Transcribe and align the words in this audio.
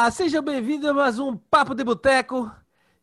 Olá, 0.00 0.10
seja 0.10 0.40
bem-vindo 0.40 0.88
a 0.88 0.94
mais 0.94 1.18
um 1.18 1.36
Papo 1.36 1.74
de 1.74 1.84
Boteco. 1.84 2.50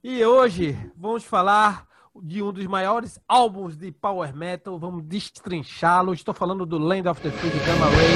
E 0.03 0.25
hoje 0.25 0.75
vamos 0.97 1.23
falar 1.23 1.85
de 2.23 2.41
um 2.41 2.51
dos 2.51 2.65
maiores 2.65 3.19
álbuns 3.27 3.77
de 3.77 3.91
power 3.91 4.35
metal. 4.35 4.79
Vamos 4.79 5.03
destrinchá-lo. 5.03 6.11
Estou 6.11 6.33
falando 6.33 6.65
do 6.65 6.79
Land 6.79 7.07
of 7.07 7.21
the 7.21 7.29
Free 7.29 7.51
de 7.51 7.59
Gamma 7.59 7.85
Ray. 7.85 8.15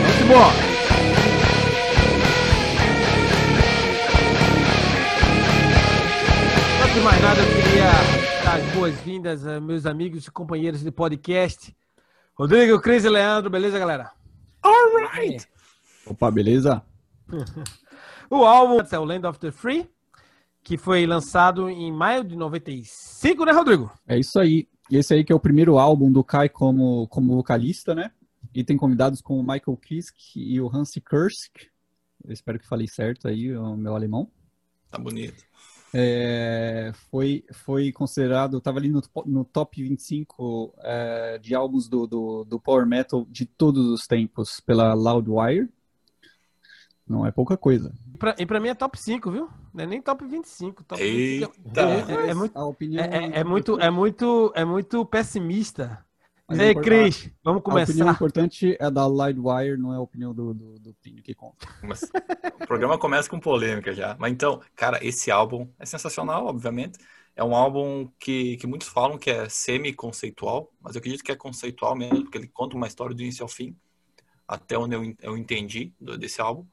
Vamos 0.00 0.20
embora! 0.22 0.54
Antes 6.84 6.94
de 6.94 7.00
mais 7.00 7.20
nada, 7.20 7.40
eu 7.40 7.46
queria 7.48 8.44
dar 8.44 8.58
as 8.58 8.74
boas-vindas 8.76 9.44
a 9.44 9.60
meus 9.60 9.86
amigos 9.86 10.28
e 10.28 10.30
companheiros 10.30 10.84
de 10.84 10.92
podcast. 10.92 11.76
Rodrigo, 12.36 12.80
Cris 12.80 13.04
e 13.04 13.08
Leandro, 13.08 13.50
beleza, 13.50 13.76
galera? 13.76 14.12
Alright! 14.62 15.48
Opa, 16.06 16.30
beleza? 16.30 16.80
o 18.30 18.44
álbum 18.44 18.78
é 18.90 18.98
o 18.98 19.04
Land 19.04 19.26
of 19.26 19.38
the 19.38 19.50
Free, 19.50 19.90
que 20.62 20.78
foi 20.78 21.04
lançado 21.06 21.68
em 21.68 21.92
maio 21.92 22.24
de 22.24 22.36
95, 22.36 23.44
né, 23.44 23.52
Rodrigo? 23.52 23.90
É 24.06 24.18
isso 24.18 24.38
aí. 24.38 24.68
E 24.90 24.96
esse 24.96 25.12
aí 25.14 25.24
que 25.24 25.32
é 25.32 25.34
o 25.34 25.40
primeiro 25.40 25.78
álbum 25.78 26.10
do 26.10 26.24
Kai 26.24 26.48
como, 26.48 27.06
como 27.08 27.34
vocalista, 27.34 27.94
né? 27.94 28.10
E 28.54 28.64
tem 28.64 28.76
convidados 28.76 29.20
como 29.20 29.40
o 29.40 29.42
Michael 29.42 29.76
Kisk 29.76 30.16
e 30.36 30.60
o 30.60 30.68
Hansi 30.74 31.00
Kursk. 31.00 31.56
Eu 32.24 32.32
espero 32.32 32.58
que 32.58 32.66
falei 32.66 32.88
certo 32.88 33.28
aí, 33.28 33.56
o 33.56 33.76
meu 33.76 33.94
alemão. 33.94 34.30
Tá 34.90 34.98
bonito. 34.98 35.44
É, 35.92 36.92
foi, 37.10 37.44
foi 37.52 37.90
considerado, 37.90 38.58
estava 38.58 38.78
ali 38.78 38.88
no, 38.88 39.02
no 39.26 39.44
top 39.44 39.82
25 39.82 40.74
é, 40.78 41.38
de 41.38 41.54
álbuns 41.54 41.88
do, 41.88 42.06
do, 42.06 42.44
do, 42.44 42.60
Power 42.60 42.86
Metal 42.86 43.26
de 43.28 43.44
todos 43.44 43.86
os 43.86 44.06
tempos 44.06 44.60
pela 44.60 44.94
Loudwire. 44.94 45.68
Não 47.10 47.26
é 47.26 47.32
pouca 47.32 47.56
coisa. 47.56 47.92
Pra, 48.20 48.36
e 48.38 48.46
pra 48.46 48.60
mim 48.60 48.68
é 48.68 48.74
top 48.74 48.96
5, 48.96 49.32
viu? 49.32 49.48
Não 49.74 49.82
é 49.82 49.86
nem 49.86 50.00
top 50.00 50.24
25. 50.24 50.84
Top 50.84 51.02
Eita! 51.02 51.48
25 51.48 51.80
é, 51.80 52.28
é, 52.28 52.30
é, 52.30 52.34
muito, 52.34 52.56
a 52.56 52.64
opinião 52.64 53.04
é, 53.04 53.40
é, 53.40 53.42
muito, 53.42 53.80
é, 53.80 53.90
muito, 53.90 54.52
é 54.54 54.64
muito 54.64 55.04
pessimista. 55.04 56.06
Mas 56.46 56.60
Ei, 56.60 56.72
Cris, 56.72 57.32
vamos 57.42 57.64
começar. 57.64 57.90
A 57.90 57.94
opinião 57.94 58.12
importante 58.12 58.76
é 58.78 58.88
da 58.88 59.08
Livewire, 59.08 59.76
não 59.76 59.92
é 59.92 59.96
a 59.96 60.00
opinião 60.00 60.32
do, 60.32 60.54
do, 60.54 60.78
do 60.78 60.94
Pinho 61.02 61.20
que 61.20 61.34
conta. 61.34 61.66
Mas, 61.82 62.02
o 62.02 62.64
programa 62.64 62.96
começa 62.96 63.28
com 63.28 63.40
polêmica 63.40 63.92
já. 63.92 64.16
Mas 64.16 64.32
então, 64.32 64.60
cara, 64.76 65.04
esse 65.04 65.32
álbum 65.32 65.68
é 65.80 65.84
sensacional, 65.84 66.46
obviamente. 66.46 66.96
É 67.34 67.42
um 67.42 67.56
álbum 67.56 68.08
que, 68.20 68.56
que 68.58 68.68
muitos 68.68 68.86
falam 68.86 69.18
que 69.18 69.30
é 69.30 69.48
semi-conceitual, 69.48 70.72
mas 70.80 70.94
eu 70.94 71.00
acredito 71.00 71.24
que 71.24 71.32
é 71.32 71.36
conceitual 71.36 71.96
mesmo, 71.96 72.22
porque 72.22 72.38
ele 72.38 72.46
conta 72.46 72.76
uma 72.76 72.86
história 72.86 73.16
do 73.16 73.22
início 73.22 73.42
ao 73.42 73.48
fim, 73.48 73.76
até 74.46 74.78
onde 74.78 74.94
eu, 74.94 75.16
eu 75.22 75.36
entendi 75.36 75.92
desse 76.16 76.40
álbum. 76.40 76.64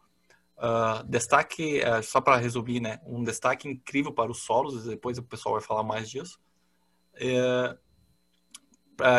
Uh, 0.58 1.04
destaque, 1.08 1.82
uh, 1.82 2.02
só 2.02 2.20
para 2.20 2.38
resumir, 2.38 2.80
né? 2.80 3.00
Um 3.06 3.24
destaque 3.24 3.68
incrível 3.68 4.12
para 4.12 4.32
os 4.32 4.40
solos, 4.40 4.86
depois 4.86 5.18
o 5.18 5.24
pessoal 5.24 5.54
vai 5.54 5.64
falar 5.64 5.84
mais 5.84 6.10
disso. 6.10 6.40
Uh, 7.16 7.78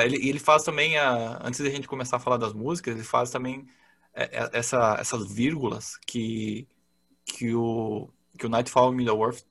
ele, 0.04 0.28
ele 0.28 0.38
faz 0.40 0.64
também, 0.64 0.96
antes 0.96 1.60
da 1.60 1.70
gente 1.70 1.86
começar 1.86 2.16
a 2.16 2.20
falar 2.20 2.36
das 2.36 2.52
músicas, 2.52 2.96
ele 2.96 3.04
faz 3.04 3.30
também 3.30 3.68
essa, 4.12 4.96
essas 4.98 5.32
vírgulas 5.32 5.96
que, 6.04 6.66
que, 7.24 7.54
o, 7.54 8.10
que 8.36 8.44
o 8.44 8.48
Nightfall 8.48 8.90
Middle-earth 8.90 9.44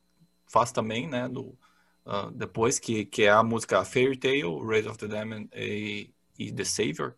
faz 0.46 0.74
também, 0.74 1.08
né? 1.08 1.30
Do, 1.30 1.58
ah, 2.06 2.30
depois, 2.34 2.80
que, 2.80 3.06
que 3.06 3.24
é 3.24 3.30
a 3.30 3.44
música 3.44 3.86
Fairy 3.86 4.18
Tale, 4.18 4.66
Raise 4.66 4.88
of 4.90 4.98
the 4.98 5.08
Damned 5.08 5.50
e, 5.56 6.14
e 6.38 6.52
The 6.52 6.64
Savior 6.66 7.16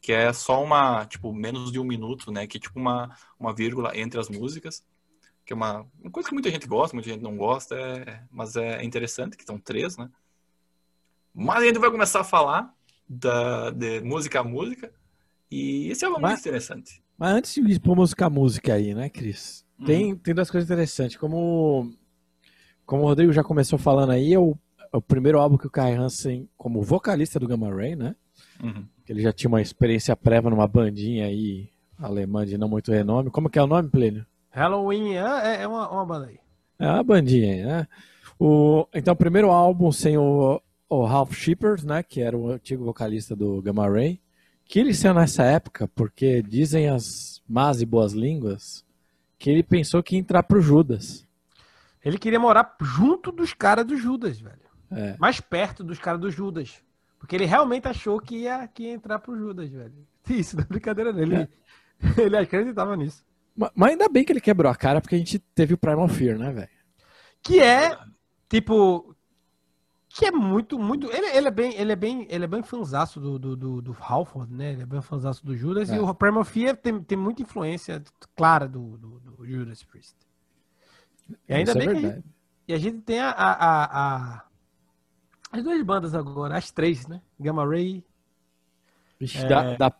que 0.00 0.12
é 0.12 0.32
só 0.32 0.62
uma, 0.62 1.04
tipo, 1.04 1.32
menos 1.32 1.70
de 1.70 1.78
um 1.78 1.84
minuto, 1.84 2.32
né? 2.32 2.46
Que 2.46 2.56
é 2.56 2.60
tipo 2.60 2.78
uma, 2.78 3.14
uma 3.38 3.54
vírgula 3.54 3.96
entre 3.96 4.18
as 4.18 4.28
músicas, 4.28 4.82
que 5.44 5.52
é 5.52 5.56
uma, 5.56 5.86
uma 6.00 6.10
coisa 6.10 6.28
que 6.28 6.34
muita 6.34 6.50
gente 6.50 6.66
gosta, 6.66 6.96
muita 6.96 7.10
gente 7.10 7.22
não 7.22 7.36
gosta, 7.36 7.74
é, 7.74 8.22
mas 8.30 8.56
é 8.56 8.82
interessante, 8.82 9.36
que 9.36 9.42
estão 9.42 9.58
três, 9.58 9.96
né? 9.96 10.08
Mas 11.34 11.62
a 11.62 11.66
gente 11.66 11.78
vai 11.78 11.90
começar 11.90 12.20
a 12.20 12.24
falar 12.24 12.74
da, 13.08 13.70
de 13.70 14.00
música 14.00 14.40
a 14.40 14.44
música, 14.44 14.92
e 15.50 15.88
esse 15.90 16.04
é 16.04 16.08
mas, 16.08 16.40
interessante. 16.40 17.02
Mas 17.18 17.34
antes 17.34 17.54
de 17.54 17.60
ir 17.60 17.80
música 17.84 18.26
a 18.26 18.30
música 18.30 18.74
aí, 18.74 18.94
né, 18.94 19.10
Cris? 19.10 19.66
Uhum. 19.78 19.86
Tem, 19.86 20.16
tem 20.16 20.34
duas 20.34 20.50
coisas 20.50 20.68
interessantes. 20.68 21.16
Como, 21.16 21.92
como 22.86 23.02
o 23.02 23.06
Rodrigo 23.06 23.32
já 23.32 23.42
começou 23.42 23.78
falando 23.78 24.10
aí, 24.12 24.32
é 24.32 24.38
o, 24.38 24.56
é 24.92 24.96
o 24.96 25.02
primeiro 25.02 25.38
álbum 25.38 25.58
que 25.58 25.66
o 25.66 25.70
Kai 25.70 25.94
Hansen, 25.94 26.48
como 26.56 26.82
vocalista 26.82 27.38
do 27.38 27.48
Gamma 27.48 27.74
Ray, 27.74 27.96
né? 27.96 28.14
Uhum 28.62 28.84
ele 29.10 29.22
já 29.22 29.32
tinha 29.32 29.48
uma 29.48 29.60
experiência 29.60 30.14
prévia 30.14 30.50
numa 30.50 30.68
bandinha 30.68 31.26
aí 31.26 31.68
alemã 31.98 32.46
de 32.46 32.56
não 32.56 32.68
muito 32.68 32.92
renome. 32.92 33.28
Como 33.28 33.50
que 33.50 33.58
é 33.58 33.62
o 33.62 33.66
nome, 33.66 33.88
Plínio? 33.88 34.24
Halloween, 34.50 35.16
é, 35.16 35.62
é 35.62 35.66
uma, 35.66 35.90
uma 35.90 36.06
banda 36.06 36.26
aí. 36.26 36.38
É 36.78 36.86
uma 36.86 37.02
bandinha 37.02 37.52
aí, 37.52 37.62
né? 37.64 37.88
O, 38.38 38.86
então, 38.94 39.12
o 39.12 39.16
primeiro 39.16 39.50
álbum 39.50 39.90
sem 39.90 40.16
o, 40.16 40.62
o 40.88 41.04
Ralph 41.04 41.34
Shippers, 41.34 41.82
né, 41.82 42.04
que 42.04 42.20
era 42.20 42.38
o 42.38 42.52
antigo 42.52 42.84
vocalista 42.84 43.34
do 43.34 43.60
Gamma 43.60 43.88
Ray, 43.88 44.20
que 44.64 44.78
ele 44.78 44.94
saiu 44.94 45.14
nessa 45.14 45.42
época 45.42 45.88
porque 45.88 46.40
dizem 46.40 46.88
as 46.88 47.42
más 47.48 47.82
e 47.82 47.86
boas 47.86 48.12
línguas 48.12 48.84
que 49.40 49.50
ele 49.50 49.64
pensou 49.64 50.04
que 50.04 50.14
ia 50.14 50.20
entrar 50.20 50.44
pro 50.44 50.60
Judas. 50.60 51.26
Ele 52.04 52.16
queria 52.16 52.38
morar 52.38 52.76
junto 52.80 53.32
dos 53.32 53.52
caras 53.52 53.84
do 53.84 53.96
Judas, 53.96 54.38
velho. 54.40 54.70
É. 54.92 55.16
Mais 55.18 55.40
perto 55.40 55.82
dos 55.82 55.98
caras 55.98 56.20
do 56.20 56.30
Judas. 56.30 56.80
Porque 57.20 57.36
ele 57.36 57.44
realmente 57.44 57.86
achou 57.86 58.18
que 58.18 58.38
ia, 58.38 58.66
que 58.66 58.84
ia 58.84 58.94
entrar 58.94 59.18
pro 59.18 59.38
Judas, 59.38 59.70
velho. 59.70 60.06
Isso, 60.28 60.56
não 60.56 60.64
é 60.64 60.66
brincadeira 60.66 61.12
dele. 61.12 61.36
É. 61.36 61.48
Ele 62.20 62.34
acreditava 62.38 62.96
nisso. 62.96 63.22
Mas, 63.54 63.70
mas, 63.74 63.90
ainda 63.90 64.08
bem 64.08 64.24
que 64.24 64.32
ele 64.32 64.40
quebrou 64.40 64.72
a 64.72 64.74
cara, 64.74 65.00
porque 65.00 65.14
a 65.14 65.18
gente 65.18 65.38
teve 65.38 65.74
o 65.74 65.78
Primal 65.78 66.08
Fear, 66.08 66.38
né, 66.38 66.50
velho? 66.50 66.68
Que 67.42 67.60
é, 67.60 67.96
tipo. 68.48 69.14
Que 70.08 70.26
é 70.26 70.30
muito, 70.32 70.78
muito. 70.78 71.08
Ele, 71.12 71.26
ele 71.36 71.46
é 71.46 71.50
bem, 71.50 71.74
ele 71.76 71.92
é 71.92 71.96
bem, 71.96 72.26
ele 72.28 72.44
é 72.44 72.48
bem 72.48 72.62
fanzaço 72.62 73.20
do, 73.20 73.38
do, 73.38 73.56
do, 73.56 73.82
do 73.82 73.96
Halford, 74.00 74.52
né? 74.52 74.72
Ele 74.72 74.82
é 74.82 74.86
bem 74.86 75.02
fanzaço 75.02 75.44
do 75.44 75.54
Judas. 75.56 75.90
É. 75.90 75.96
E 75.96 75.98
o 76.00 76.14
Primal 76.14 76.44
Fear 76.44 76.76
tem, 76.76 77.00
tem 77.02 77.18
muita 77.18 77.42
influência 77.42 78.02
clara 78.34 78.66
do, 78.66 78.96
do, 78.96 79.20
do 79.20 79.46
Judas 79.46 79.84
Priest. 79.84 80.16
E 81.48 81.54
ainda 81.54 81.72
Isso 81.72 81.80
é 81.80 81.86
bem 81.86 81.96
é 81.96 82.00
que. 82.00 82.06
A 82.06 82.10
gente, 82.10 82.24
e 82.66 82.72
a 82.72 82.78
gente 82.78 82.98
tem 83.02 83.20
a, 83.20 83.30
a, 83.30 83.84
a 84.36 84.44
as 85.50 85.62
duas 85.62 85.82
bandas 85.82 86.14
agora, 86.14 86.56
as 86.56 86.70
três, 86.70 87.06
né? 87.06 87.20
Gamma 87.38 87.66
Ray. 87.66 88.04
Ixi, 89.20 89.44
é... 89.44 89.48
dá, 89.48 89.76
dá, 89.76 89.92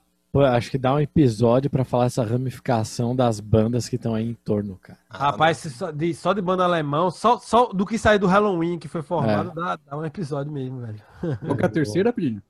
acho 0.54 0.70
que 0.70 0.78
dá 0.78 0.94
um 0.94 1.00
episódio 1.00 1.68
para 1.68 1.84
falar 1.84 2.06
essa 2.06 2.24
ramificação 2.24 3.16
das 3.16 3.40
bandas 3.40 3.88
que 3.88 3.96
estão 3.96 4.14
aí 4.14 4.28
em 4.28 4.34
torno, 4.34 4.76
cara. 4.76 4.98
Ah, 5.08 5.30
Rapaz, 5.30 5.58
só 5.58 5.90
de, 5.90 6.14
só 6.14 6.32
de 6.32 6.40
banda 6.40 6.64
alemão, 6.64 7.10
só, 7.10 7.38
só 7.38 7.66
do 7.66 7.84
que 7.84 7.98
saiu 7.98 8.20
do 8.20 8.26
Halloween 8.28 8.78
que 8.78 8.86
foi 8.86 9.02
formado, 9.02 9.50
é. 9.50 9.54
dá, 9.54 9.76
dá, 9.76 9.96
um 9.96 10.04
episódio 10.04 10.52
mesmo, 10.52 10.80
velho. 10.80 11.02
Qual 11.40 11.56
que 11.56 11.62
é 11.62 11.66
a 11.66 11.68
terceira, 11.72 12.12
Plínio? 12.12 12.42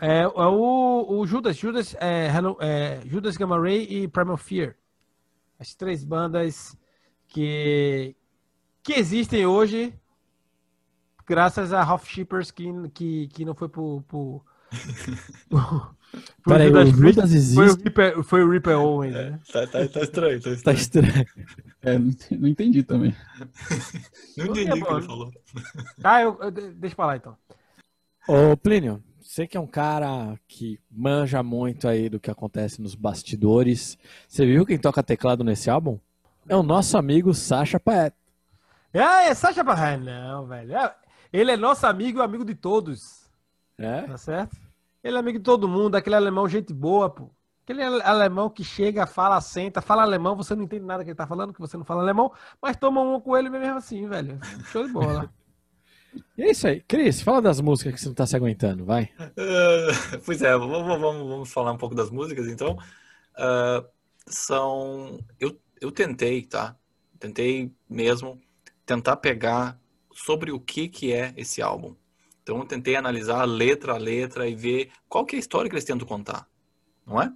É, 0.00 0.22
é 0.22 0.26
o, 0.26 1.06
o 1.08 1.26
Judas, 1.26 1.56
Judas, 1.56 1.94
é, 2.00 2.26
Hello, 2.28 2.56
é, 2.60 3.00
Judas 3.06 3.36
Gamma 3.36 3.60
Ray 3.60 3.84
e 3.88 4.08
Primal 4.08 4.36
Fear. 4.36 4.74
As 5.58 5.74
três 5.74 6.04
bandas 6.04 6.76
que, 7.26 8.14
que 8.82 8.92
existem 8.94 9.44
hoje 9.46 9.92
graças 11.28 11.72
a 11.72 11.82
Ralph 11.82 12.06
Shippers 12.06 12.50
que, 12.50 12.66
que, 12.94 13.28
que 13.28 13.44
não 13.44 13.54
foi 13.54 13.68
pro. 13.68 14.02
pro, 14.02 14.44
pro 15.48 15.96
Peraí, 16.44 16.72
o 16.72 16.86
Judas 16.86 17.34
existe. 17.34 17.54
Foi 17.54 17.68
o 17.68 17.76
Ripper, 17.76 18.22
foi 18.24 18.42
o 18.42 18.50
Ripper 18.50 18.78
Owen, 18.78 19.10
é, 19.10 19.30
né? 19.30 19.40
Tá, 19.52 19.66
tá, 19.66 19.86
tá, 19.86 20.00
estranho, 20.00 20.40
tá 20.40 20.50
estranho. 20.50 20.62
Tá 20.62 20.72
estranho. 20.72 21.26
É, 21.82 21.98
não, 21.98 22.48
entendi 22.48 22.82
também. 22.82 23.14
não 24.36 24.46
entendi 24.46 24.70
o 24.70 24.86
que 24.86 24.92
ele 24.92 25.02
falou. 25.02 25.30
Ah, 26.02 26.22
eu, 26.22 26.38
eu, 26.40 26.50
deixa 26.50 26.96
pra 26.96 27.06
lá 27.06 27.16
então. 27.16 27.36
Ô, 28.26 28.56
Plínio, 28.56 29.02
você 29.20 29.46
que 29.46 29.56
é 29.56 29.60
um 29.60 29.66
cara 29.66 30.38
que 30.48 30.80
manja 30.90 31.42
muito 31.42 31.86
aí 31.86 32.08
do 32.08 32.18
que 32.18 32.30
acontece 32.30 32.80
nos 32.80 32.94
bastidores. 32.94 33.98
Você 34.26 34.46
viu 34.46 34.64
quem 34.64 34.78
toca 34.78 35.02
teclado 35.02 35.44
nesse 35.44 35.68
álbum? 35.68 35.98
É 36.48 36.56
o 36.56 36.62
nosso 36.62 36.96
amigo 36.96 37.34
Sasha 37.34 37.78
Paet. 37.78 38.14
Ah, 38.94 39.24
é 39.24 39.34
Sasha 39.34 39.62
Paet. 39.62 40.02
Não, 40.02 40.46
velho. 40.46 40.74
É, 40.74 40.94
ele 41.32 41.52
é 41.52 41.56
nosso 41.56 41.86
amigo 41.86 42.18
e 42.18 42.22
amigo 42.22 42.44
de 42.44 42.54
todos. 42.54 43.28
É? 43.76 44.02
Tá 44.02 44.18
certo? 44.18 44.56
Ele 45.02 45.16
é 45.16 45.20
amigo 45.20 45.38
de 45.38 45.44
todo 45.44 45.68
mundo, 45.68 45.94
aquele 45.94 46.16
alemão 46.16 46.48
gente 46.48 46.72
boa, 46.72 47.08
pô. 47.08 47.30
Aquele 47.62 47.82
alemão 47.82 48.48
que 48.48 48.64
chega, 48.64 49.06
fala, 49.06 49.40
senta, 49.42 49.82
fala 49.82 50.02
alemão, 50.02 50.34
você 50.34 50.54
não 50.54 50.64
entende 50.64 50.86
nada 50.86 51.04
que 51.04 51.10
ele 51.10 51.16
tá 51.16 51.26
falando, 51.26 51.52
que 51.52 51.60
você 51.60 51.76
não 51.76 51.84
fala 51.84 52.02
alemão, 52.02 52.32
mas 52.62 52.76
toma 52.76 53.02
um 53.02 53.20
com 53.20 53.36
ele 53.36 53.50
mesmo 53.50 53.76
assim, 53.76 54.08
velho. 54.08 54.38
Show 54.66 54.86
de 54.86 54.92
bola. 54.92 55.30
E 56.36 56.42
é 56.42 56.50
isso 56.50 56.66
aí. 56.66 56.80
Cris, 56.80 57.20
fala 57.20 57.42
das 57.42 57.60
músicas 57.60 57.94
que 57.94 58.00
você 58.00 58.08
não 58.08 58.14
tá 58.14 58.26
se 58.26 58.34
aguentando, 58.34 58.84
vai. 58.84 59.10
Uh, 59.20 60.18
pois 60.24 60.40
é, 60.40 60.56
vamos, 60.56 60.86
vamos, 60.86 61.28
vamos, 61.28 61.52
falar 61.52 61.70
um 61.70 61.76
pouco 61.76 61.94
das 61.94 62.10
músicas, 62.10 62.46
então. 62.48 62.78
Uh, 63.34 63.86
são... 64.26 65.20
Eu, 65.38 65.60
eu 65.80 65.92
tentei, 65.92 66.42
tá? 66.42 66.74
Tentei 67.20 67.70
mesmo 67.88 68.40
tentar 68.86 69.16
pegar 69.16 69.78
sobre 70.24 70.50
o 70.50 70.58
que, 70.58 70.88
que 70.88 71.12
é 71.12 71.32
esse 71.36 71.62
álbum. 71.62 71.94
Então 72.42 72.58
eu 72.58 72.64
tentei 72.64 72.96
analisar 72.96 73.44
letra 73.44 73.94
a 73.94 73.98
letra 73.98 74.48
e 74.48 74.54
ver 74.54 74.90
qual 75.08 75.24
que 75.24 75.36
é 75.36 75.38
a 75.38 75.40
história 75.40 75.68
que 75.68 75.74
eles 75.74 75.84
tentam 75.84 76.06
contar, 76.06 76.48
não 77.06 77.22
é? 77.22 77.32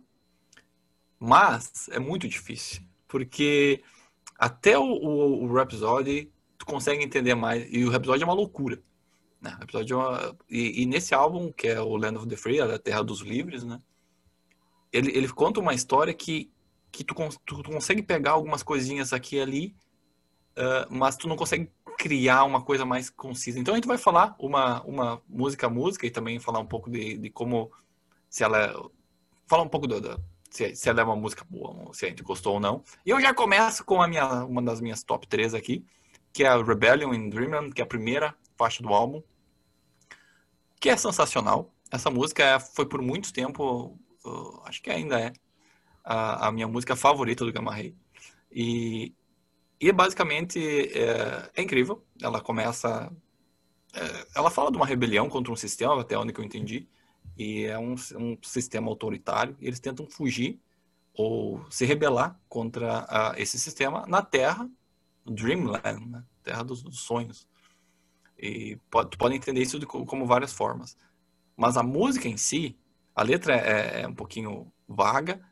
Mas 1.19 1.89
é 1.91 1.99
muito 1.99 2.27
difícil, 2.27 2.83
porque 3.07 3.83
até 4.37 4.77
o, 4.77 4.83
o, 4.83 5.45
o 5.45 5.55
Rhapsody 5.55 6.33
tu 6.59 6.67
consegue 6.67 7.05
entender 7.05 7.35
mais, 7.35 7.67
e 7.73 7.85
o 7.85 7.91
Rhapsody 7.91 8.23
é 8.23 8.27
uma 8.27 8.35
loucura. 8.35 8.83
Né? 9.41 9.57
O 9.61 9.65
episódio 9.65 9.95
é 9.95 9.99
uma... 9.99 10.37
e, 10.49 10.83
e, 10.83 10.87
nesse 10.87 11.15
álbum, 11.15 11.53
que 11.53 11.69
é 11.69 11.81
o 11.81 11.97
Land 11.97 12.19
of 12.19 12.29
the 12.29 12.37
Free, 12.37 12.61
a 12.61 12.79
Terra 12.79 13.03
dos 13.03 13.21
Livres, 13.21 13.65
né? 13.65 13.81
Ele, 14.93 15.11
ele 15.17 15.29
conta 15.29 15.61
uma 15.61 15.75
história 15.75 16.13
que, 16.13 16.51
que 16.91 17.03
tu, 17.03 17.15
tu, 17.45 17.63
tu 17.63 17.71
consegue 17.71 18.03
pegar 18.03 18.33
algumas 18.33 18.63
coisinhas 18.63 19.13
aqui 19.13 19.37
e 19.37 19.41
ali, 19.41 19.77
uh, 20.57 20.87
mas 20.91 21.17
tu 21.17 21.27
não 21.27 21.37
consegue 21.37 21.71
criar 22.03 22.43
uma 22.43 22.61
coisa 22.61 22.85
mais 22.85 23.09
concisa. 23.09 23.61
Então 23.61 23.75
a 23.75 23.77
gente 23.77 23.87
vai 23.87 23.97
falar 23.97 24.35
uma, 24.39 24.83
uma 24.83 25.23
música 25.29 25.69
a 25.69 25.71
música 25.71 26.05
e 26.05 26.11
também 26.11 26.41
falar 26.41 26.59
um 26.59 26.67
pouco 26.67 26.91
de, 26.91 27.17
de 27.17 27.31
como 27.31 27.71
se 28.29 28.43
ela 28.43 28.59
é, 28.59 28.75
falar 29.47 29.63
um 29.63 29.69
pouco 29.69 29.87
do, 29.87 30.01
do 30.01 30.21
se, 30.51 30.75
se, 30.75 30.89
ela 30.89 31.03
é 31.03 31.05
uma 31.05 31.15
música 31.15 31.47
boa, 31.49 31.95
se 31.95 32.05
a 32.05 32.09
gente 32.09 32.25
gostou 32.25 32.55
ou 32.55 32.61
não. 32.61 32.83
E 33.07 33.11
eu 33.11 33.21
já 33.21 33.33
começo 33.33 33.85
com 33.85 34.03
a 34.03 34.09
minha, 34.09 34.45
uma 34.45 34.61
das 34.61 34.81
minhas 34.81 35.05
top 35.05 35.29
3 35.29 35.55
aqui, 35.55 35.85
que 36.33 36.43
é 36.43 36.49
a 36.49 36.61
Rebellion 36.61 37.15
in 37.15 37.31
Dreamland, 37.31 37.73
que 37.73 37.81
é 37.81 37.85
a 37.85 37.87
primeira 37.87 38.35
faixa 38.57 38.83
do 38.83 38.89
álbum 38.89 39.23
que 40.83 40.91
é 40.91 40.97
sensacional. 40.97 41.73
Essa 41.93 42.11
música 42.11 42.59
foi 42.59 42.85
por 42.85 43.01
muito 43.01 43.33
tempo, 43.33 43.97
uh, 44.25 44.63
acho 44.65 44.83
que 44.83 44.91
ainda 44.91 45.21
é, 45.21 45.33
a, 46.03 46.49
a, 46.49 46.53
minha 46.53 46.67
música 46.67 46.97
favorita 46.97 47.45
do 47.45 47.53
Gamma 47.53 47.73
Ray. 47.73 47.95
E, 48.51 49.15
e 49.83 49.91
basicamente 49.91 50.61
é, 50.97 51.51
é, 51.57 51.61
incrível. 51.61 52.07
Ela 52.23 52.41
começa. 52.41 53.13
É, 53.93 54.27
ela 54.37 54.49
fala 54.49 54.71
de 54.71 54.77
uma 54.77 54.87
rebelião 54.87 55.29
contra 55.29 55.53
um 55.53 55.57
sistema, 55.57 56.01
até 56.01 56.17
onde 56.17 56.33
eu 56.33 56.45
entendi. 56.45 56.89
E 57.37 57.65
é 57.65 57.77
um, 57.77 57.97
um 58.15 58.39
sistema 58.43 58.89
autoritário. 58.89 59.57
E 59.61 59.67
eles 59.67 59.81
tentam 59.81 60.07
fugir 60.09 60.61
ou 61.13 61.67
se 61.69 61.85
rebelar 61.85 62.41
contra 62.49 63.03
uh, 63.03 63.35
esse 63.37 63.59
sistema 63.59 64.07
na 64.07 64.23
Terra, 64.23 64.71
Dreamland, 65.27 66.07
né? 66.07 66.25
Terra 66.45 66.63
dos, 66.63 66.81
dos 66.81 67.01
sonhos. 67.01 67.49
E 68.39 68.79
pode, 68.89 69.17
pode 69.17 69.35
entender 69.35 69.63
isso 69.63 69.81
de, 69.81 69.87
como 69.87 70.27
várias 70.27 70.53
formas. 70.53 70.97
Mas 71.57 71.77
a 71.77 71.83
música 71.83 72.29
em 72.29 72.37
si, 72.37 72.79
a 73.17 73.25
letra 73.25 73.57
é, 73.57 74.03
é 74.03 74.09
um 74.09 74.15
pouquinho 74.15 74.73
vaga, 74.87 75.45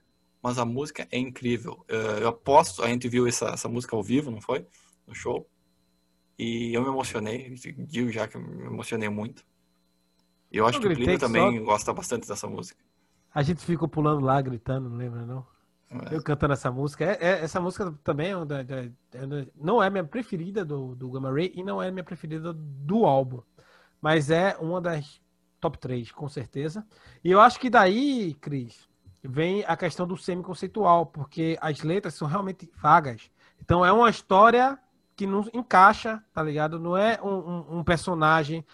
mas 0.43 0.59
a 0.59 0.65
música 0.65 1.07
é 1.11 1.19
incrível. 1.19 1.85
Eu 1.89 2.29
aposto, 2.29 2.83
a 2.83 2.89
gente 2.89 3.09
viu 3.09 3.27
essa, 3.27 3.51
essa 3.51 3.69
música 3.69 3.95
ao 3.95 4.03
vivo, 4.03 4.31
não 4.31 4.41
foi? 4.41 4.67
No 5.07 5.15
show. 5.15 5.49
E 6.39 6.73
eu 6.73 6.83
me 6.83 6.89
emocionei, 6.89 7.55
digo 7.87 8.11
já 8.11 8.27
que 8.27 8.37
eu 8.37 8.41
me 8.41 8.65
emocionei 8.65 9.09
muito. 9.09 9.45
E 10.51 10.57
eu 10.57 10.67
acho 10.67 10.79
eu 10.79 10.83
que 10.83 10.89
o 10.89 10.95
Plínio 10.95 11.19
também 11.19 11.59
só... 11.59 11.65
gosta 11.65 11.93
bastante 11.93 12.27
dessa 12.27 12.47
música. 12.47 12.83
A 13.33 13.43
gente 13.43 13.65
ficou 13.65 13.87
pulando 13.87 14.25
lá, 14.25 14.41
gritando, 14.41 14.89
não 14.89 14.97
lembra 14.97 15.25
não? 15.25 15.47
É. 15.91 16.15
Eu 16.15 16.23
cantando 16.23 16.53
essa 16.53 16.71
música. 16.71 17.05
É, 17.05 17.19
é, 17.21 17.41
essa 17.43 17.61
música 17.61 17.93
também 18.03 18.33
é, 18.33 19.19
é, 19.19 19.47
não 19.57 19.83
é 19.83 19.91
minha 19.91 20.05
preferida 20.05 20.65
do, 20.65 20.95
do 20.95 21.11
Gamma 21.11 21.33
Ray 21.33 21.53
e 21.55 21.63
não 21.63 21.83
é 21.83 21.91
minha 21.91 22.05
preferida 22.05 22.53
do 22.53 23.05
álbum. 23.05 23.43
Mas 24.01 24.31
é 24.31 24.57
uma 24.61 24.81
das 24.81 25.21
top 25.61 25.79
3, 25.79 26.11
com 26.13 26.29
certeza. 26.29 26.87
E 27.23 27.31
eu 27.31 27.41
acho 27.41 27.61
que 27.61 27.69
daí, 27.69 28.35
Cris, 28.41 28.89
vem 29.23 29.65
a 29.67 29.77
questão 29.77 30.07
do 30.07 30.17
semi-conceitual, 30.17 31.07
porque 31.07 31.59
as 31.61 31.83
letras 31.83 32.15
são 32.15 32.27
realmente 32.27 32.71
vagas. 32.81 33.31
Então 33.61 33.85
é 33.85 33.93
uma 33.93 34.09
história 34.09 34.79
que 35.15 35.27
não 35.27 35.47
encaixa, 35.53 36.23
tá 36.33 36.43
ligado? 36.43 36.79
Não 36.79 36.97
é 36.97 37.21
um, 37.23 37.29
um, 37.29 37.79
um 37.79 37.85
personagem 37.85 38.65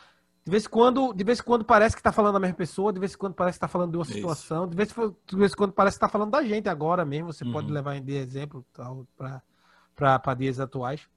de 0.47 0.51
vez 0.53 0.65
em 0.65 0.69
quando, 0.69 1.13
de 1.13 1.25
vez 1.25 1.41
em 1.41 1.43
quando 1.43 1.65
parece 1.65 1.97
que 1.97 1.99
está 1.99 2.13
falando 2.13 2.35
da 2.35 2.39
mesma 2.39 2.55
pessoa, 2.55 2.93
de 2.93 3.01
vez 3.01 3.15
em 3.15 3.19
quando 3.19 3.35
parece 3.35 3.59
que 3.59 3.65
está 3.65 3.67
falando 3.67 3.91
de 3.91 3.97
uma 3.97 4.05
situação, 4.05 4.69
de 4.69 4.77
vez, 4.77 4.95
de 5.27 5.37
vez 5.37 5.53
em 5.53 5.57
quando 5.57 5.73
parece 5.73 5.97
que 5.97 6.05
está 6.05 6.09
falando 6.09 6.31
da 6.31 6.41
gente 6.45 6.69
agora 6.69 7.05
mesmo. 7.05 7.33
Você 7.33 7.45
uhum. 7.45 7.51
pode 7.51 7.73
levar 7.73 8.01
de 8.01 8.15
exemplo 8.15 8.65
para 8.73 10.35
dias 10.35 10.61
atuais. 10.61 11.09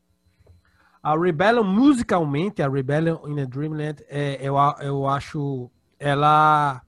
A 1.03 1.15
Rebellion, 1.15 1.63
musicalmente, 1.63 2.63
a 2.63 2.67
Rebellion 2.67 3.19
in 3.27 3.39
a 3.39 3.45
Dreamland, 3.45 4.03
é, 4.09 4.39
eu, 4.41 4.55
eu 4.81 5.07
acho 5.07 5.69
ela 5.99 6.81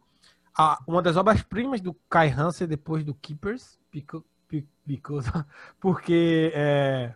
a, 0.57 0.79
uma 0.87 1.01
das 1.01 1.15
obras-primas 1.15 1.81
do 1.81 1.93
Kai 2.09 2.29
Hansen 2.29 2.67
depois 2.67 3.03
do 3.03 3.13
Keepers, 3.13 3.79
because, 3.91 4.25
because, 4.85 5.29
porque 5.79 6.51
é, 6.53 7.13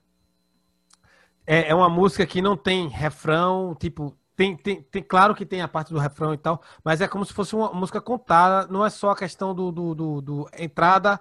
é, 1.46 1.70
é 1.70 1.76
uma 1.76 1.90
música 1.90 2.26
que 2.26 2.42
não 2.42 2.56
tem 2.58 2.88
refrão, 2.88 3.76
tipo, 3.80 4.18
tem, 4.36 4.56
tem, 4.58 4.82
tem, 4.82 5.04
claro 5.04 5.34
que 5.34 5.46
tem 5.46 5.62
a 5.62 5.68
parte 5.68 5.94
do 5.94 6.00
refrão 6.00 6.34
e 6.34 6.38
tal, 6.38 6.62
mas 6.84 7.02
é 7.02 7.08
como 7.08 7.26
se 7.26 7.34
fosse 7.34 7.56
uma 7.56 7.72
música 7.74 8.02
contada, 8.02 8.72
não 8.72 8.86
é 8.86 8.90
só 8.90 9.12
a 9.12 9.16
questão 9.16 9.54
do, 9.56 9.72
do, 9.72 9.96
do, 9.96 10.22
do 10.22 10.50
entrada, 10.58 11.20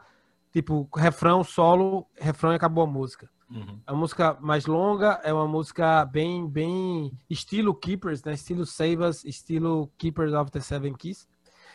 tipo, 0.52 0.88
refrão, 0.94 1.44
solo, 1.44 2.06
refrão 2.16 2.52
e 2.52 2.56
acabou 2.56 2.84
a 2.84 2.86
música. 2.86 3.28
Uhum. 3.50 3.80
É 3.86 3.92
uma 3.92 4.00
música 4.00 4.36
mais 4.40 4.66
longa, 4.66 5.20
é 5.22 5.32
uma 5.32 5.46
música 5.46 6.04
bem, 6.06 6.48
bem 6.48 7.12
estilo 7.28 7.74
Keepers, 7.74 8.22
né? 8.24 8.32
Estilo 8.32 8.64
Save 8.66 9.04
Us, 9.04 9.24
estilo 9.24 9.92
Keepers 9.98 10.32
of 10.32 10.50
the 10.50 10.60
Seven 10.60 10.94
Keys. 10.94 11.28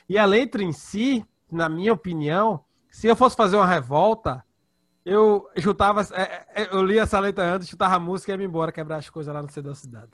E 0.09 0.17
a 0.17 0.25
letra 0.25 0.63
em 0.63 0.73
si, 0.73 1.23
na 1.51 1.69
minha 1.69 1.93
opinião, 1.93 2.65
se 2.89 3.07
eu 3.07 3.15
fosse 3.15 3.35
fazer 3.35 3.55
uma 3.55 3.67
revolta, 3.67 4.43
eu 5.05 5.47
chutava, 5.57 6.01
é, 6.13 6.63
é, 6.63 6.75
eu 6.75 6.83
li 6.83 6.97
essa 6.97 7.19
letra 7.19 7.55
antes, 7.55 7.69
chutava 7.69 7.95
a 7.95 7.99
música 7.99 8.33
e 8.33 8.37
ia 8.37 8.43
embora 8.43 8.71
quebrar 8.71 8.97
as 8.97 9.09
coisas 9.09 9.33
lá 9.33 9.41
no 9.41 9.49
centro 9.49 9.69
da 9.69 9.75
cidade. 9.75 10.11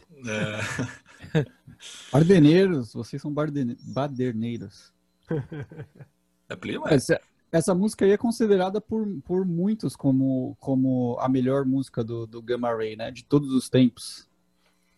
É. 1.34 1.46
Bardeneiros, 2.12 2.94
vocês 2.94 3.22
são 3.22 3.34
baderneiros. 3.34 4.94
É 6.48 6.56
prima? 6.56 6.88
Essa, 6.90 7.20
essa 7.52 7.74
música 7.74 8.06
aí 8.06 8.12
é 8.12 8.18
considerada 8.18 8.80
por, 8.80 9.08
por 9.24 9.44
muitos 9.44 9.96
como, 9.96 10.56
como 10.60 11.18
a 11.20 11.28
melhor 11.28 11.66
música 11.66 12.04
do, 12.04 12.28
do 12.28 12.40
Gamma 12.40 12.72
Ray, 12.72 12.96
né? 12.96 13.10
De 13.10 13.26
todos 13.26 13.52
os 13.52 13.68
tempos. 13.68 14.30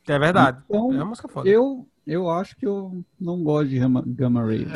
É 0.06 0.20
verdade. 0.20 0.62
Então, 0.66 0.92
é 0.92 0.98
uma 0.98 1.06
música 1.06 1.30
foda. 1.30 1.48
Eu, 1.48 1.88
eu 2.08 2.30
acho 2.30 2.56
que 2.56 2.66
eu 2.66 3.04
não 3.20 3.44
gosto 3.44 3.70
de 3.70 3.80
Gamma 4.16 4.44
Ray. 4.44 4.66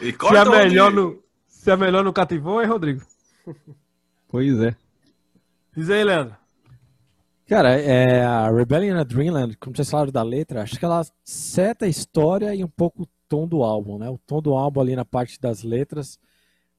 e 0.00 0.12
Se 0.12 0.36
é 0.36 0.44
melhor 0.44 0.92
no 0.92 1.22
se 1.46 1.70
é 1.70 1.76
melhor 1.76 2.02
no 2.02 2.12
cativou, 2.12 2.60
é 2.60 2.66
Rodrigo. 2.66 3.02
Pois 4.28 4.58
é. 4.60 4.74
Diz 5.76 5.90
aí, 5.90 6.02
Leandro. 6.02 6.34
Cara, 7.46 7.78
é, 7.78 8.24
a 8.24 8.50
Rebellion 8.50 8.98
in 8.98 9.04
Dreamland, 9.04 9.58
como 9.58 9.76
vocês 9.76 9.90
falaram 9.90 10.10
da 10.10 10.22
letra, 10.22 10.62
acho 10.62 10.78
que 10.78 10.84
ela 10.86 11.04
seta 11.22 11.84
a 11.84 11.88
história 11.88 12.54
e 12.54 12.64
um 12.64 12.68
pouco 12.68 13.02
o 13.02 13.08
tom 13.28 13.46
do 13.46 13.62
álbum, 13.62 13.98
né? 13.98 14.08
O 14.08 14.16
tom 14.16 14.40
do 14.40 14.54
álbum 14.54 14.80
ali 14.80 14.96
na 14.96 15.04
parte 15.04 15.38
das 15.38 15.62
letras 15.62 16.18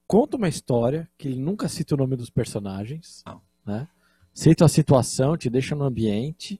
conta 0.07 0.35
uma 0.35 0.49
história 0.49 1.07
que 1.15 1.27
ele 1.27 1.39
nunca 1.39 1.67
cita 1.67 1.93
o 1.93 1.97
nome 1.97 2.15
dos 2.15 2.31
personagens, 2.31 3.23
não. 3.23 3.39
né? 3.63 3.87
Cita 4.33 4.65
a 4.65 4.67
situação, 4.67 5.37
te 5.37 5.47
deixa 5.47 5.75
no 5.75 5.83
ambiente, 5.83 6.59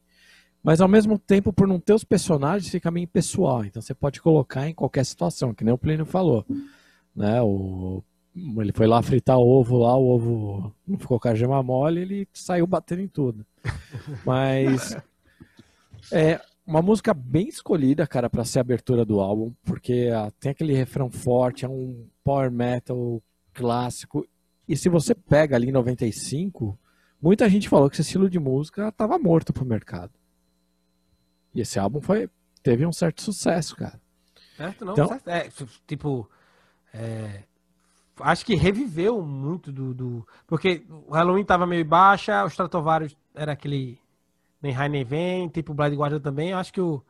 mas 0.63 0.79
ao 0.79 0.87
mesmo 0.87 1.19
tempo, 1.19 1.51
por 1.51 1.67
não 1.67 1.79
ter 1.79 1.93
os 1.93 2.05
personagens, 2.05 2.71
fica 2.71 2.89
meio 2.89 3.07
pessoal. 3.07 3.65
Então 3.65 3.81
você 3.81 3.93
pode 3.93 4.21
colocar 4.21 4.67
em 4.67 4.73
qualquer 4.73 5.05
situação, 5.05 5.53
que 5.53 5.63
nem 5.63 5.73
o 5.73 5.77
Plínio 5.77 6.05
falou. 6.05 6.45
Né? 7.15 7.41
O 7.41 8.01
ele 8.35 8.71
foi 8.71 8.87
lá 8.87 9.01
fritar 9.01 9.37
ovo 9.37 9.77
lá, 9.77 9.95
o 9.95 10.07
ovo 10.07 10.75
não 10.87 10.97
ficou 10.97 11.19
com 11.19 11.27
a 11.27 11.35
gema 11.35 11.61
mole, 11.61 12.01
ele 12.01 12.27
saiu 12.33 12.65
batendo 12.65 13.01
em 13.01 13.07
tudo. 13.07 13.45
Mas 14.25 14.97
é 16.11 16.41
uma 16.65 16.81
música 16.81 17.13
bem 17.13 17.47
escolhida, 17.47 18.07
cara, 18.07 18.29
para 18.29 18.43
ser 18.43 18.59
a 18.59 18.61
abertura 18.61 19.05
do 19.05 19.19
álbum, 19.19 19.53
porque 19.63 20.09
ah, 20.13 20.31
tem 20.39 20.51
aquele 20.51 20.73
refrão 20.73 21.11
forte, 21.11 21.65
é 21.65 21.69
um 21.69 22.07
power 22.23 22.49
metal 22.49 23.21
clássico. 23.53 24.25
E 24.67 24.75
se 24.75 24.89
você 24.89 25.13
pega 25.13 25.55
ali 25.55 25.69
em 25.69 25.73
95, 25.73 26.77
muita 27.21 27.47
gente 27.49 27.69
falou 27.69 27.89
que 27.89 27.95
esse 27.95 28.01
estilo 28.01 28.29
de 28.29 28.39
música 28.39 28.87
estava 28.87 29.19
morto 29.19 29.53
pro 29.53 29.65
mercado. 29.65 30.11
E 31.53 31.61
esse 31.61 31.79
álbum 31.79 32.01
foi 32.01 32.29
teve 32.61 32.85
um 32.85 32.91
certo 32.91 33.21
sucesso, 33.21 33.75
cara. 33.75 33.99
Certo, 34.55 34.85
não, 34.85 34.93
então, 34.93 35.07
certo. 35.07 35.27
É, 35.27 35.49
tipo, 35.85 36.29
é, 36.93 37.43
acho 38.19 38.45
que 38.45 38.55
reviveu 38.55 39.21
muito 39.21 39.71
do, 39.71 39.93
do, 39.93 40.27
Porque 40.47 40.85
o 40.89 41.13
Halloween 41.13 41.43
tava 41.43 41.65
meio 41.65 41.85
baixa, 41.85 42.43
o 42.43 42.47
Stratovarius 42.47 43.15
era 43.35 43.51
aquele. 43.51 43.99
Nem 44.61 44.71
High 44.71 44.89
nem 44.89 45.03
vem, 45.03 45.49
tipo 45.49 45.73
o 45.73 45.75
Blind 45.75 45.93
Guardian 45.93 46.21
também. 46.21 46.53
Acho 46.53 46.71
que 46.71 46.79
o, 46.79 47.03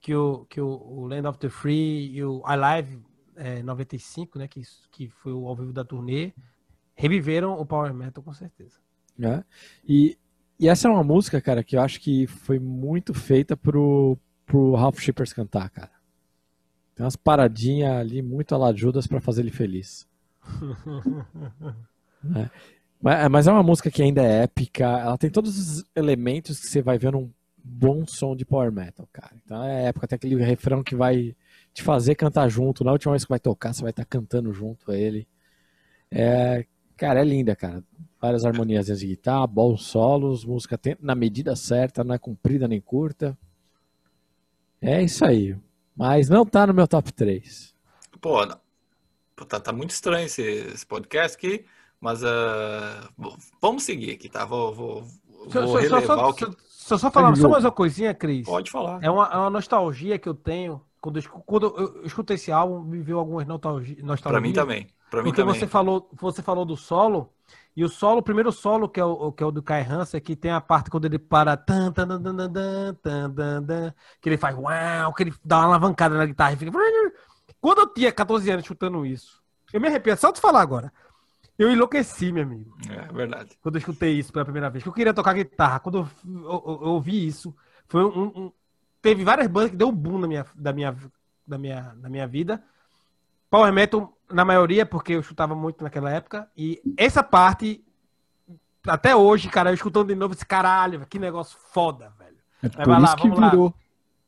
que 0.00 0.14
o, 0.14 0.44
que 0.44 0.60
o, 0.60 0.68
o 0.68 1.06
Land 1.06 1.26
of 1.26 1.38
the 1.38 1.48
Free 1.48 2.14
e 2.14 2.22
o 2.22 2.42
Alive 2.44 3.02
é, 3.34 3.62
95, 3.62 4.38
né? 4.38 4.46
Que, 4.46 4.62
que 4.90 5.08
foi 5.08 5.32
o 5.32 5.46
ao 5.48 5.56
vivo 5.56 5.72
da 5.72 5.84
turnê, 5.84 6.34
reviveram 6.94 7.58
o 7.58 7.64
Power 7.64 7.94
Metal 7.94 8.22
com 8.22 8.34
certeza. 8.34 8.78
É. 9.20 9.42
E, 9.88 10.18
e 10.58 10.68
essa 10.68 10.88
é 10.88 10.90
uma 10.90 11.04
música, 11.04 11.40
cara, 11.40 11.62
que 11.62 11.76
eu 11.76 11.80
acho 11.80 12.00
que 12.00 12.26
foi 12.26 12.58
muito 12.58 13.14
feita 13.14 13.56
pro, 13.56 14.18
pro 14.46 14.74
Ralph 14.74 14.98
Shippers 14.98 15.32
cantar, 15.32 15.70
cara. 15.70 15.90
Tem 16.94 17.04
umas 17.04 17.16
paradinhas 17.16 17.92
ali 17.92 18.22
muito 18.22 18.54
alajudas 18.54 19.06
para 19.06 19.20
fazer 19.20 19.42
ele 19.42 19.50
feliz. 19.50 20.08
é. 22.36 23.28
Mas 23.28 23.46
é 23.46 23.52
uma 23.52 23.62
música 23.62 23.90
que 23.90 24.02
ainda 24.02 24.20
é 24.20 24.42
épica. 24.42 24.84
Ela 24.84 25.16
tem 25.16 25.30
todos 25.30 25.56
os 25.56 25.84
elementos 25.94 26.58
que 26.58 26.66
você 26.66 26.82
vai 26.82 26.98
ver 26.98 27.12
num 27.12 27.30
bom 27.56 28.04
som 28.04 28.34
de 28.34 28.44
power 28.44 28.72
metal, 28.72 29.08
cara. 29.12 29.36
Então 29.44 29.62
é 29.62 29.84
época, 29.84 30.08
tem 30.08 30.16
aquele 30.16 30.42
refrão 30.42 30.82
que 30.82 30.96
vai 30.96 31.36
te 31.72 31.84
fazer 31.84 32.16
cantar 32.16 32.48
junto. 32.48 32.82
Na 32.82 32.90
última 32.90 33.12
vez 33.12 33.24
que 33.24 33.30
vai 33.30 33.38
tocar, 33.38 33.72
você 33.72 33.82
vai 33.82 33.90
estar 33.90 34.04
cantando 34.04 34.52
junto 34.52 34.90
a 34.90 34.96
ele. 34.96 35.28
É, 36.10 36.66
Cara, 36.98 37.20
é 37.20 37.24
linda, 37.24 37.54
cara. 37.54 37.82
Várias 38.20 38.44
harmonias 38.44 38.86
de 38.86 39.06
guitarra, 39.06 39.46
bons 39.46 39.84
solos, 39.84 40.44
música 40.44 40.78
na 41.00 41.14
medida 41.14 41.54
certa, 41.54 42.02
não 42.02 42.14
é 42.14 42.18
comprida 42.18 42.66
nem 42.66 42.80
curta. 42.80 43.38
É 44.80 45.02
isso 45.02 45.24
aí. 45.24 45.56
Mas 45.96 46.28
não 46.28 46.44
tá 46.44 46.66
no 46.66 46.74
meu 46.74 46.86
top 46.88 47.12
3. 47.12 47.74
Pô, 48.20 48.44
tá, 49.46 49.60
tá 49.60 49.72
muito 49.72 49.90
estranho 49.90 50.26
esse, 50.26 50.42
esse 50.42 50.84
podcast 50.86 51.36
aqui, 51.36 51.64
mas 52.00 52.20
v- 52.22 53.36
vamos 53.60 53.84
seguir 53.84 54.12
aqui, 54.12 54.28
tá? 54.28 54.44
Vou, 54.44 54.74
vou, 54.74 55.02
vou 55.46 55.50
só, 55.68 55.76
relevar 55.76 56.06
só, 56.16 56.28
o 56.30 56.34
que 56.34 56.44
só, 56.44 56.52
só, 56.68 56.98
só 56.98 57.10
falar 57.10 57.36
só 57.36 57.48
mais 57.48 57.64
uma 57.64 57.72
coisinha, 57.72 58.12
Cris. 58.14 58.46
pode 58.46 58.70
falar. 58.70 59.02
É 59.02 59.10
uma, 59.10 59.26
é 59.26 59.36
uma 59.36 59.50
nostalgia 59.50 60.18
que 60.18 60.28
eu 60.28 60.34
tenho. 60.34 60.80
Quando 61.00 61.20
eu, 61.20 61.22
quando 61.46 61.66
eu 61.76 62.04
escuto 62.04 62.32
esse 62.32 62.50
álbum, 62.50 62.80
me 62.82 63.00
veio 63.00 63.18
algumas 63.18 63.46
nostalgia, 63.46 63.94
Pra 63.96 64.04
nostalgias. 64.06 64.42
mim 64.42 64.52
também. 64.52 64.88
Pra 65.10 65.22
mim 65.22 65.30
Porque 65.30 65.42
também. 65.42 65.58
você 65.58 65.66
falou, 65.66 66.08
você 66.12 66.42
falou 66.42 66.64
do 66.64 66.76
solo, 66.76 67.32
e 67.78 67.84
o 67.84 67.88
solo, 67.88 68.18
o 68.18 68.22
primeiro 68.22 68.50
solo, 68.50 68.88
que 68.88 68.98
é 68.98 69.04
o, 69.04 69.30
que 69.30 69.42
é 69.42 69.46
o 69.46 69.52
do 69.52 69.62
Kai 69.62 69.82
Hansen, 69.82 70.18
é 70.18 70.20
que 70.20 70.34
tem 70.34 70.50
a 70.50 70.60
parte 70.60 70.90
quando 70.90 71.04
ele 71.04 71.18
para. 71.18 71.56
Tan, 71.56 71.92
tan, 71.92 72.08
tan, 72.08 72.20
tan, 72.20 72.52
tan, 72.52 72.94
tan, 73.30 73.64
tan, 73.64 73.94
que 74.20 74.28
ele 74.28 74.36
faz 74.36 74.56
uau, 74.56 75.14
que 75.14 75.22
ele 75.22 75.34
dá 75.44 75.58
uma 75.58 75.66
alavancada 75.66 76.16
na 76.16 76.26
guitarra 76.26 76.54
e 76.54 76.56
fica. 76.56 76.72
Quando 77.60 77.78
eu 77.78 77.86
tinha 77.86 78.12
14 78.12 78.50
anos 78.50 78.66
chutando 78.66 79.06
isso, 79.06 79.42
eu 79.72 79.80
me 79.80 79.88
arrependo, 79.88 80.18
só 80.18 80.32
de 80.32 80.40
falar 80.40 80.60
agora. 80.60 80.92
Eu 81.56 81.70
enlouqueci, 81.70 82.32
meu 82.32 82.42
amigo. 82.42 82.76
É, 82.88 83.08
é 83.08 83.12
verdade. 83.12 83.56
Quando 83.60 83.76
eu 83.76 83.78
escutei 83.78 84.12
isso 84.12 84.32
pela 84.32 84.44
primeira 84.44 84.70
vez, 84.70 84.82
que 84.82 84.88
eu 84.88 84.92
queria 84.92 85.14
tocar 85.14 85.32
guitarra. 85.32 85.80
Quando 85.80 86.08
eu, 86.24 86.80
ouvi 86.82 87.26
isso, 87.26 87.54
foi 87.88 88.04
um, 88.04 88.26
um, 88.26 88.52
teve 89.00 89.22
várias 89.24 89.46
bandas 89.46 89.70
que 89.70 89.76
deu 89.76 89.88
um 89.88 89.94
boom 89.94 90.18
na 90.18 90.26
minha, 90.26 90.46
da, 90.54 90.72
minha, 90.72 90.96
da, 91.46 91.58
minha, 91.58 91.94
da 91.96 92.08
minha 92.08 92.26
vida. 92.26 92.62
Power 93.48 93.72
Metal 93.72 94.17
na 94.30 94.44
maioria, 94.44 94.84
porque 94.86 95.12
eu 95.14 95.22
chutava 95.22 95.54
muito 95.54 95.82
naquela 95.82 96.10
época. 96.10 96.50
E 96.56 96.80
essa 96.96 97.22
parte, 97.22 97.84
até 98.86 99.14
hoje, 99.16 99.48
cara, 99.48 99.70
eu 99.70 99.74
escutando 99.74 100.08
de 100.08 100.14
novo 100.14 100.34
esse 100.34 100.44
caralho, 100.46 101.06
que 101.06 101.18
negócio 101.18 101.58
foda, 101.72 102.12
velho. 102.18 102.36
É 102.62 102.68
vai 102.68 102.84
por 102.84 102.90
lá, 102.98 103.04
isso 103.04 103.16
que 103.16 103.22
vamos 103.22 103.40
lá. 103.40 103.50
virou. 103.50 103.74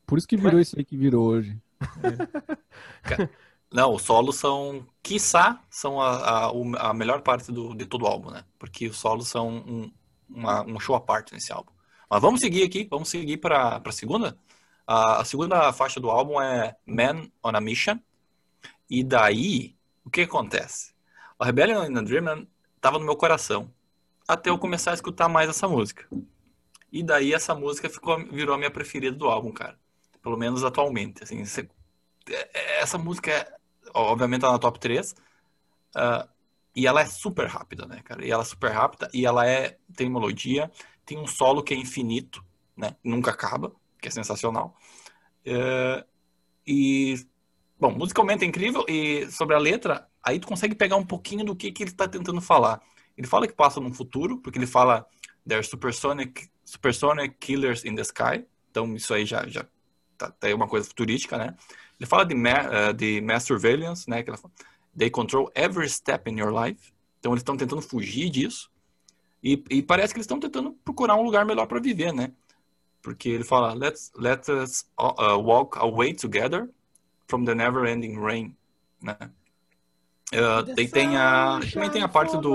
Por 0.06 0.18
isso 0.18 0.26
que 0.28 0.36
virou 0.36 0.60
isso 0.60 0.76
aí 0.78 0.84
que 0.84 0.96
virou 0.96 1.24
hoje. 1.26 1.56
Não, 3.72 3.94
os 3.94 4.02
solos 4.02 4.36
são, 4.36 4.84
quiçá, 5.02 5.62
são 5.70 6.00
a, 6.00 6.46
a, 6.48 6.90
a 6.90 6.94
melhor 6.94 7.20
parte 7.22 7.52
do, 7.52 7.72
de 7.74 7.86
todo 7.86 8.02
o 8.02 8.06
álbum, 8.06 8.30
né? 8.30 8.44
Porque 8.58 8.88
os 8.88 8.96
solos 8.98 9.28
são 9.28 9.48
um, 9.48 9.92
uma- 10.28 10.62
um 10.64 10.80
show 10.80 10.96
à 10.96 11.00
parte 11.00 11.32
nesse 11.32 11.52
álbum. 11.52 11.70
Mas 12.08 12.20
vamos 12.20 12.40
seguir 12.40 12.64
aqui, 12.64 12.88
vamos 12.90 13.08
seguir 13.08 13.36
para 13.36 13.80
a 13.84 13.92
segunda. 13.92 14.36
A, 14.84 15.20
a 15.20 15.24
segunda 15.24 15.72
faixa 15.72 16.00
do 16.00 16.10
álbum 16.10 16.40
é 16.40 16.74
Man 16.84 17.28
on 17.44 17.50
a 17.54 17.60
Mission. 17.60 17.96
E 18.88 19.04
daí, 19.04 19.76
o 20.10 20.12
que 20.12 20.22
acontece? 20.22 20.92
A 21.38 21.46
Rebellion 21.46 21.84
in 21.86 22.04
Dreamland 22.04 22.48
estava 22.76 22.98
no 22.98 23.04
meu 23.04 23.16
coração, 23.16 23.72
até 24.28 24.50
eu 24.50 24.58
começar 24.58 24.90
a 24.90 24.94
escutar 24.94 25.28
mais 25.28 25.48
essa 25.48 25.68
música. 25.68 26.06
E 26.92 27.02
daí 27.02 27.34
essa 27.34 27.54
música 27.54 27.88
ficou, 27.88 28.18
virou 28.26 28.54
a 28.54 28.58
minha 28.58 28.70
preferida 28.70 29.16
do 29.16 29.28
álbum, 29.28 29.52
cara. 29.52 29.78
Pelo 30.22 30.36
menos 30.36 30.64
atualmente. 30.64 31.22
Assim, 31.22 31.44
você- 31.44 31.68
é- 32.30 32.80
essa 32.82 32.98
música 32.98 33.30
é, 33.32 33.52
obviamente, 33.94 34.42
tá 34.42 34.52
na 34.52 34.58
top 34.58 34.78
3. 34.80 35.14
ah, 35.96 36.28
e 36.76 36.86
ela 36.86 37.00
é 37.02 37.06
super 37.06 37.46
rápida, 37.48 37.86
né, 37.86 38.00
cara? 38.04 38.24
E 38.26 38.30
ela 38.30 38.42
é 38.42 38.46
super 38.46 38.70
rápida 38.72 39.10
e 39.14 39.26
ela 39.26 39.46
é 39.46 39.78
tem 39.96 40.08
melodia, 40.10 40.70
tem 41.06 41.18
um 41.18 41.26
solo 41.26 41.62
que 41.64 41.74
é 41.74 41.76
infinito, 41.76 42.44
né? 42.76 42.96
Nunca 43.04 43.30
acaba, 43.32 43.72
que 44.00 44.08
é 44.08 44.10
sensacional. 44.10 44.76
É, 45.44 46.04
e 46.66 47.16
bom, 47.80 47.90
musicalmente 47.90 48.44
é 48.44 48.46
incrível 48.46 48.84
e 48.88 49.30
sobre 49.30 49.56
a 49.56 49.58
letra, 49.58 50.06
aí 50.22 50.38
tu 50.38 50.46
consegue 50.46 50.74
pegar 50.74 50.96
um 50.96 51.04
pouquinho 51.04 51.44
do 51.44 51.56
que 51.56 51.72
que 51.72 51.82
ele 51.82 51.90
está 51.90 52.06
tentando 52.06 52.40
falar. 52.40 52.80
Ele 53.16 53.26
fala 53.26 53.46
que 53.46 53.54
passa 53.54 53.80
num 53.80 53.92
futuro, 53.92 54.38
porque 54.38 54.58
ele 54.58 54.66
fala 54.66 55.06
there's 55.48 55.68
supersonic 55.68 56.48
supersonic 56.64 57.36
killers 57.40 57.84
in 57.84 57.94
the 57.94 58.02
sky. 58.02 58.44
Então 58.70 58.94
isso 58.94 59.12
aí 59.14 59.24
já 59.24 59.46
já 59.48 59.64
tá, 60.18 60.30
tá 60.30 60.54
uma 60.54 60.68
coisa 60.68 60.86
futurística, 60.86 61.38
né? 61.38 61.56
Ele 61.98 62.06
fala 62.06 62.24
de, 62.24 62.34
ma 62.34 62.50
eh, 62.50 62.92
de 62.92 63.20
mass 63.20 63.44
surveillance, 63.44 64.08
né? 64.08 64.22
Que 64.22 64.30
ela 64.30 64.38
fala, 64.38 64.52
They 64.96 65.10
control 65.10 65.50
every 65.54 65.88
step 65.88 66.30
in 66.30 66.38
your 66.38 66.52
life. 66.52 66.92
Então 67.18 67.32
eles 67.32 67.40
estão 67.40 67.56
tentando 67.56 67.82
fugir 67.82 68.30
disso. 68.30 68.70
E, 69.42 69.62
e 69.70 69.82
parece 69.82 70.12
que 70.12 70.18
eles 70.18 70.24
estão 70.24 70.38
tentando 70.38 70.72
procurar 70.84 71.16
um 71.16 71.22
lugar 71.22 71.46
melhor 71.46 71.66
para 71.66 71.80
viver, 71.80 72.12
né? 72.12 72.32
Porque 73.02 73.30
ele 73.30 73.44
fala, 73.44 73.72
let's 73.72 74.12
let 74.14 74.46
us 74.48 74.86
uh, 74.98 75.38
walk 75.38 75.78
away 75.78 76.12
together 76.12 76.68
from 77.30 77.44
the 77.44 77.54
never-ending 77.54 78.18
rain, 78.20 78.54
né? 79.02 79.16
Uh, 80.34 80.62
daí 80.76 80.88
tem 80.88 81.16
a 81.16 81.58
também 81.72 81.90
tem 81.90 82.02
a 82.02 82.08
parte 82.08 82.36
do 82.38 82.54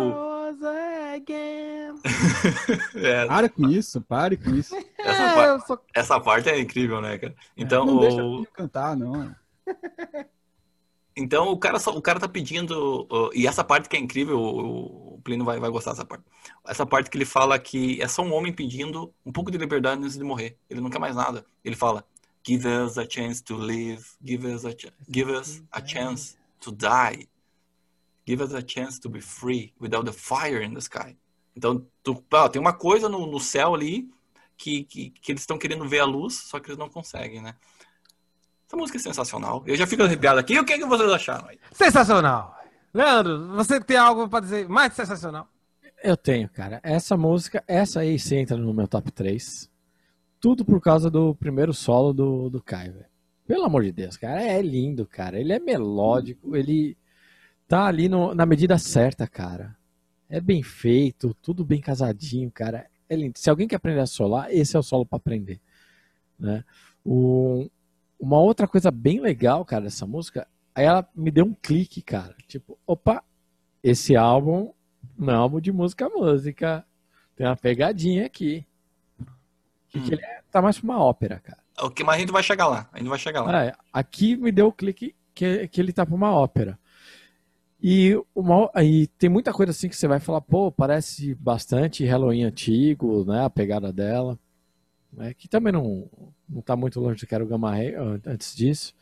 é, 2.96 3.25
Pare 3.25 3.50
com 3.50 3.67
isso, 3.70 4.01
pare 4.01 4.38
com 4.38 4.51
isso. 4.51 4.75
essa, 4.98 5.24
É, 5.24 5.34
par- 5.36 5.62
sou- 5.65 5.82
essa 5.94 6.20
parte 6.20 6.50
é 6.50 6.60
incrível, 6.60 7.01
né, 7.01 7.17
cara? 7.17 7.36
Então 7.58 7.86
não 7.86 7.98
o- 7.98 8.00
deixa 8.00 8.24
o 8.24 8.46
cantar, 8.48 8.96
não. 8.96 9.34
Então 11.17 11.48
o 11.48 11.58
cara, 11.58 11.79
só- 11.79 11.96
o 11.96 12.01
cara 12.01 12.20
tá 12.20 12.27
pedindo. 12.27 13.08
uh, 13.10 13.29
e 13.34 13.48
essa 13.48 13.63
parte 13.63 13.88
que 13.88 13.96
é 13.96 14.00
incrível, 14.00 14.38
o, 14.38 15.13
o 15.15 15.22
Plínio 15.22 15.46
vai, 15.46 15.58
vai 15.62 15.70
gostar 15.70 15.91
dessa 15.91 16.03
parte. 16.03 16.25
Essa 16.67 16.86
parte 16.86 17.10
que 17.10 17.17
ele 17.17 17.24
fala 17.24 17.58
que 17.58 18.01
é 18.01 18.08
só 18.08 18.22
um 18.22 18.34
homem 18.34 18.51
pedindo 18.51 19.13
um 19.25 19.32
pouco 19.32 19.50
de 19.50 19.58
liberdade 19.58 20.01
antes 20.03 20.17
de 20.17 20.24
morrer. 20.25 20.58
Ele 20.70 20.82
não 20.82 20.89
quer 20.89 21.00
mais 21.00 21.15
nada. 21.15 21.46
Ele 21.63 21.74
fala: 21.75 22.03
Give 22.45 22.65
us 22.67 22.97
a 22.97 23.07
chance 23.07 23.41
to 23.43 23.57
live. 23.57 24.05
Give 24.23 24.45
us 24.45 24.65
a, 24.65 24.75
give 25.09 25.31
us 25.31 25.63
a 25.71 25.81
chance 25.81 26.37
to 26.61 26.71
die. 26.71 27.27
Give 28.25 28.43
us 28.43 28.53
a 28.53 28.61
chance 28.61 28.99
to 28.99 29.09
be 29.09 29.19
free 29.19 29.73
without 29.79 30.05
the 30.05 30.13
fire 30.13 30.61
in 30.61 30.73
the 30.73 30.81
sky. 30.81 31.17
Então 31.55 31.85
tu, 32.03 32.23
ah, 32.31 32.47
tem 32.47 32.61
uma 32.61 32.73
coisa 32.73 33.09
no, 33.09 33.25
no 33.25 33.39
céu 33.39 33.73
ali 33.73 34.07
que, 34.57 34.83
que, 34.83 35.09
que 35.09 35.31
eles 35.31 35.41
estão 35.41 35.57
querendo 35.57 35.87
ver 35.87 35.99
a 35.99 36.05
luz, 36.05 36.35
só 36.35 36.59
que 36.59 36.69
eles 36.69 36.77
não 36.77 36.89
conseguem, 36.89 37.41
né? 37.41 37.55
Essa 38.67 38.77
música 38.77 38.97
é 38.97 39.01
sensacional. 39.01 39.63
Eu 39.65 39.75
já 39.75 39.87
fico 39.87 40.03
arrepiado 40.03 40.39
aqui. 40.39 40.59
O 40.59 40.65
que, 40.65 40.77
que 40.77 40.85
vocês 40.85 41.11
acharam 41.11 41.47
aí? 41.47 41.59
Sensacional. 41.71 42.55
Leandro, 42.93 43.47
você 43.55 43.79
tem 43.79 43.97
algo 43.97 44.27
pra 44.27 44.39
dizer 44.39 44.69
mais 44.69 44.93
sensacional? 44.93 45.47
Eu 46.03 46.15
tenho, 46.15 46.47
cara. 46.49 46.79
Essa 46.83 47.17
música, 47.17 47.63
essa 47.67 48.01
aí 48.01 48.19
se 48.19 48.35
entra 48.35 48.55
no 48.55 48.73
meu 48.73 48.87
top 48.87 49.11
3. 49.11 49.69
Tudo 50.39 50.63
por 50.65 50.79
causa 50.81 51.09
do 51.09 51.33
primeiro 51.35 51.73
solo 51.73 52.13
do, 52.13 52.49
do 52.49 52.61
Kai, 52.61 52.89
velho. 52.89 53.05
Pelo 53.47 53.63
amor 53.65 53.83
de 53.83 53.91
Deus, 53.91 54.17
cara. 54.17 54.41
É 54.41 54.61
lindo, 54.61 55.05
cara. 55.05 55.39
Ele 55.39 55.53
é 55.53 55.59
melódico, 55.59 56.55
ele 56.55 56.97
tá 57.67 57.85
ali 57.85 58.07
no- 58.09 58.33
na 58.33 58.45
medida 58.45 58.77
certa, 58.77 59.27
cara. 59.27 59.75
É 60.29 60.39
bem 60.41 60.63
feito, 60.63 61.35
tudo 61.41 61.63
bem 61.63 61.79
casadinho, 61.79 62.51
cara. 62.51 62.87
É 63.07 63.15
lindo. 63.15 63.37
Se 63.37 63.49
alguém 63.49 63.67
quer 63.67 63.75
aprender 63.75 63.99
a 64.01 64.05
solar, 64.07 64.51
esse 64.53 64.75
é 64.75 64.79
o 64.79 64.83
solo 64.83 65.05
pra 65.05 65.17
aprender. 65.17 65.59
Né? 66.39 66.63
O- 67.03 67.69
uma 68.19 68.39
outra 68.39 68.67
coisa 68.67 68.89
bem 68.91 69.19
legal, 69.19 69.63
cara, 69.63 69.83
dessa 69.83 70.05
música, 70.07 70.47
aí 70.73 70.85
ela 70.85 71.07
me 71.15 71.29
deu 71.29 71.45
um 71.45 71.53
clique, 71.53 72.01
cara. 72.01 72.35
Tipo, 72.47 72.77
opa, 72.85 73.23
esse 73.83 74.15
álbum 74.15 74.73
não 75.17 75.33
é 75.33 75.37
um 75.37 75.41
álbum 75.41 75.59
de 75.61 75.71
música 75.71 76.09
música. 76.09 76.83
Tem 77.35 77.45
uma 77.45 77.55
pegadinha 77.55 78.25
aqui. 78.25 78.65
Que 80.01 80.13
ele 80.13 80.21
é- 80.23 80.41
tá 80.51 80.61
mais 80.61 80.79
pra 80.79 80.83
uma 80.89 80.99
ópera, 81.03 81.39
cara. 81.39 81.59
O 81.81 81.89
que 81.89 82.03
mais 82.03 82.17
a 82.17 82.19
gente 82.21 82.31
vai 82.31 82.41
chegar 82.43 82.67
lá? 82.67 82.87
A 82.93 82.97
gente 82.99 83.07
vai 83.07 83.19
chegar 83.19 83.41
lá. 83.43 83.65
É, 83.65 83.73
aqui 83.91 84.35
me 84.37 84.51
deu 84.51 84.67
o 84.67 84.71
clique 84.73 85.13
que, 85.33 85.67
que 85.67 85.81
ele 85.81 85.91
tá 85.93 86.05
pra 86.05 86.15
uma 86.15 86.31
ópera. 86.31 86.79
E, 87.81 88.19
uma, 88.33 88.71
e 88.81 89.07
tem 89.17 89.29
muita 89.29 89.53
coisa 89.53 89.71
assim 89.71 89.87
que 89.89 89.95
você 89.95 90.07
vai 90.07 90.19
falar, 90.19 90.41
pô, 90.41 90.71
parece 90.71 91.35
bastante 91.35 92.03
Halloween 92.05 92.43
antigo, 92.43 93.25
né? 93.25 93.43
A 93.45 93.49
pegada 93.49 93.91
dela. 93.93 94.39
Né, 95.13 95.33
que 95.33 95.47
também 95.47 95.71
não, 95.71 96.09
não 96.49 96.61
tá 96.61 96.75
muito 96.75 96.99
longe 96.99 97.21
do 97.21 97.25
que 97.27 97.33
era 97.33 97.43
o 97.43 97.47
Gamma 97.47 97.71
Ray 97.71 97.95
an- 97.95 98.19
antes 98.25 98.53
disso. 98.55 98.93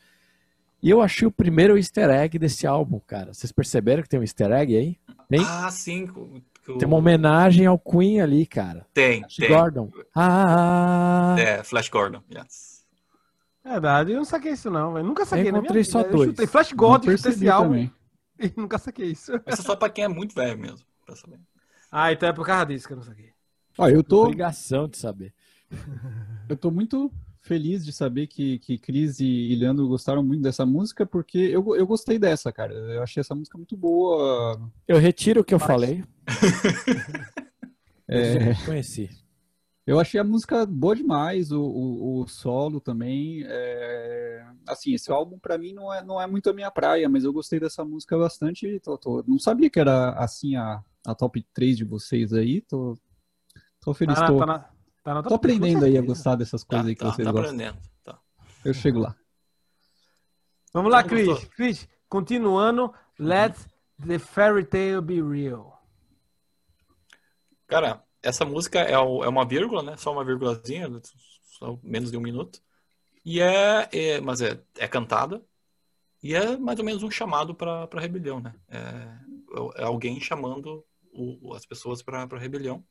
E 0.80 0.88
eu 0.90 1.00
achei 1.00 1.26
o 1.26 1.30
primeiro 1.30 1.76
easter 1.76 2.08
egg 2.10 2.38
desse 2.38 2.66
álbum, 2.68 3.00
cara. 3.04 3.32
Vocês 3.34 3.50
perceberam 3.50 4.00
que 4.02 4.08
tem 4.08 4.20
um 4.20 4.22
easter 4.22 4.52
egg 4.52 4.76
aí? 4.76 4.96
Tem, 5.28 5.40
Ah, 5.44 5.68
sim. 5.72 6.06
O- 6.68 6.74
o- 6.74 6.78
tem 6.78 6.86
uma 6.88 6.96
homenagem 6.96 7.66
ao 7.66 7.78
Queen 7.78 8.20
ali, 8.20 8.46
cara. 8.46 8.86
Tem, 8.92 9.20
Flash 9.20 9.36
tem. 9.36 9.48
Gordon. 9.48 9.90
Ah, 10.14 11.36
É, 11.38 11.62
Flash 11.62 11.88
Gordon. 11.88 12.22
Yes. 12.30 12.84
Verdade, 13.64 14.12
eu 14.12 14.18
não 14.18 14.24
saquei 14.24 14.52
isso 14.52 14.70
não, 14.70 14.96
eu 14.98 15.04
nunca 15.04 15.24
saquei 15.24 15.48
Eu 15.48 15.52
minha 15.52 15.60
encontrei 15.60 15.84
só 15.84 16.02
Eu 16.02 16.10
dois. 16.10 16.30
chutei 16.30 16.46
Flash 16.46 16.72
chutei 17.18 17.32
esse 17.32 17.48
álbum 17.48 17.70
também. 17.70 17.92
e 18.38 18.52
nunca 18.60 18.78
saquei 18.78 19.10
isso. 19.10 19.32
Isso 19.34 19.42
é 19.46 19.56
só 19.56 19.74
pra 19.76 19.88
quem 19.88 20.04
é 20.04 20.08
muito 20.08 20.34
velho 20.34 20.58
mesmo. 20.58 20.86
Pra 21.06 21.16
saber. 21.16 21.40
Ah, 21.90 22.12
então 22.12 22.28
é 22.28 22.32
por 22.32 22.44
causa 22.46 22.66
disso 22.66 22.86
que 22.86 22.92
eu 22.92 22.96
não 22.98 23.04
saquei. 23.04 23.30
Ó, 23.78 23.88
eu 23.88 24.02
tô, 24.04 24.24
obrigação 24.24 24.86
de 24.88 24.96
saber. 24.98 25.32
eu 26.48 26.56
tô 26.56 26.70
muito 26.70 27.10
feliz 27.44 27.84
de 27.84 27.92
saber 27.92 28.26
que, 28.26 28.58
que 28.58 28.78
Cris 28.78 29.20
e, 29.20 29.54
Leandro 29.54 29.86
gostaram 29.86 30.22
muito 30.24 30.42
dessa 30.42 30.64
música, 30.64 31.04
porque 31.04 31.36
eu, 31.38 31.76
eu 31.76 31.86
gostei 31.86 32.18
dessa, 32.18 32.50
cara. 32.50 32.72
Eu 32.72 33.02
achei 33.02 33.20
essa 33.20 33.34
música 33.34 33.58
muito 33.58 33.76
boa. 33.76 34.58
Eu 34.88 34.98
retiro 34.98 35.42
o 35.42 35.44
que 35.44 35.54
eu 35.54 35.58
falei. 35.60 36.02
É, 38.06 38.50
Eu 38.50 38.66
conheci. 38.66 39.08
eu 39.86 39.98
achei 39.98 40.20
a 40.20 40.24
música 40.24 40.66
boa 40.66 40.94
demais, 40.94 41.50
o, 41.50 41.62
o, 41.62 42.20
o 42.20 42.28
solo 42.28 42.78
também. 42.80 43.42
é, 43.46 44.44
assim, 44.68 44.92
esse 44.92 45.10
álbum 45.10 45.38
pra 45.38 45.56
mim 45.56 45.72
não 45.72 45.92
é, 45.92 46.04
não 46.04 46.20
é 46.20 46.26
muito 46.26 46.50
a 46.50 46.52
minha 46.52 46.70
praia, 46.70 47.08
mas 47.08 47.24
eu 47.24 47.32
gostei 47.32 47.58
dessa 47.58 47.82
música 47.82 48.16
bastante. 48.18 48.78
Tô- 48.80 48.98
tô- 48.98 49.24
não 49.26 49.38
sabia 49.38 49.70
que 49.70 49.80
era 49.80 50.10
assim 50.18 50.54
a, 50.54 50.82
a 51.06 51.14
top 51.14 51.42
3 51.54 51.78
de 51.78 51.84
vocês 51.84 52.34
aí. 52.34 52.60
Tô, 52.60 52.94
tô 53.80 53.94
feliz. 53.94 54.16
Tá 54.16 54.20
na- 54.20 54.26
tô, 54.28 54.38
tá 54.38 54.46
na- 54.46 54.68
tá 55.04 55.14
na 55.14 55.22
tô 55.22 55.34
aprendendo 55.34 55.84
aí 55.84 55.96
a 55.96 56.02
gostar 56.02 56.34
dessas 56.34 56.64
Tá, 56.64 56.68
coisas 56.70 56.86
aí 56.88 56.94
que 56.96 57.00
tá, 57.04 57.12
vocês 57.12 57.24
tá 57.24 57.30
gostam. 57.32 57.54
aprendendo. 57.54 57.78
Tá. 58.02 58.18
Eu 58.64 58.74
chego 58.74 58.98
lá. 58.98 59.14
Vamos 60.72 60.90
lá, 60.90 61.04
Chris. 61.04 61.26
gostou? 61.26 61.50
Chris, 61.50 61.88
continuando. 62.08 62.92
Let 63.18 63.54
the 64.04 64.18
fairy 64.18 64.64
tale 64.64 65.00
be 65.00 65.22
real. 65.22 65.80
Cara, 67.66 68.02
essa 68.22 68.44
música 68.44 68.80
é, 68.80 68.98
o- 68.98 69.22
é 69.22 69.28
uma 69.28 69.46
vírgula, 69.46 69.82
né? 69.82 69.96
Só 69.96 70.12
uma 70.12 70.24
vírgulazinha, 70.24 70.88
só 71.44 71.78
menos 71.82 72.10
de 72.10 72.16
um 72.16 72.20
minuto. 72.20 72.60
E 73.24 73.40
é, 73.40 73.88
é- 73.92 74.20
mas 74.20 74.40
é, 74.40 74.60
é 74.78 74.88
cantada. 74.88 75.42
E 76.22 76.34
é 76.34 76.56
mais 76.56 76.78
ou 76.78 76.84
menos 76.84 77.02
um 77.02 77.10
chamado 77.10 77.54
para 77.54 77.86
para 77.86 78.00
rebelião, 78.00 78.40
né? 78.40 78.54
É, 78.68 79.82
é 79.82 79.84
alguém 79.84 80.18
chamando 80.20 80.84
o- 81.12 81.54
as 81.54 81.64
pessoas 81.64 82.02
para 82.02 82.26
para 82.26 82.38
rebelião. 82.38 82.84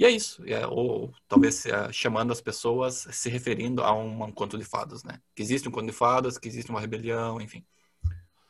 E 0.00 0.04
é 0.06 0.08
isso. 0.10 0.42
É, 0.46 0.66
ou 0.66 1.12
talvez 1.28 1.66
é, 1.66 1.92
chamando 1.92 2.32
as 2.32 2.40
pessoas 2.40 3.06
se 3.10 3.28
referindo 3.28 3.84
a 3.84 3.92
um, 3.92 4.24
um 4.24 4.32
conto 4.32 4.56
de 4.56 4.64
fadas, 4.64 5.04
né? 5.04 5.20
Que 5.34 5.42
existe 5.42 5.68
um 5.68 5.70
conto 5.70 5.84
de 5.88 5.92
fadas, 5.92 6.38
que 6.38 6.48
existe 6.48 6.70
uma 6.70 6.80
rebelião, 6.80 7.38
enfim. 7.38 7.62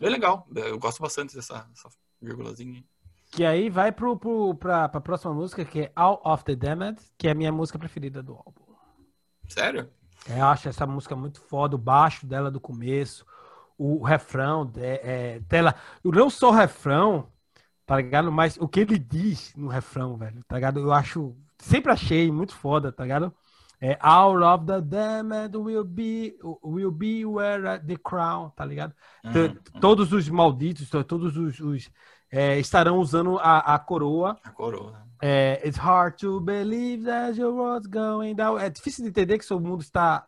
É 0.00 0.08
legal. 0.08 0.46
Eu 0.54 0.78
gosto 0.78 1.02
bastante 1.02 1.34
dessa, 1.34 1.66
dessa 1.68 1.88
vírgulazinha. 2.22 2.84
Que 3.32 3.44
aí 3.44 3.68
vai 3.68 3.90
pro, 3.90 4.16
pro, 4.16 4.54
pra, 4.54 4.88
pra 4.88 5.00
próxima 5.00 5.34
música, 5.34 5.64
que 5.64 5.80
é 5.80 5.92
All 5.96 6.22
of 6.24 6.44
the 6.44 6.54
Damned, 6.54 7.02
que 7.18 7.26
é 7.26 7.32
a 7.32 7.34
minha 7.34 7.50
música 7.50 7.80
preferida 7.80 8.22
do 8.22 8.34
álbum. 8.34 8.62
Sério? 9.48 9.90
É, 10.28 10.38
Eu 10.38 10.46
acho 10.46 10.68
essa 10.68 10.86
música 10.86 11.16
muito 11.16 11.40
foda, 11.40 11.74
o 11.74 11.78
baixo 11.78 12.26
dela 12.26 12.48
do 12.48 12.60
começo, 12.60 13.26
o 13.76 14.04
refrão 14.04 14.64
de- 14.64 14.80
é, 14.80 15.40
dela. 15.40 15.74
Não 16.04 16.30
só 16.30 16.50
o 16.50 16.54
refrão, 16.54 17.26
tá 17.90 17.96
ligado? 17.96 18.30
Mas 18.30 18.56
o 18.56 18.68
que 18.68 18.78
ele 18.80 18.96
diz 18.98 19.52
no 19.56 19.66
refrão, 19.66 20.16
velho, 20.16 20.44
tá 20.46 20.54
ligado? 20.54 20.78
Eu 20.78 20.92
acho. 20.92 21.34
Sempre 21.58 21.90
achei 21.92 22.30
muito 22.30 22.54
foda, 22.54 22.92
tá 22.92 23.02
ligado? 23.02 23.34
É, 23.80 23.98
All 24.00 24.36
of 24.42 24.64
the 24.66 24.80
damned 24.80 25.56
will 25.56 25.82
be, 25.84 26.38
will 26.62 26.92
be 26.92 27.24
where 27.26 27.80
the 27.80 27.96
crown, 27.96 28.50
tá 28.50 28.64
ligado? 28.64 28.94
Uhum. 29.24 29.32
T- 29.32 29.80
Todos 29.80 30.12
os 30.12 30.28
malditos, 30.28 30.88
to- 30.88 31.02
todos 31.02 31.36
os, 31.36 31.58
os, 31.58 31.90
é, 32.30 32.60
estarão 32.60 32.98
usando 32.98 33.38
a, 33.38 33.74
a 33.74 33.78
coroa. 33.78 34.38
A 34.44 34.50
coroa. 34.50 34.92
né? 34.92 34.98
É, 35.22 35.66
It's 35.68 35.76
hard 35.78 36.14
to 36.18 36.40
believe 36.40 37.04
that 37.06 37.38
your 37.40 37.52
world's 37.52 37.88
going 37.88 38.34
down. 38.36 38.56
É 38.58 38.70
difícil 38.70 39.02
de 39.02 39.10
entender 39.10 39.36
que 39.36 39.44
seu 39.44 39.58
mundo 39.58 39.80
está, 39.80 40.26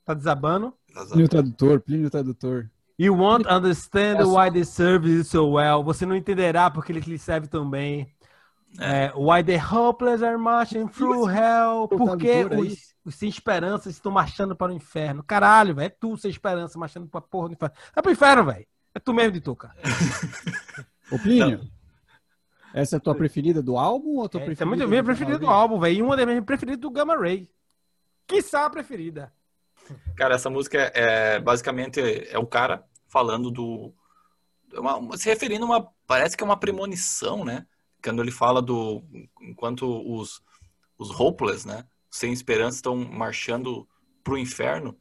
está 0.00 0.12
desabando. 0.12 0.74
Plínio 1.08 1.28
Tradutor, 1.28 1.80
Plínio 1.80 2.10
Tradutor. 2.10 2.68
You 3.02 3.14
won't 3.16 3.48
understand 3.48 4.20
Essa- 4.20 4.28
why 4.28 4.50
they 4.50 4.62
serve 4.62 5.08
you 5.08 5.24
so 5.24 5.52
well. 5.52 5.82
Você 5.82 6.04
não 6.04 6.14
entenderá 6.14 6.70
porque 6.70 6.92
ele 6.92 7.00
lhe 7.00 7.18
serve 7.18 7.48
tão 7.48 7.68
bem. 7.68 8.14
É, 8.78 9.10
why 9.16 9.42
the 9.42 9.56
hopeless 9.58 10.22
are 10.22 10.36
marching 10.36 10.86
through 10.86 11.26
hell. 11.30 11.88
Porque 11.88 12.28
aí. 12.28 12.44
os, 12.44 12.94
os 13.02 13.14
sem 13.14 13.30
esperança 13.30 13.88
estão 13.88 14.12
marchando 14.12 14.54
para 14.54 14.70
o 14.70 14.74
inferno. 14.74 15.22
Caralho, 15.22 15.74
velho. 15.74 15.86
É 15.86 15.88
tu 15.88 16.14
sem 16.18 16.30
esperança 16.30 16.78
marchando 16.78 17.08
para 17.08 17.22
porra 17.22 17.48
do 17.48 17.54
inferno. 17.54 17.74
Vai 17.94 18.02
pro 18.02 18.12
inferno, 18.12 18.44
velho. 18.44 18.66
É 18.94 18.98
tu 19.00 19.14
mesmo 19.14 19.32
de 19.32 19.40
tu, 19.40 19.56
cara. 19.56 19.74
Ô, 21.10 21.18
Plínio, 21.18 21.60
essa 22.74 22.96
é 22.96 22.98
a 22.98 23.00
tua 23.00 23.14
preferida 23.14 23.62
do 23.62 23.78
álbum 23.78 24.18
ou 24.18 24.24
a 24.26 24.28
tua 24.28 24.42
É, 24.42 24.44
preferida? 24.44 24.62
é 24.74 24.76
muito 24.76 24.88
minha 24.88 25.02
preferida 25.02 25.38
do 25.38 25.48
álbum, 25.48 25.80
velho. 25.80 25.96
E 25.96 26.02
uma 26.02 26.18
das 26.18 26.26
minhas 26.26 26.44
preferidas 26.44 26.80
do 26.80 26.90
Gamma 26.90 27.16
Ray. 27.16 27.50
Quiçá 28.26 28.66
a 28.66 28.70
preferida. 28.70 29.32
Cara, 30.14 30.34
essa 30.34 30.50
música 30.50 30.92
é 30.94 31.40
basicamente 31.40 31.98
é 32.30 32.38
o 32.38 32.46
cara 32.46 32.84
falando 33.10 33.50
do. 33.50 33.92
é 34.72 34.80
uma- 34.80 35.16
se 35.16 35.28
referindo 35.28 35.64
a 35.64 35.68
uma. 35.68 35.92
Parece 36.06 36.36
que 36.36 36.42
é 36.42 36.46
uma 36.46 36.58
premonição, 36.58 37.44
né? 37.44 37.66
Quando 38.02 38.22
ele 38.22 38.30
fala 38.30 38.62
do. 38.62 39.02
Enquanto 39.40 39.84
os, 39.86 40.42
os 40.98 41.10
hopeless, 41.10 41.66
né? 41.66 41.86
Sem 42.10 42.32
esperança, 42.32 42.76
estão 42.76 42.96
marchando 42.96 43.88
pro 44.24 44.38
inferno. 44.38 44.96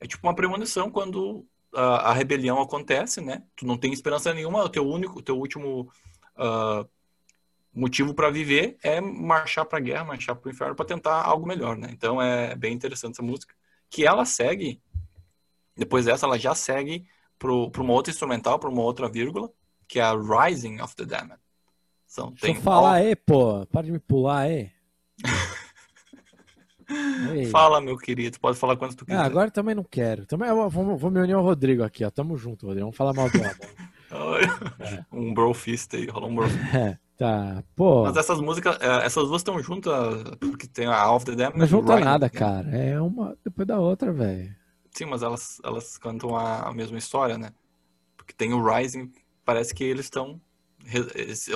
É 0.00 0.06
tipo 0.06 0.26
uma 0.26 0.34
premonição 0.34 0.90
quando 0.90 1.46
a, 1.74 2.10
a 2.10 2.12
rebelião 2.12 2.60
acontece, 2.60 3.20
né? 3.20 3.42
Tu 3.56 3.66
não 3.66 3.76
tem 3.76 3.92
esperança 3.92 4.32
nenhuma, 4.32 4.64
o 4.64 4.68
teu 4.68 4.86
único, 4.86 5.18
o 5.18 5.22
teu 5.22 5.36
último 5.36 5.90
ah, 6.36 6.86
motivo 7.72 8.14
para 8.14 8.30
viver 8.30 8.76
é 8.82 9.00
marchar 9.00 9.64
para 9.64 9.80
guerra, 9.80 10.04
marchar 10.04 10.34
para 10.34 10.48
o 10.48 10.50
inferno 10.52 10.74
para 10.74 10.86
tentar 10.86 11.22
algo 11.22 11.46
melhor, 11.46 11.76
né? 11.76 11.88
Então 11.92 12.20
é 12.20 12.54
bem 12.54 12.72
interessante 12.72 13.14
essa 13.14 13.22
música. 13.22 13.54
Que 13.88 14.06
ela 14.06 14.24
segue, 14.24 14.80
depois 15.76 16.04
dessa, 16.04 16.26
ela 16.26 16.38
já 16.38 16.54
segue 16.54 17.06
para 17.40 17.82
uma 17.82 17.92
outra 17.94 18.12
instrumental, 18.12 18.58
para 18.58 18.68
uma 18.68 18.82
outra 18.82 19.08
vírgula, 19.08 19.50
que 19.88 19.98
é 19.98 20.02
a 20.02 20.12
Rising 20.12 20.80
of 20.80 20.94
the 20.94 21.06
Damned. 21.06 21.40
São, 22.06 22.28
Deixa 22.30 22.46
tem 22.46 22.56
eu 22.56 22.60
falar 22.60 22.94
aí, 22.94 23.16
pô. 23.16 23.66
Para 23.66 23.82
de 23.82 23.92
me 23.92 23.98
pular 23.98 24.40
aí. 24.40 24.70
Ei. 27.32 27.46
Fala, 27.46 27.80
meu 27.80 27.96
querido, 27.96 28.38
pode 28.40 28.58
falar 28.58 28.76
quanto 28.76 28.96
tu 28.96 29.06
quiser. 29.06 29.18
Ah, 29.18 29.24
agora 29.24 29.48
também 29.50 29.76
não 29.76 29.84
quero. 29.84 30.26
Também 30.26 30.48
eu 30.48 30.68
vou, 30.68 30.96
vou 30.96 31.10
me 31.10 31.20
unir 31.20 31.34
ao 31.34 31.42
Rodrigo 31.42 31.84
aqui, 31.84 32.04
ó. 32.04 32.10
Tamo 32.10 32.36
junto, 32.36 32.66
Rodrigo. 32.66 32.86
Vamos 32.86 32.96
falar 32.96 33.12
mal 33.12 33.30
do 33.30 33.38
álbum. 33.38 33.80
Um 35.12 35.32
brofist 35.32 35.94
aí, 35.94 36.06
rolou 36.08 36.30
um 36.30 36.34
brofist. 36.34 36.74
É, 36.74 36.98
tá. 37.16 37.62
Pô, 37.76 38.02
Mas 38.02 38.16
essas 38.16 38.40
músicas, 38.40 38.76
eh, 38.80 39.06
essas 39.06 39.28
duas 39.28 39.40
estão 39.40 39.62
juntas, 39.62 39.94
porque 40.40 40.66
tem 40.66 40.86
a 40.86 41.12
Off 41.12 41.24
the 41.24 41.36
Damned. 41.36 41.56
não 41.56 41.64
e 41.64 41.68
junta 41.68 42.00
nada, 42.00 42.28
cara. 42.28 42.68
É 42.76 43.00
uma 43.00 43.36
depois 43.44 43.68
da 43.68 43.78
outra, 43.78 44.12
velho. 44.12 44.52
Sim, 44.92 45.06
mas 45.06 45.22
elas, 45.22 45.60
elas 45.64 45.96
cantam 45.98 46.36
a, 46.36 46.68
a 46.68 46.74
mesma 46.74 46.98
história, 46.98 47.38
né? 47.38 47.52
Porque 48.16 48.32
tem 48.34 48.52
o 48.52 48.62
Rising, 48.64 49.12
parece 49.44 49.74
que 49.74 49.84
eles 49.84 50.06
estão. 50.06 50.40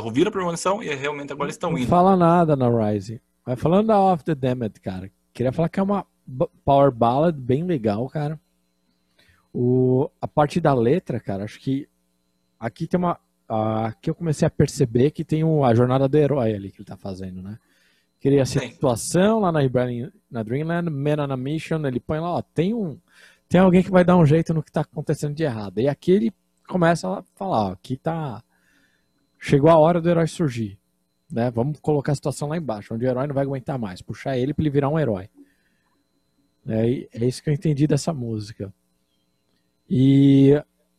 ouviram 0.03 0.29
a 0.29 0.33
premonição 0.33 0.83
e 0.83 0.95
realmente 0.95 1.33
agora 1.33 1.47
eles 1.49 1.57
estão 1.57 1.71
Não 1.71 1.79
indo. 1.79 1.89
fala 1.89 2.17
nada 2.17 2.57
na 2.57 2.69
Rising. 2.69 3.21
Mas 3.47 3.61
falando 3.61 3.89
da 3.89 4.01
Off 4.01 4.25
the 4.25 4.35
Damned, 4.35 4.81
cara. 4.81 5.11
Queria 5.33 5.53
falar 5.53 5.69
que 5.69 5.81
é 5.81 5.83
uma 5.83 6.07
power 6.65 6.91
ballad 6.91 7.37
bem 7.39 7.65
legal, 7.65 8.09
cara. 8.09 8.41
O, 9.53 10.11
a 10.21 10.27
parte 10.27 10.61
da 10.61 10.75
letra, 10.75 11.21
cara, 11.21 11.45
acho 11.45 11.61
que 11.61 11.89
aqui 12.59 12.87
tem 12.87 12.99
uma. 12.99 13.19
Aqui 13.49 14.11
eu 14.11 14.15
comecei 14.15 14.47
a 14.47 14.51
perceber 14.51 15.11
que 15.11 15.25
tem 15.25 15.45
o- 15.45 15.65
a 15.65 15.75
jornada 15.75 16.09
do 16.09 16.17
herói 16.17 16.55
ali 16.55 16.71
que 16.73 16.79
ele 16.79 16.87
tá 16.87 16.97
fazendo, 16.97 17.43
né? 17.43 17.59
Queria 18.25 18.43
a 18.43 18.47
situação 18.47 19.41
lá 19.41 19.53
na, 19.53 19.61
na 20.31 20.43
Dreamland, 20.43 20.89
Man 20.89 21.27
on 21.27 21.31
a 21.31 21.37
Mission, 21.37 21.85
ele 21.87 22.01
põe 22.01 22.21
lá, 22.21 22.37
ó, 22.37 22.43
tem 22.43 22.73
um. 22.73 22.99
Tem 23.49 23.61
alguém 23.61 23.83
que 23.83 23.91
vai 23.91 24.03
dar 24.03 24.17
um 24.17 24.25
jeito 24.25 24.55
no 24.55 24.63
que 24.63 24.73
tá 24.73 24.81
acontecendo 24.81 25.35
de 25.35 25.43
errado. 25.43 25.79
E 25.79 25.87
aqui 25.87 26.11
ele 26.11 26.33
começa 26.67 27.07
a 27.07 27.23
falar, 27.35 27.69
ó, 27.69 27.73
aqui 27.73 27.99
tá. 27.99 28.43
Chegou 29.39 29.69
a 29.69 29.77
hora 29.77 30.01
do 30.01 30.09
herói 30.09 30.27
surgir 30.27 30.79
né? 31.35 31.51
Vamos 31.51 31.81
colocar 31.81 32.13
a 32.13 32.15
situação 32.15 32.49
lá 32.49 32.57
embaixo, 32.57 32.95
onde 32.95 33.05
o 33.05 33.09
herói 33.09 33.27
não 33.27 33.35
vai 33.35 33.45
aguentar 33.45 33.77
mais, 33.77 34.01
puxar 34.01 34.39
ele 34.39 34.55
para 34.55 34.63
ele 34.63 34.71
virar 34.71 34.89
um 34.89 34.99
herói. 34.99 35.29
É, 36.67 37.09
é 37.13 37.27
isso 37.27 37.43
que 37.43 37.51
eu 37.51 37.55
entendi 37.55 37.89
dessa 37.89 38.13
música. 38.13 38.73
E 39.91 40.53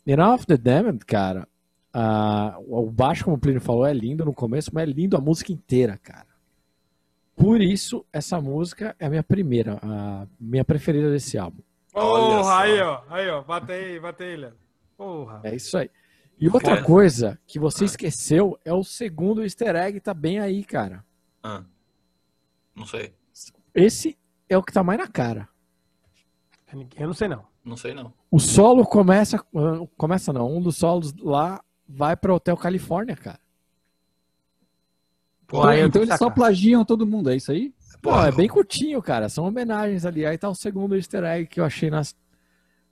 In 0.06 0.20
of 0.20 0.46
the 0.46 0.58
Damned, 0.58 1.06
cara, 1.06 1.48
ah, 1.94 2.58
o 2.68 2.92
baixo, 2.92 3.24
como 3.24 3.38
o 3.38 3.40
Plínio 3.40 3.62
falou, 3.62 3.86
é 3.86 3.94
lindo 3.94 4.26
no 4.26 4.34
começo, 4.34 4.70
mas 4.74 4.88
é 4.88 4.92
lindo 4.92 5.16
a 5.16 5.22
música 5.22 5.54
inteira, 5.54 5.98
cara. 5.98 6.35
Por 7.36 7.62
isso, 7.62 8.06
essa 8.14 8.40
música 8.40 8.96
é 8.98 9.06
a 9.06 9.10
minha 9.10 9.24
primeira, 9.24 9.78
a 9.82 10.26
minha 10.40 10.64
preferida 10.64 11.12
desse 11.12 11.38
álbum. 11.38 11.62
Porra, 11.92 12.60
aí, 12.62 12.80
ó. 12.82 13.02
Aí, 13.10 13.30
ó. 13.30 13.42
Bate 13.42 13.72
aí, 13.72 14.00
bate 14.00 14.24
aí, 14.24 14.36
Léo. 14.38 14.54
Porra. 14.98 15.42
É 15.44 15.56
isso 15.56 15.78
aí. 15.78 15.90
E 16.40 16.48
outra 16.50 16.82
coisa 16.84 17.40
que 17.48 17.58
você 17.60 17.84
Ah. 17.84 17.88
esqueceu 17.88 18.60
é 18.66 18.74
o 18.74 18.84
segundo 18.84 19.44
easter 19.44 19.76
egg, 19.76 20.00
tá 20.00 20.14
bem 20.14 20.40
aí, 20.40 20.64
cara. 20.64 21.04
Ah, 21.44 21.64
não 22.76 22.86
sei. 22.86 23.14
Esse 23.74 24.18
é 24.50 24.58
o 24.58 24.64
que 24.64 24.72
tá 24.74 24.84
mais 24.84 25.00
na 25.00 25.08
cara. 25.08 25.48
Eu 26.98 27.08
não 27.08 27.14
sei, 27.14 27.28
não. 27.28 27.46
Não 27.64 27.78
sei 27.78 27.94
não. 27.94 28.14
O 28.30 28.40
solo 28.40 28.86
começa. 28.86 29.38
ah, 29.38 29.88
Começa 29.98 30.32
não, 30.34 30.56
um 30.58 30.62
dos 30.62 30.78
solos 30.78 31.14
lá 31.18 31.62
vai 31.88 32.16
para 32.16 32.34
Hotel 32.34 32.58
Califórnia, 32.58 33.16
cara. 33.16 33.40
Pô, 35.48 35.72
então 35.72 35.90
que 35.92 35.98
eles 36.10 36.18
só 36.18 36.30
plagiam 36.30 36.84
todo 36.86 37.06
mundo, 37.06 37.30
é 37.30 37.36
isso 37.36 37.52
aí? 37.52 37.74
Pô, 38.02 38.20
é 38.20 38.32
bem 38.32 38.48
curtinho, 38.48 39.02
cara. 39.02 39.30
São 39.30 39.46
homenagens 39.46 40.06
ali. 40.06 40.26
Aí 40.26 40.38
tá 40.38 40.50
o 40.50 40.56
segundo 40.56 40.96
easter 40.96 41.24
egg 41.24 41.48
que 41.48 41.60
eu 41.60 41.66
achei 41.66 41.90
nas, 41.90 42.16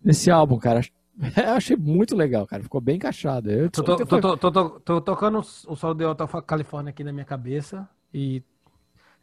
nesse 0.03 0.31
álbum, 0.31 0.57
cara. 0.57 0.81
Eu 1.37 1.53
achei 1.53 1.75
muito 1.75 2.15
legal, 2.15 2.47
cara. 2.47 2.63
Ficou 2.63 2.81
bem 2.81 2.95
encaixado. 2.95 3.51
Eu, 3.51 3.69
Tô, 3.69 3.83
tô, 3.83 3.97
tô, 3.97 4.05
tô, 4.19 4.37
tô, 4.37 4.51
tô- 4.51 4.79
tô 4.79 5.01
tocando 5.01 5.37
o 5.39 5.75
solo 5.75 5.93
de 5.93 6.03
Hotel 6.03 6.27
Califórnia 6.41 6.89
aqui 6.89 7.03
na 7.03 7.13
minha 7.13 7.25
cabeça 7.25 7.87
e. 8.11 8.41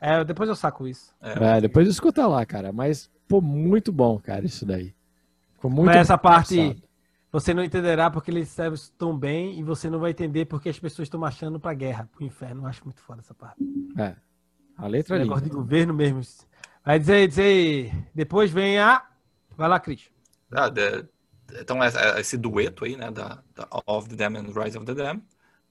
É, 0.00 0.22
depois 0.24 0.48
eu 0.48 0.54
saco 0.54 0.86
isso. 0.86 1.12
É, 1.20 1.60
depois 1.60 1.88
escuta 1.88 2.26
lá, 2.28 2.46
cara. 2.46 2.72
Mas, 2.72 3.10
pô, 3.28 3.40
muito 3.40 3.90
bom, 3.92 4.18
cara, 4.20 4.46
isso 4.46 4.64
daí. 4.64 4.94
Ficou 5.54 5.70
muito 5.70 5.86
Mas 5.86 5.96
essa 5.96 6.16
parte. 6.16 6.80
Você 7.32 7.54
não 7.54 7.62
entenderá 7.62 8.10
porque 8.10 8.30
eles 8.30 8.48
servem 8.48 8.78
tão 8.98 9.16
bem 9.16 9.58
e 9.58 9.62
você 9.62 9.88
não 9.88 9.98
vai 9.98 10.10
entender 10.10 10.46
porque 10.46 10.68
as 10.68 10.78
pessoas 10.78 11.06
estão 11.06 11.20
marchando 11.20 11.58
pra 11.60 11.72
guerra, 11.74 12.08
pro 12.12 12.24
inferno. 12.24 12.62
Eu 12.62 12.66
acho 12.66 12.84
muito 12.84 13.00
foda 13.02 13.20
essa 13.20 13.34
parte. 13.34 13.62
É. 13.98 14.16
A 14.76 14.86
letra 14.86 15.14
ali. 15.16 15.24
negócio 15.24 15.44
de 15.44 15.50
governo 15.50 15.92
mesmo. 15.94 16.20
Vai 16.84 16.98
dizer, 16.98 17.28
dizer. 17.28 17.92
Depois 18.14 18.50
vem 18.50 18.78
a. 18.78 19.06
Vai 19.56 19.68
lá, 19.68 19.78
Cris. 19.78 20.10
Ah, 20.50 20.68
de- 20.68 21.04
então 21.60 21.82
essa- 21.82 22.18
esse 22.20 22.36
dueto 22.36 22.84
aí, 22.84 22.96
né, 22.96 23.10
da, 23.10 23.42
da 23.54 23.68
Of 23.86 24.08
the 24.08 24.16
Dam 24.16 24.38
and 24.38 24.46
Rise 24.52 24.76
of 24.76 24.86
the 24.86 24.94
Dam, 24.94 25.20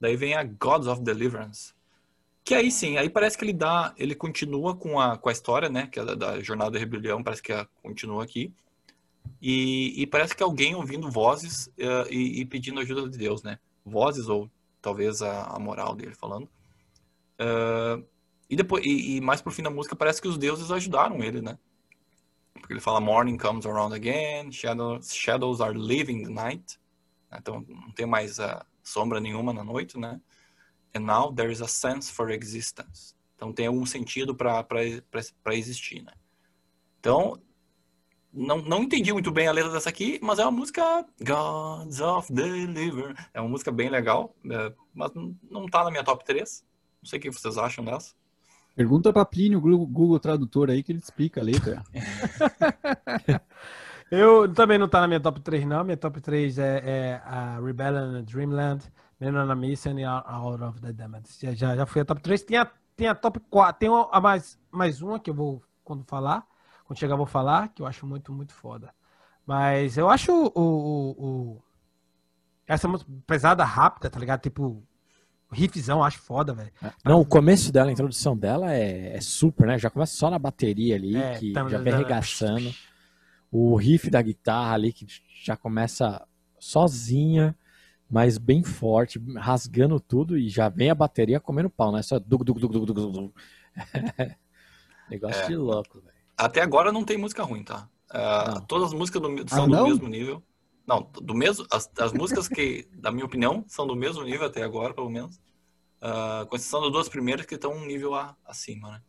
Daí 0.00 0.16
vem 0.16 0.34
a 0.34 0.42
Gods 0.42 0.86
of 0.86 1.02
Deliverance. 1.02 1.74
Que 2.42 2.54
aí 2.54 2.70
sim, 2.70 2.96
aí 2.96 3.10
parece 3.10 3.36
que 3.36 3.44
ele 3.44 3.52
dá, 3.52 3.92
ele 3.98 4.14
continua 4.14 4.74
com 4.74 4.98
a, 4.98 5.18
com 5.18 5.28
a 5.28 5.32
história, 5.32 5.68
né? 5.68 5.86
Que 5.88 6.00
é 6.00 6.04
da, 6.04 6.14
da 6.14 6.40
Jornada 6.42 6.70
da 6.70 6.78
Rebelião, 6.78 7.22
parece 7.22 7.42
que 7.42 7.52
a, 7.52 7.66
continua 7.82 8.24
aqui. 8.24 8.50
E, 9.40 10.02
e, 10.02 10.06
parece 10.06 10.34
que 10.34 10.42
alguém 10.42 10.74
ouvindo 10.74 11.10
vozes 11.10 11.66
uh, 11.78 12.08
e, 12.10 12.40
e, 12.40 12.44
pedindo 12.46 12.80
ajuda 12.80 13.08
de 13.08 13.18
Deus, 13.18 13.42
né? 13.42 13.58
Vozes 13.84 14.28
ou 14.28 14.50
talvez 14.80 15.22
a, 15.22 15.44
a 15.44 15.58
moral 15.58 15.94
dele 15.94 16.14
falando. 16.14 16.48
Uh, 17.40 18.04
e 18.48 18.56
depois 18.56 18.84
e, 18.84 19.16
e, 19.16 19.20
mais 19.20 19.40
pro 19.40 19.52
fim 19.52 19.62
da 19.62 19.70
música 19.70 19.96
parece 19.96 20.20
que 20.20 20.28
os 20.28 20.38
deuses 20.38 20.70
ajudaram 20.70 21.22
ele, 21.22 21.40
né? 21.40 21.58
Porque 22.54 22.72
ele 22.72 22.80
fala 22.80 23.00
Morning 23.00 23.38
comes 23.38 23.66
around 23.66 23.94
again, 23.94 24.50
shadows, 24.52 25.14
shadows 25.14 25.60
are 25.60 25.76
leaving 25.76 26.24
the 26.24 26.30
night. 26.30 26.78
Então 27.32 27.64
não 27.68 27.92
tem 27.92 28.06
mais 28.06 28.38
uh, 28.38 28.64
sombra 28.82 29.20
nenhuma 29.20 29.52
na 29.52 29.64
noite, 29.64 29.98
né? 29.98 30.20
And 30.94 31.00
now 31.00 31.32
there 31.32 31.52
is 31.52 31.62
a 31.62 31.68
sense 31.68 32.10
for 32.10 32.30
existence. 32.30 33.14
Então 33.36 33.52
tem 33.52 33.66
algum 33.68 33.86
sentido 33.86 34.34
para 34.34 34.66
existir, 35.54 36.02
né? 36.02 36.12
Então 36.98 37.40
não, 38.32 38.62
não 38.62 38.82
entendi 38.82 39.12
muito 39.12 39.30
bem 39.30 39.48
a 39.48 39.52
letra 39.52 39.72
dessa 39.72 39.88
aqui, 39.88 40.18
mas 40.22 40.38
é 40.38 40.44
uma 40.44 40.52
música 40.52 41.04
Gods 41.20 42.00
of 42.00 42.32
Deliver. 42.32 43.14
É 43.34 43.40
uma 43.40 43.50
música 43.50 43.72
bem 43.72 43.88
legal, 43.88 44.34
é, 44.48 44.72
mas 44.94 45.10
não 45.50 45.66
tá 45.66 45.84
na 45.84 45.90
minha 45.90 46.04
top 46.04 46.24
3. 46.24 46.64
Não 47.02 47.08
sei 47.08 47.18
o 47.18 47.22
que 47.22 47.30
vocês 47.30 47.58
acham 47.58 47.84
dessa. 47.84 48.14
Pergunta 48.76 49.12
para 49.12 49.24
Plínio, 49.24 49.58
o 49.58 49.86
Google 49.86 50.20
Tradutor 50.20 50.70
aí, 50.70 50.82
que 50.82 50.92
ele 50.92 51.00
explica 51.00 51.40
a 51.40 51.44
letra. 51.44 51.82
Eu 54.10 54.52
também 54.52 54.78
não 54.78 54.88
tá 54.88 55.00
na 55.00 55.06
minha 55.06 55.20
top 55.20 55.40
3, 55.40 55.64
não. 55.66 55.84
Minha 55.84 55.96
top 55.96 56.20
3 56.20 56.58
é, 56.58 56.82
é 56.84 57.22
a 57.24 57.60
Rebellion 57.60 58.22
Dreamland, 58.22 58.82
Men 59.20 59.36
on 59.36 59.50
a 59.50 59.54
Mission 59.54 59.98
e 59.98 60.04
Out 60.04 60.62
of 60.62 60.80
the 60.80 60.92
Damned. 60.92 61.28
Já, 61.40 61.52
já, 61.52 61.76
já 61.76 61.86
fui 61.86 62.00
a 62.00 62.04
top 62.04 62.20
3. 62.20 62.42
Tem 62.42 62.58
a, 62.58 62.70
tem 62.96 63.06
a 63.06 63.14
top 63.14 63.38
4. 63.50 63.78
Tem 63.78 63.88
a 63.88 64.20
mais, 64.20 64.58
mais 64.70 65.00
uma 65.00 65.20
que 65.20 65.30
eu 65.30 65.34
vou, 65.34 65.62
quando 65.84 66.04
falar, 66.04 66.44
quando 66.90 66.98
chegar, 66.98 67.12
eu 67.12 67.18
vou 67.18 67.26
falar, 67.26 67.68
que 67.68 67.80
eu 67.80 67.86
acho 67.86 68.04
muito, 68.04 68.32
muito 68.32 68.52
foda. 68.52 68.92
Mas 69.46 69.96
eu 69.96 70.10
acho 70.10 70.32
o, 70.32 70.60
o, 70.60 71.10
o 71.24 71.62
essa 72.66 72.88
música 72.88 73.08
pesada, 73.28 73.62
rápida, 73.62 74.10
tá 74.10 74.18
ligado? 74.18 74.40
Tipo, 74.40 74.82
riffzão, 75.52 76.02
acho 76.02 76.18
foda, 76.18 76.52
velho. 76.52 76.72
É. 76.82 76.90
Não, 77.04 77.20
o 77.20 77.24
começo 77.24 77.70
dela, 77.70 77.90
a 77.90 77.92
introdução 77.92 78.36
dela 78.36 78.74
é, 78.74 79.16
é 79.16 79.20
super, 79.20 79.68
né? 79.68 79.78
Já 79.78 79.88
começa 79.88 80.16
só 80.16 80.28
na 80.28 80.38
bateria 80.38 80.96
ali, 80.96 81.16
é, 81.16 81.38
que 81.38 81.52
já 81.52 81.78
vem 81.78 81.92
arregaçando. 81.92 82.74
O 83.52 83.76
riff 83.76 84.10
da 84.10 84.20
guitarra 84.20 84.74
ali, 84.74 84.92
que 84.92 85.06
já 85.44 85.56
começa 85.56 86.26
sozinha, 86.58 87.56
mas 88.10 88.36
bem 88.36 88.64
forte, 88.64 89.22
rasgando 89.36 90.00
tudo, 90.00 90.36
e 90.36 90.48
já 90.48 90.68
vem 90.68 90.90
a 90.90 90.94
bateria 90.94 91.38
comendo 91.38 91.70
pau, 91.70 91.92
né? 91.92 92.02
Só 92.02 92.18
dug, 92.18 92.42
dug, 92.42 92.58
dug, 92.58 92.72
dug, 92.72 92.92
dug, 92.92 93.12
dug. 93.12 93.32
Negócio 95.08 95.44
é. 95.44 95.46
de 95.46 95.54
louco, 95.54 96.00
velho. 96.00 96.09
Até 96.40 96.62
agora 96.62 96.90
não 96.90 97.04
tem 97.04 97.18
música 97.18 97.42
ruim, 97.42 97.62
tá? 97.62 97.86
Uh, 98.10 98.64
todas 98.66 98.88
as 98.88 98.94
músicas 98.94 99.20
do, 99.20 99.48
são 99.48 99.64
ah, 99.64 99.66
do 99.66 99.84
mesmo 99.84 100.08
nível. 100.08 100.42
Não, 100.86 101.06
do 101.20 101.34
mesmo. 101.34 101.66
As, 101.70 101.90
as 101.98 102.14
músicas 102.14 102.48
que, 102.48 102.88
na 102.98 103.10
minha 103.10 103.26
opinião, 103.26 103.62
são 103.68 103.86
do 103.86 103.94
mesmo 103.94 104.24
nível 104.24 104.46
até 104.46 104.62
agora, 104.62 104.94
pelo 104.94 105.10
menos. 105.10 105.36
Uh, 106.00 106.46
com 106.48 106.56
exceção 106.56 106.80
das 106.80 106.90
duas 106.90 107.10
primeiras 107.10 107.44
que 107.44 107.56
estão 107.56 107.72
um 107.72 107.84
nível 107.84 108.14
a, 108.14 108.34
acima, 108.46 108.90
né? 108.90 109.02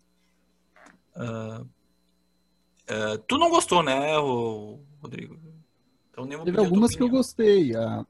Uh, 1.15 1.61
uh, 1.61 3.17
tu 3.25 3.37
não 3.37 3.49
gostou, 3.49 3.81
né, 3.81 4.17
Rodrigo? 5.01 5.39
Então, 6.11 6.27
Teve 6.43 6.59
algumas 6.59 6.93
que 6.93 7.01
eu 7.01 7.07
gostei. 7.07 7.73
A... 7.77 8.05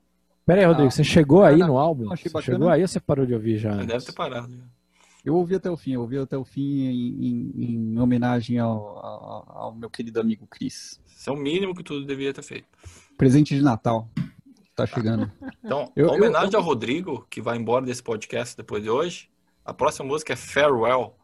Pera 0.47 0.61
aí, 0.61 0.65
Rodrigo, 0.65 0.89
você 0.89 1.03
chegou 1.03 1.43
aí 1.43 1.57
no 1.57 1.77
álbum? 1.77 2.09
Você 2.09 2.41
chegou 2.41 2.69
aí 2.69 2.81
ou 2.81 2.87
você 2.87 2.99
parou 2.99 3.27
de 3.27 3.35
ouvir 3.35 3.59
já? 3.59 3.75
Deve 3.75 4.03
ter 4.03 4.13
parado. 4.13 4.51
Eu 5.23 5.35
ouvi 5.35 5.55
até 5.55 5.69
o 5.69 5.77
fim, 5.77 5.93
eu 5.93 6.01
ouvi 6.01 6.17
até 6.17 6.35
o 6.35 6.43
fim 6.43 6.85
em, 6.85 7.25
em, 7.25 7.93
em 7.93 7.99
homenagem 7.99 8.57
ao, 8.57 8.97
ao, 8.97 9.57
ao, 9.57 9.75
meu 9.75 9.89
querido 9.89 10.19
amigo 10.19 10.47
Cris. 10.47 10.99
Isso 11.05 11.29
é 11.29 11.33
o 11.33 11.37
mínimo 11.37 11.75
que 11.75 11.83
tu 11.83 12.03
deveria 12.03 12.33
ter 12.33 12.41
feito. 12.41 12.67
Presente 13.17 13.55
de 13.55 13.61
Natal. 13.61 14.09
Tá 14.75 14.87
chegando. 14.87 15.31
Então, 15.63 15.91
eu, 15.95 16.07
homenagem 16.09 16.47
eu, 16.47 16.53
eu... 16.53 16.59
ao 16.59 16.65
Rodrigo, 16.65 17.27
que 17.29 17.39
vai 17.39 17.55
embora 17.55 17.85
desse 17.85 18.01
podcast 18.01 18.57
depois 18.57 18.81
de 18.81 18.89
hoje. 18.89 19.29
A 19.63 19.73
próxima 19.73 20.07
música 20.07 20.33
é 20.33 20.35
Farewell. 20.35 21.15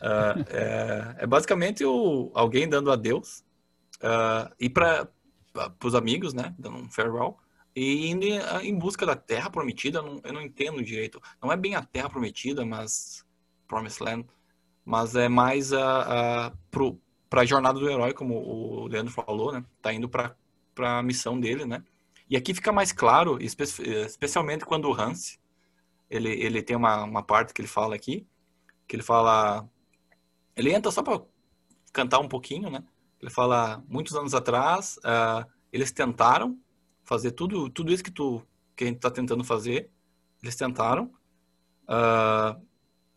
Uh, 0.00 0.44
é, 0.50 1.16
é, 1.18 1.26
basicamente 1.26 1.84
o, 1.84 2.32
alguém 2.34 2.68
dando 2.68 2.90
adeus. 2.90 3.44
Uh, 4.02 4.52
e 4.58 4.68
para 4.68 5.08
os 5.84 5.94
amigos, 5.94 6.34
né? 6.34 6.52
Dando 6.58 6.78
um 6.78 6.90
farewell 6.90 7.38
e 7.74 8.08
indo 8.08 8.24
em 8.62 8.78
busca 8.78 9.04
da 9.04 9.16
Terra 9.16 9.50
Prometida, 9.50 9.98
eu 9.98 10.02
não, 10.02 10.20
eu 10.22 10.32
não 10.32 10.42
entendo 10.42 10.82
direito. 10.82 11.20
Não 11.42 11.50
é 11.50 11.56
bem 11.56 11.74
a 11.74 11.82
Terra 11.82 12.08
Prometida, 12.08 12.64
mas 12.64 13.26
Promised 13.66 14.02
Land, 14.02 14.26
mas 14.84 15.16
é 15.16 15.28
mais 15.28 15.72
a, 15.72 16.46
a 16.46 16.52
para 17.28 17.40
a 17.40 17.44
jornada 17.44 17.80
do 17.80 17.90
herói, 17.90 18.12
como 18.12 18.34
o 18.36 18.86
Leandro 18.86 19.12
falou, 19.12 19.52
né? 19.52 19.64
Tá 19.82 19.92
indo 19.92 20.08
para 20.08 20.36
a 20.78 21.02
missão 21.02 21.40
dele, 21.40 21.64
né? 21.64 21.82
E 22.30 22.36
aqui 22.36 22.54
fica 22.54 22.70
mais 22.70 22.92
claro, 22.92 23.42
espe 23.42 23.64
especialmente 23.64 24.64
quando 24.64 24.88
o 24.88 24.94
Hans, 24.94 25.40
ele, 26.08 26.30
ele 26.30 26.62
tem 26.62 26.76
uma, 26.76 27.02
uma 27.02 27.22
parte 27.24 27.52
que 27.52 27.60
ele 27.60 27.68
fala 27.68 27.96
aqui, 27.96 28.24
que 28.86 28.94
ele 28.94 29.02
fala, 29.02 29.68
ele 30.54 30.72
entra 30.72 30.92
só 30.92 31.02
para 31.02 31.20
cantar 31.92 32.20
um 32.20 32.28
pouquinho, 32.28 32.70
né? 32.70 32.84
Ele 33.20 33.30
fala, 33.30 33.82
muitos 33.88 34.14
anos 34.14 34.32
atrás, 34.32 34.96
uh, 34.98 35.44
eles 35.72 35.90
tentaram 35.90 36.58
fazer 37.04 37.32
tudo, 37.32 37.68
tudo 37.70 37.92
isso 37.92 38.02
que, 38.02 38.10
tu, 38.10 38.42
que 38.74 38.84
a 38.84 38.86
gente 38.86 38.96
está 38.96 39.10
tentando 39.10 39.44
fazer. 39.44 39.90
Eles 40.42 40.56
tentaram, 40.56 41.12
uh, 41.84 42.60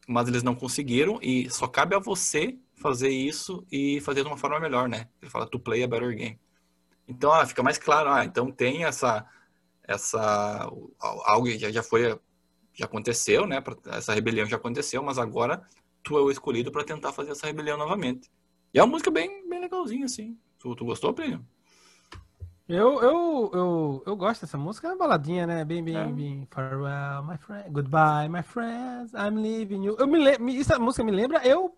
mas 0.07 0.27
eles 0.27 0.43
não 0.43 0.55
conseguiram 0.55 1.19
e 1.21 1.49
só 1.49 1.67
cabe 1.67 1.95
a 1.95 1.99
você 1.99 2.57
fazer 2.75 3.09
isso 3.09 3.65
e 3.71 3.99
fazer 4.01 4.21
de 4.21 4.27
uma 4.27 4.37
forma 4.37 4.59
melhor, 4.59 4.87
né? 4.87 5.09
Ele 5.21 5.29
fala 5.29 5.47
to 5.47 5.59
play 5.59 5.83
a 5.83 5.87
better 5.87 6.15
game. 6.15 6.39
Então, 7.07 7.33
ah, 7.33 7.45
fica 7.45 7.63
mais 7.63 7.77
claro, 7.77 8.09
ah, 8.09 8.23
então 8.23 8.51
tem 8.51 8.83
essa 8.85 9.25
essa 9.83 10.69
algo 10.99 11.49
já 11.49 11.71
já 11.71 11.81
foi 11.81 12.19
já 12.73 12.85
aconteceu, 12.85 13.47
né? 13.47 13.63
Essa 13.87 14.13
rebelião 14.13 14.45
já 14.45 14.57
aconteceu, 14.57 15.01
mas 15.01 15.17
agora 15.17 15.65
tu 16.03 16.17
é 16.17 16.21
o 16.21 16.29
escolhido 16.29 16.71
para 16.71 16.83
tentar 16.83 17.11
fazer 17.11 17.31
essa 17.31 17.47
rebelião 17.47 17.77
novamente. 17.77 18.29
E 18.73 18.79
é 18.79 18.83
uma 18.83 18.91
música 18.91 19.09
bem 19.09 19.47
bem 19.49 19.59
legalzinha 19.59 20.05
assim. 20.05 20.37
Tu, 20.59 20.75
tu 20.75 20.85
gostou, 20.85 21.13
Plínio? 21.13 21.45
Eu, 22.69 23.01
eu, 23.01 23.51
eu, 23.53 24.03
eu 24.05 24.15
gosto 24.17 24.41
dessa 24.41 24.57
música, 24.57 24.87
é 24.87 24.91
uma 24.91 24.97
baladinha, 24.97 25.47
né? 25.47 25.63
Bem, 25.63 25.81
bem, 25.81 25.95
é. 25.95 26.05
bem. 26.05 26.47
Farewell, 26.51 27.23
my 27.23 27.37
friend. 27.37 27.69
Goodbye, 27.71 28.27
my 28.27 28.43
friends. 28.43 29.13
I'm 29.13 29.41
leaving 29.41 29.85
you. 29.85 29.95
Eu 29.97 30.05
me 30.05 30.17
lembro, 30.19 30.49
essa 30.49 30.77
música 30.77 31.01
me 31.01 31.11
lembra 31.11 31.47
eu, 31.47 31.73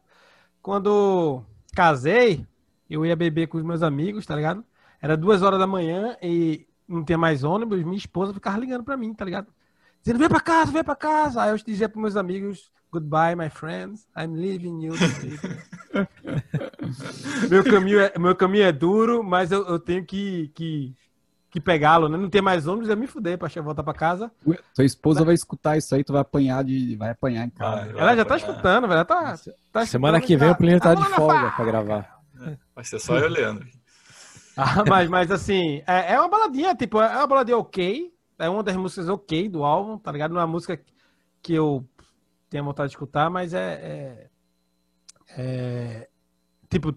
quando 0.64 1.44
casei, 1.76 2.44
eu 2.90 3.06
ia 3.06 3.16
beber 3.16 3.48
com 3.48 3.60
os 3.60 3.64
meus 3.64 3.84
amigos, 3.84 4.26
tá 4.26 4.36
ligado? 4.36 4.66
Era 5.00 5.16
duas 5.16 5.44
horas 5.44 5.60
da 5.60 5.68
manhã 5.68 6.18
e 6.24 6.68
não 6.88 7.06
tinha 7.06 7.20
mais 7.20 7.44
ônibus, 7.44 7.84
minha 7.84 7.96
esposa 7.96 8.34
ficava 8.34 8.58
ligando 8.58 8.84
pra 8.84 8.98
mim, 8.98 9.14
tá 9.14 9.24
ligado? 9.24 9.54
Dizendo, 10.02 10.18
vem 10.18 10.28
pra 10.28 10.40
casa, 10.40 10.72
vem 10.72 10.84
pra 10.84 10.96
casa. 10.96 11.44
Aí 11.44 11.52
eu 11.52 11.58
dizia 11.58 11.88
pros 11.88 12.02
meus 12.02 12.16
amigos, 12.16 12.72
goodbye, 12.92 13.36
my 13.36 13.50
friends. 13.50 14.08
I'm 14.18 14.34
leaving 14.34 14.82
you. 14.82 14.94
meu, 17.50 17.64
caminho 17.64 18.00
é, 18.00 18.14
meu 18.18 18.36
caminho 18.36 18.64
é 18.64 18.72
duro, 18.72 19.24
mas 19.24 19.52
eu, 19.52 19.66
eu 19.68 19.80
tenho 19.80 20.06
que, 20.06 20.50
que, 20.56 20.96
que 21.50 21.60
pegá-lo, 21.60 22.10
né? 22.10 22.18
Não 22.18 22.30
tem 22.30 22.42
mais 22.42 22.68
ônibus, 22.68 22.90
eu 22.90 22.98
me 22.98 23.08
fudei 23.08 23.38
pra 23.38 23.50
voltar 23.62 23.84
pra 23.84 23.94
casa. 23.94 24.32
Tua 24.74 24.86
esposa 24.86 25.24
vai 25.24 25.34
escutar 25.34 25.78
isso 25.78 25.94
aí, 25.96 26.04
tu 26.04 26.14
vai 26.14 26.22
apanhar 26.22 26.64
de. 26.64 26.96
Vai 26.96 27.12
apanhar 27.12 27.46
em 27.46 27.50
casa. 27.50 27.86
Vai, 27.86 27.94
vai 27.94 28.02
ela 28.02 28.16
já 28.16 28.26
tá 28.26 28.38
escutando, 28.38 28.88
velho. 28.88 29.06
Tá, 29.06 29.36
tá 29.72 29.86
Semana 29.86 30.22
que 30.22 30.36
vem 30.36 30.50
o 30.50 30.56
Plínio 30.56 30.80
tá 30.80 30.94
de 30.94 31.06
folga 31.06 31.52
pra 31.52 31.66
gravar. 31.66 32.20
Vai 32.76 32.84
ser 32.84 33.00
só 33.00 33.18
eu, 33.18 33.30
Leandro. 33.30 33.68
ah, 34.56 34.84
mas, 34.88 35.10
mas 35.10 35.32
assim, 35.32 35.82
é, 35.86 36.14
é 36.14 36.20
uma 36.20 36.30
baladinha, 36.30 36.76
tipo, 36.76 37.02
é 37.02 37.18
uma 37.18 37.28
baladinha 37.28 37.58
ok. 37.58 38.14
É 38.38 38.50
uma 38.50 38.64
das 38.64 38.76
músicas 38.76 39.10
ok 39.10 39.50
do 39.50 39.66
álbum, 39.66 39.98
tá 39.98 40.12
ligado? 40.12 40.34
Não 40.34 40.40
é 40.40 40.46
uma 40.46 40.52
música 40.52 40.80
que 41.42 41.54
eu 41.54 41.86
tenho 42.50 42.64
vontade 42.64 42.90
de 42.90 42.96
escutar, 42.96 43.30
mas 43.30 43.54
é, 43.54 43.74
é 43.74 44.30
é, 45.38 46.08
tipo, 46.70 46.96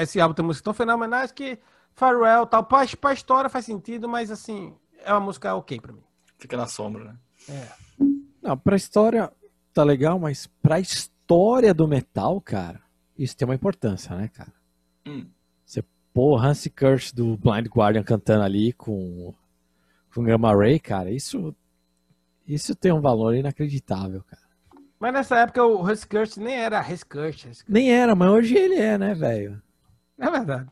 esse 0.00 0.20
álbum 0.20 0.34
tem 0.34 0.44
músicas 0.44 0.64
tão 0.64 0.74
fenomenais 0.74 1.30
que 1.32 1.58
Farewell, 1.94 2.46
tal, 2.46 2.64
pra, 2.64 2.84
pra 3.00 3.12
história 3.12 3.50
faz 3.50 3.64
sentido, 3.64 4.08
mas 4.08 4.30
assim, 4.30 4.74
é 5.04 5.12
uma 5.12 5.20
música 5.20 5.54
ok 5.54 5.80
pra 5.80 5.92
mim. 5.92 6.02
Fica 6.38 6.56
na 6.56 6.66
sombra, 6.66 7.04
né? 7.04 7.16
É. 7.48 7.68
Não, 8.42 8.58
pra 8.58 8.76
história 8.76 9.32
tá 9.72 9.84
legal, 9.84 10.18
mas 10.18 10.48
pra 10.60 10.80
história 10.80 11.72
do 11.72 11.86
metal, 11.86 12.40
cara, 12.40 12.80
isso 13.16 13.36
tem 13.36 13.46
uma 13.46 13.54
importância, 13.54 14.16
né, 14.16 14.28
cara? 14.28 14.52
Hum. 15.06 15.26
Você 15.64 15.84
pô 16.12 16.36
Hansi 16.36 16.70
Kirsch 16.70 17.14
do 17.14 17.36
Blind 17.36 17.66
Guardian 17.68 18.02
cantando 18.02 18.42
ali 18.42 18.72
com, 18.72 19.32
com 20.14 20.24
Gamma 20.24 20.54
Ray, 20.54 20.80
cara, 20.80 21.10
isso, 21.10 21.54
isso 22.46 22.74
tem 22.74 22.92
um 22.92 23.00
valor 23.00 23.34
inacreditável, 23.34 24.22
cara. 24.24 24.41
Mas 25.02 25.12
nessa 25.12 25.36
época 25.40 25.64
o 25.64 25.82
Huskurt 25.82 26.36
nem 26.36 26.54
era 26.54 26.80
Huskurt. 26.80 27.46
Nem 27.66 27.92
era, 27.92 28.14
mas 28.14 28.30
hoje 28.30 28.56
ele 28.56 28.76
é, 28.76 28.96
né, 28.96 29.12
velho? 29.14 29.60
É 30.16 30.30
verdade. 30.30 30.68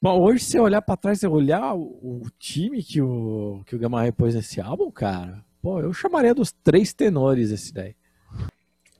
Bom, 0.00 0.20
hoje 0.20 0.44
se 0.44 0.60
olhar 0.60 0.80
pra 0.80 0.96
trás, 0.96 1.18
você 1.18 1.26
olhar 1.26 1.74
o, 1.74 2.22
o, 2.22 2.30
time 2.38 2.84
que 2.84 3.02
o, 3.02 3.64
que 3.66 3.74
o 3.74 3.78
Gamma 3.80 3.98
Ray 3.98 4.12
pôs 4.12 4.36
nesse 4.36 4.60
álbum, 4.60 4.92
cara, 4.92 5.44
Pô, 5.60 5.80
eu 5.80 5.92
chamaria 5.92 6.32
dos 6.32 6.52
três 6.52 6.92
tenores 6.92 7.50
esse 7.50 7.74
daí. 7.74 7.96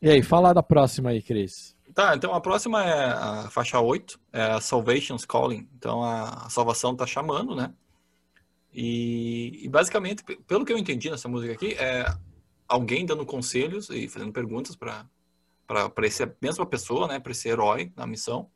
E 0.03 0.11
aí, 0.11 0.25
fala 0.25 0.53
da 0.53 0.63
próxima 0.63 1.11
aí, 1.11 1.23
Cris. 1.23 1.77
Tá, 1.95 2.17
então 2.17 2.35
a 2.35 2.41
próxima 2.41 2.83
é 2.83 3.13
a 3.13 3.49
faixa 3.53 3.79
8, 3.79 4.19
é 4.33 4.43
a 4.43 4.61
Salvation's 4.61 5.25
Calling. 5.25 5.69
Então 5.79 6.03
a 6.03 6.49
salvação 6.51 6.97
tá 6.97 7.07
chamando, 7.07 7.55
né? 7.55 7.73
E, 8.75 9.61
e 9.63 9.69
basicamente, 9.69 10.25
pelo 10.49 10.65
que 10.65 10.73
eu 10.73 10.79
entendi 10.79 11.09
nessa 11.09 11.29
música 11.29 11.53
aqui, 11.53 11.75
é 11.75 12.07
alguém 12.69 13.05
dando 13.07 13.27
conselhos 13.27 13.91
e 13.91 14.09
fazendo 14.09 14.33
perguntas 14.33 14.77
para 14.77 15.07
para 15.67 16.07
essa 16.07 16.37
mesma 16.43 16.67
pessoa, 16.67 17.09
né, 17.09 17.19
para 17.19 17.33
esse 17.33 17.49
herói 17.49 17.91
na 17.97 18.07
missão. 18.07 18.51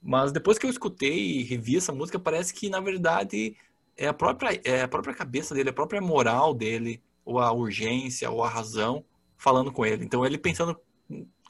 Mas 0.00 0.30
depois 0.30 0.56
que 0.56 0.64
eu 0.64 0.70
escutei 0.70 1.40
e 1.40 1.42
revi 1.42 1.76
essa 1.76 1.92
música, 1.92 2.18
parece 2.18 2.54
que 2.54 2.68
na 2.68 2.80
verdade 2.80 3.56
é 3.96 4.06
a 4.06 4.14
própria 4.14 4.60
é 4.64 4.82
a 4.82 4.88
própria 4.88 5.14
cabeça 5.14 5.54
dele, 5.54 5.70
a 5.70 5.72
própria 5.72 6.00
moral 6.00 6.54
dele, 6.54 7.02
ou 7.24 7.38
a 7.40 7.52
urgência, 7.52 8.30
ou 8.30 8.42
a 8.42 8.48
razão 8.48 9.04
falando 9.36 9.72
com 9.72 9.84
ele. 9.84 10.04
Então 10.04 10.24
ele 10.24 10.38
pensando 10.38 10.78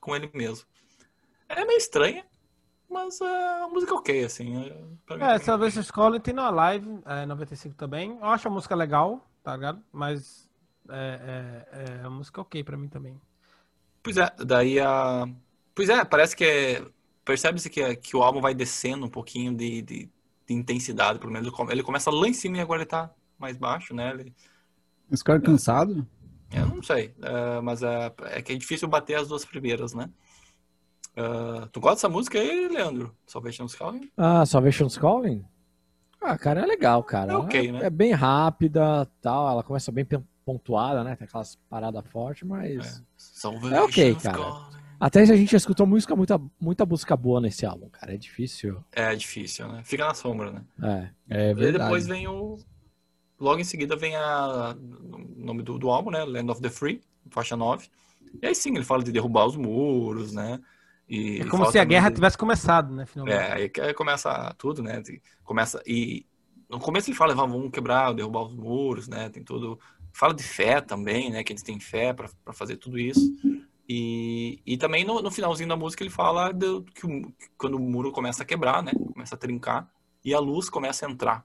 com 0.01 0.17
ele 0.17 0.31
mesmo. 0.35 0.67
É 1.49 1.65
meio 1.65 1.77
estranha, 1.79 2.25
mas 2.89 3.21
é 3.21 3.57
uma 3.59 3.69
música 3.69 3.95
ok, 3.95 4.25
assim. 4.25 4.57
é- 4.57 5.15
mim, 5.17 5.23
É. 5.23 5.39
Salvation 5.39 5.83
Scholar 5.83 6.21
tem 6.21 6.33
na 6.35 6.49
live, 6.51 7.01
é, 7.05 7.27
95 7.27 7.75
também. 7.75 8.17
Eu 8.19 8.25
acho 8.25 8.49
a 8.49 8.51
música 8.51 8.75
legal, 8.75 9.27
tá 9.43 9.55
ligado? 9.55 9.83
Mas 9.93 10.51
é, 10.93 11.67
é, 11.73 12.01
é 12.03 12.05
a 12.05 12.11
música 12.11 12.41
ok 12.41 12.63
pra 12.65 12.77
mim 12.77 12.89
também. 12.89 13.21
Pois 14.03 14.17
é, 14.17 14.31
daí 14.45 14.81
a. 14.81 15.27
Pois 15.75 15.89
é, 15.89 16.05
parece 16.05 16.37
que 16.37 16.45
é. 16.45 16.87
Percebe-se 17.25 17.71
que, 17.71 17.81
é- 17.81 17.95
que 17.97 18.17
o 18.17 18.23
álbum 18.23 18.41
vai 18.41 18.55
descendo 18.55 19.07
um 19.07 19.11
pouquinho 19.11 19.55
de, 19.55 19.83
de, 19.83 20.07
de 20.47 20.55
intensidade, 20.55 21.19
pelo 21.21 21.33
menos. 21.33 21.47
Ele 21.49 21.57
come- 21.57 21.73
Ele 21.73 21.83
começa 21.83 22.11
lá 22.11 22.29
em 22.29 22.33
cima 22.33 22.57
e 22.59 22.61
agora 22.61 22.81
ele 22.83 22.89
tá 22.91 23.11
mais 23.39 23.57
baixo, 23.57 23.95
né? 23.95 24.11
Ele, 24.11 24.35
Os 25.11 25.23
caras 25.23 25.43
cansados? 25.43 26.05
eu 26.53 26.67
não 26.67 26.83
sei, 26.83 27.15
é, 27.23 27.61
mas 27.61 27.83
é, 27.83 28.13
é 28.27 28.43
que 28.43 28.53
é 28.53 28.57
difícil 28.57 28.89
bater 28.89 29.15
as 29.15 29.29
duas 29.29 29.45
primeiras, 29.45 29.95
né? 29.95 30.11
É, 31.15 31.67
tu 31.73 31.81
gosta 31.81 31.97
dessa 31.97 32.09
música 32.09 32.39
aí, 32.39 32.69
Leandro? 32.69 33.15
Salvation 33.27 33.67
Calling? 33.69 34.11
Ah, 34.17 34.45
Salvation's 34.47 34.97
Calling? 34.97 35.45
Ah, 36.21 36.39
cara, 36.39 36.61
é 36.63 36.67
legal, 36.67 37.03
cara. 37.03 37.33
É 37.33 37.73
né? 37.73 37.87
É 37.87 37.91
bem 37.91 38.13
rápida, 38.13 39.07
tal. 39.21 39.49
Ela 39.51 39.63
começa 39.63 39.91
bem 39.93 40.05
pontuada, 40.45 41.03
né? 41.05 41.17
Tem 41.17 41.27
aquelas 41.27 41.57
paradas 41.69 42.05
fortes, 42.09 42.47
mas... 42.47 43.03
Salvation 43.17 43.75
É 43.75 43.83
ok, 43.83 44.15
cara. 44.17 44.73
Até 44.99 45.23
a 45.23 45.25
gente 45.25 45.51
já 45.51 45.57
escutou 45.57 45.85
música, 45.87 46.15
muita, 46.15 46.41
muita 46.61 46.87
música 46.87 47.17
boa 47.17 47.41
nesse 47.41 47.67
álbum, 47.67 47.89
cara. 47.89 48.15
É 48.15 48.17
difícil. 48.17 48.85
É 48.93 49.15
difícil, 49.17 49.67
né? 49.67 49.83
Fica 49.85 50.07
na 50.07 50.15
sombra, 50.15 50.53
né? 50.53 50.65
É. 51.29 51.49
É 51.49 51.51
E 51.51 51.55
verdade. 51.55 51.85
depois 51.85 52.07
vem 52.07 52.29
o. 52.29 52.57
Logo 53.41 53.61
em 53.61 53.65
seguida 53.65 53.97
vem 53.97 54.15
a... 54.15 54.77
o 54.77 55.45
nome 55.45 55.63
do, 55.65 55.77
do 55.79 55.91
álbum, 55.91 56.11
né? 56.13 56.25
Land 56.25 56.51
of 56.53 56.61
the 56.63 56.71
Free, 56.71 57.01
faixa 57.31 57.57
9. 57.57 57.89
E 58.41 58.47
aí 58.47 58.55
sim, 58.55 58.71
ele 58.77 58.85
fala 58.85 59.03
de 59.03 59.11
derrubar 59.11 59.47
os 59.47 59.57
muros, 59.57 60.33
né? 60.33 60.61
E 61.09 61.41
É 61.41 61.47
como 61.49 61.67
se 61.67 61.79
a 61.81 61.85
guerra 61.85 62.09
de- 62.09 62.15
tivesse 62.15 62.39
começado, 62.39 62.95
né? 62.95 63.05
Finalmente. 63.05 63.37
É, 63.37 63.53
aí 63.55 63.69
que- 63.69 63.93
começa 63.95 64.55
tudo, 64.57 64.83
né? 64.85 65.03
Começa. 65.43 65.83
E 65.85 66.25
no 66.71 66.79
começo 66.79 67.11
ele 67.11 67.17
fala, 67.17 67.35
vamos 67.35 67.71
quebrar, 67.73 68.15
derrubar 68.15 68.43
os 68.45 68.55
muros, 68.55 69.09
né? 69.09 69.29
Tem 69.29 69.43
tudo. 69.43 69.79
Fala 70.13 70.35
de 70.35 70.43
fé 70.43 70.81
também, 70.81 71.31
né? 71.31 71.43
Que 71.45 71.53
eles 71.53 71.63
têm 71.63 71.81
fé 71.81 72.13
para 72.13 72.29
fazer 72.53 72.77
tudo 72.77 72.99
isso. 72.99 73.33
E, 73.89 74.61
e 74.65 74.77
também 74.77 75.05
no, 75.05 75.21
no 75.21 75.31
finalzinho 75.31 75.69
da 75.69 75.77
música 75.77 76.03
ele 76.03 76.11
fala 76.11 76.53
do, 76.53 76.83
que, 76.85 77.07
o- 77.07 77.33
que 77.33 77.49
quando 77.59 77.75
o 77.77 77.81
muro 77.81 78.13
começa 78.13 78.43
a 78.43 78.47
quebrar, 78.47 78.83
né? 78.83 78.93
Começa 79.13 79.35
a 79.35 79.39
trincar 79.39 79.91
e 80.25 80.33
a 80.35 80.39
luz 80.39 80.71
começa 80.71 81.07
a 81.07 81.11
entrar. 81.11 81.45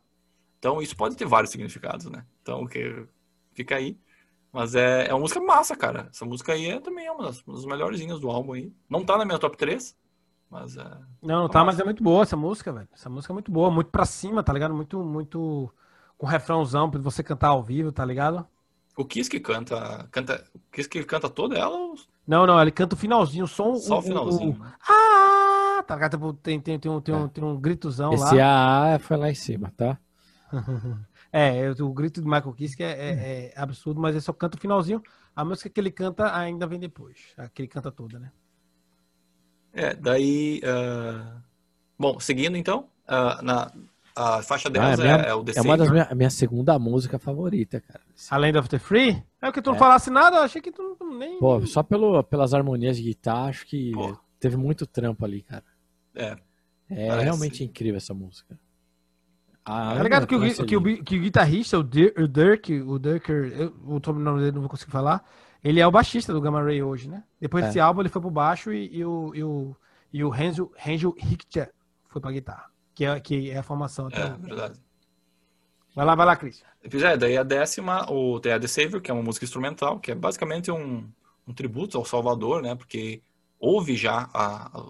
Então 0.60 0.82
isso 0.82 0.96
pode 0.96 1.16
ter 1.16 1.26
vários 1.26 1.52
significados, 1.52 2.08
né? 2.08 2.26
Então 2.42 2.66
que 2.68 3.06
fica 3.54 3.76
aí. 3.76 3.98
Mas 4.52 4.76
é, 4.76 5.08
é 5.10 5.14
uma 5.14 5.22
música 5.22 5.42
massa, 5.42 5.76
cara. 5.76 6.10
Essa 6.12 6.26
música 6.26 6.54
aí 6.54 6.68
é 6.68 6.80
também 6.80 7.06
é 7.08 7.12
uma 7.12 7.26
das, 7.26 7.42
uma 7.44 7.56
das 7.56 7.66
melhorzinhas 7.66 8.20
do 8.20 8.30
álbum 8.30 8.54
aí. 8.54 8.74
Não 8.90 9.06
tá 9.06 9.18
na 9.18 9.26
minha 9.26 9.40
top 9.40 9.58
3, 9.58 9.96
mas 10.50 10.78
é, 10.78 10.84
Não, 11.22 11.42
não 11.44 11.50
tá, 11.50 11.64
mas 11.66 11.80
é 11.80 11.84
muito 11.84 12.04
boa 12.04 12.24
essa 12.24 12.38
música, 12.38 12.72
velho. 12.72 12.88
Essa 12.94 13.10
música 13.10 13.34
é 13.34 13.36
muito 13.36 13.52
boa, 13.52 13.72
muito 13.72 13.90
pra 13.90 14.06
cima, 14.06 14.44
tá 14.44 14.54
ligado? 14.54 14.74
Muito, 14.74 15.04
muito. 15.04 15.72
Com 16.18 16.26
refrãozão 16.26 16.90
pra 16.90 17.00
você 17.00 17.24
cantar 17.24 17.50
ao 17.50 17.64
vivo, 17.64 17.92
tá 17.92 18.04
ligado? 18.06 18.48
O 18.98 19.06
Kiss 19.06 19.30
que 19.30 19.40
canta, 19.40 20.08
canta, 20.12 20.44
o 20.56 20.60
Kiss 20.72 20.90
que 20.90 21.04
canta 21.06 21.30
toda 21.30 21.58
ela 21.58 21.76
ou 21.78 21.96
Não, 22.28 22.46
não, 22.46 22.62
ele 22.62 22.72
canta 22.72 22.96
o 22.96 22.98
finalzinho, 22.98 23.46
o 23.46 23.48
som. 23.48 23.74
só 23.74 24.00
o 24.00 24.02
finalzinho? 24.02 24.60
né? 24.60 24.74
Ah, 24.88 25.84
tá? 25.88 26.10
Tipo, 26.10 26.34
Tem, 26.34 26.60
tem, 26.60 26.80
tem, 26.80 26.92
um, 26.92 27.00
tem, 27.02 27.14
um, 27.16 27.28
tem 27.30 27.44
um 27.44 27.60
gritozão 27.60 28.16
lá. 28.18 28.34
Esse 28.34 28.40
A 28.40 29.00
foi 29.00 29.16
lá 29.18 29.30
em 29.30 29.36
cima, 29.36 29.72
tá? 29.78 29.98
É, 31.32 31.70
o 31.82 31.94
grito 31.94 32.22
do 32.22 32.28
Michael 32.30 32.54
Kiss 32.54 32.76
que 32.76 32.84
é, 32.84 32.92
é- 32.92 33.54
é 33.56 33.60
absurdo, 33.60 34.00
mas 34.00 34.16
ele 34.16 34.22
só 34.22 34.32
canta 34.34 34.58
o 34.58 34.62
finalzinho. 34.62 35.02
A 35.36 35.44
música 35.46 35.70
que 35.70 35.80
ele 35.80 35.92
canta 35.92 36.36
ainda 36.36 36.66
vem 36.66 36.80
depois. 36.80 37.34
A 37.38 37.50
que 37.50 37.62
ele 37.64 37.68
canta 37.70 37.92
toda, 37.92 38.18
né? 38.20 38.32
É, 39.74 39.94
daí, 39.96 40.62
ah, 40.66 41.42
bom, 42.00 42.20
seguindo 42.20 42.58
então, 42.58 42.90
ah, 43.08 43.42
na 43.44 43.72
a 44.18 44.42
faixa 44.42 44.68
Ah, 44.68 44.72
10 44.72 45.00
é, 45.00 45.04
é, 45.04 45.06
minha, 45.06 45.16
é 45.28 45.34
o 45.34 45.44
The 45.44 45.54
é 45.58 45.62
uma 45.62 45.78
das 45.78 45.88
Savior. 45.88 46.06
minha, 46.06 46.16
minha 46.16 46.30
segunda 46.30 46.78
música 46.80 47.20
favorita, 47.20 47.80
cara. 47.82 48.02
A 48.32 48.38
Land 48.38 48.58
of 48.58 48.70
the 48.70 48.80
Free? 48.80 49.24
É 49.42 49.50
o 49.50 49.54
que 49.54 49.62
tu 49.62 49.70
não 49.70 49.76
É. 49.76 49.80
falasse 49.80 50.10
nada, 50.10 50.38
eu 50.38 50.44
achei 50.44 50.62
que 50.62 50.72
tu 50.72 50.98
nem. 51.18 51.40
Pô, 51.40 51.66
só 51.66 51.84
pelo, 51.84 52.24
pelas 52.24 52.54
harmonias 52.54 52.98
de 52.98 53.04
guitarra, 53.04 53.50
acho 53.50 53.66
que 53.66 53.92
Pô. 53.92 54.18
teve 54.40 54.58
muito 54.58 54.86
trampo 54.88 55.24
ali, 55.24 55.42
cara. 55.44 55.64
É, 56.16 56.36
É 56.90 57.08
Parece. 57.10 57.24
realmente 57.26 57.64
incrível 57.64 57.98
essa 57.98 58.14
música. 58.14 58.58
Ah, 59.66 59.96
Tá 59.98 60.04
ligado 60.04 60.26
que 60.28 60.36
o, 60.36 60.40
que, 60.66 60.78
o, 60.78 61.04
que 61.04 61.18
o 61.18 61.22
guitarrista, 61.22 61.78
o, 61.78 61.84
Dir- 61.84 62.14
o 62.18 62.28
Dirk, 62.28 62.72
o 62.82 62.98
Dirker, 62.98 63.52
eu, 63.54 63.74
o 63.86 64.00
sobrenome 64.04 64.40
dele 64.40 64.54
não 64.54 64.62
vou 64.62 64.70
conseguir 64.70 64.92
falar, 64.92 65.24
ele 65.62 65.82
é 65.82 65.86
o 65.86 65.92
baixista 65.92 66.32
do 66.32 66.40
Gamma 66.40 66.64
Ray 66.64 66.82
hoje, 66.82 67.10
né? 67.10 67.24
Depois 67.42 67.66
É. 67.66 67.68
desse 67.68 67.80
álbum 67.80 68.00
ele 68.02 68.08
foi 68.10 68.22
pro 68.22 68.32
baixo 68.32 68.72
e, 68.72 68.90
e 69.00 69.04
o, 69.04 69.36
e 69.36 69.44
o, 69.44 69.76
e 70.14 70.24
o 70.24 70.30
Renzo, 70.30 70.72
Renzo 70.78 71.14
Richter 71.18 71.74
foi 72.08 72.22
pra 72.22 72.32
guitarra, 72.32 72.72
que 72.98 73.06
é, 73.06 73.20
que 73.20 73.52
é 73.52 73.58
a 73.60 73.64
formação. 73.64 74.08
até 74.08 74.22
é, 74.22 74.26
hoje. 74.34 74.42
verdade. 74.42 74.80
Vai 75.96 76.04
lá, 76.06 76.16
vai 76.16 76.26
lá, 76.26 76.36
Cris. 76.36 76.64
Pois 76.90 77.04
é, 77.04 77.16
daí 77.16 77.38
a 77.38 77.44
décima, 77.44 78.12
o 78.12 78.40
tem 78.40 78.52
a 78.54 78.60
The 78.60 78.68
Savior, 78.68 79.00
que 79.02 79.12
é 79.12 79.14
uma 79.14 79.22
música 79.24 79.46
instrumental, 79.46 80.00
que 80.00 80.12
é 80.12 80.16
basicamente 80.16 80.72
um, 80.72 81.08
um 81.48 81.54
tributo 81.54 81.98
ao 81.98 82.06
Salvador, 82.06 82.62
né? 82.64 82.74
Porque 82.76 83.22
houve 83.60 83.96
já 83.96 84.28
a, 84.34 84.78
a- 84.78 84.84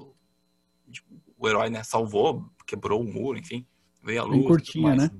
o 1.37 1.47
herói, 1.47 1.69
né? 1.69 1.83
Salvou, 1.83 2.45
quebrou 2.65 3.01
o 3.01 3.03
muro, 3.03 3.37
enfim, 3.37 3.65
veio 4.01 4.21
a 4.21 4.23
luz. 4.23 4.37
Bem 4.37 4.45
e 4.45 4.47
curtinha, 4.47 4.95
né? 4.95 5.11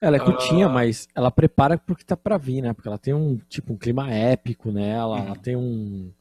Ela 0.00 0.16
é 0.16 0.20
curtinha, 0.20 0.66
Ah. 0.66 0.70
mas 0.70 1.08
ela 1.14 1.30
prepara 1.30 1.78
pro 1.78 1.96
que 1.96 2.04
tá 2.04 2.16
pra 2.16 2.36
vir, 2.36 2.60
né? 2.60 2.72
Porque 2.74 2.88
ela 2.88 2.98
tem 2.98 3.14
um, 3.14 3.38
tipo, 3.48 3.72
um 3.72 3.76
clima 3.78 4.10
épico 4.10 4.70
nela, 4.70 5.16
Uhum. 5.18 5.26
ela 5.26 5.36
tem 5.36 5.56
um... 5.56 6.12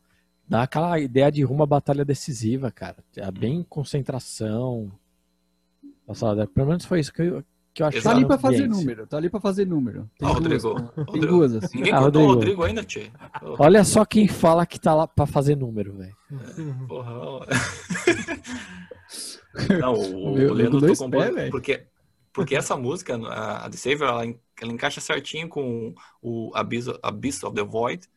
Dá 0.47 0.63
aquela 0.63 0.99
ideia 0.99 1.31
de 1.31 1.43
rumo 1.43 1.63
à 1.63 1.65
batalha 1.65 2.03
decisiva, 2.05 2.69
cara. 2.71 2.97
É 3.17 3.25
Uhum. 3.25 3.31
bem 3.31 3.63
concentração. 3.67 4.91
Nossa, 6.07 6.47
pelo 6.47 6.67
menos 6.67 6.85
foi 6.85 6.99
isso 6.99 7.13
que 7.13 7.21
eu, 7.21 7.43
que 7.73 7.81
eu 7.83 7.87
achei. 7.87 7.99
Exato. 7.99 8.13
Tá 8.13 8.17
ali 8.19 8.27
pra 8.27 8.37
fazer 8.37 8.63
ambiente. 8.63 8.79
número, 8.79 9.07
tá 9.07 9.17
ali 9.17 9.29
pra 9.29 9.39
fazer 9.39 9.65
número. 9.65 10.09
Tem 10.17 10.27
Ah, 10.27 10.33
duas, 10.33 10.63
Rodrigo, 10.63 10.89
Tem 10.91 11.03
Rodrigo. 11.05 11.27
duas, 11.27 11.55
assim. 11.55 11.77
Ninguém 11.77 11.93
Ah, 11.93 11.99
Rodrigo. 11.99 12.27
Rodrigo 12.33 12.63
ainda, 12.63 12.83
Tchê. 12.83 13.11
Ô, 13.41 13.55
Olha 13.59 13.83
só 13.83 14.03
quem 14.05 14.27
fala 14.27 14.65
que 14.65 14.79
tá 14.79 14.93
lá 14.93 15.07
pra 15.07 15.25
fazer 15.25 15.55
número, 15.55 15.93
velho. 15.97 16.15
Porra. 16.87 17.11
ó. 17.13 17.45
Não, 19.79 19.93
o, 19.93 20.33
Meu, 20.33 20.51
o 20.51 20.53
Leandro 20.53 20.79
tocou 20.87 21.07
um 21.07 21.09
velho. 21.33 21.51
porque 21.51 21.85
porque 22.33 22.55
essa 22.55 22.77
música, 22.77 23.17
a, 23.27 23.65
a 23.65 23.69
The 23.69 23.75
Savior, 23.75 24.07
ela, 24.07 24.23
ela 24.61 24.71
encaixa 24.71 25.01
certinho 25.01 25.49
com 25.49 25.93
o 26.21 26.49
Abyss, 26.55 26.87
Abyss 27.03 27.43
of 27.43 27.53
the 27.53 27.61
Void, 27.63 28.07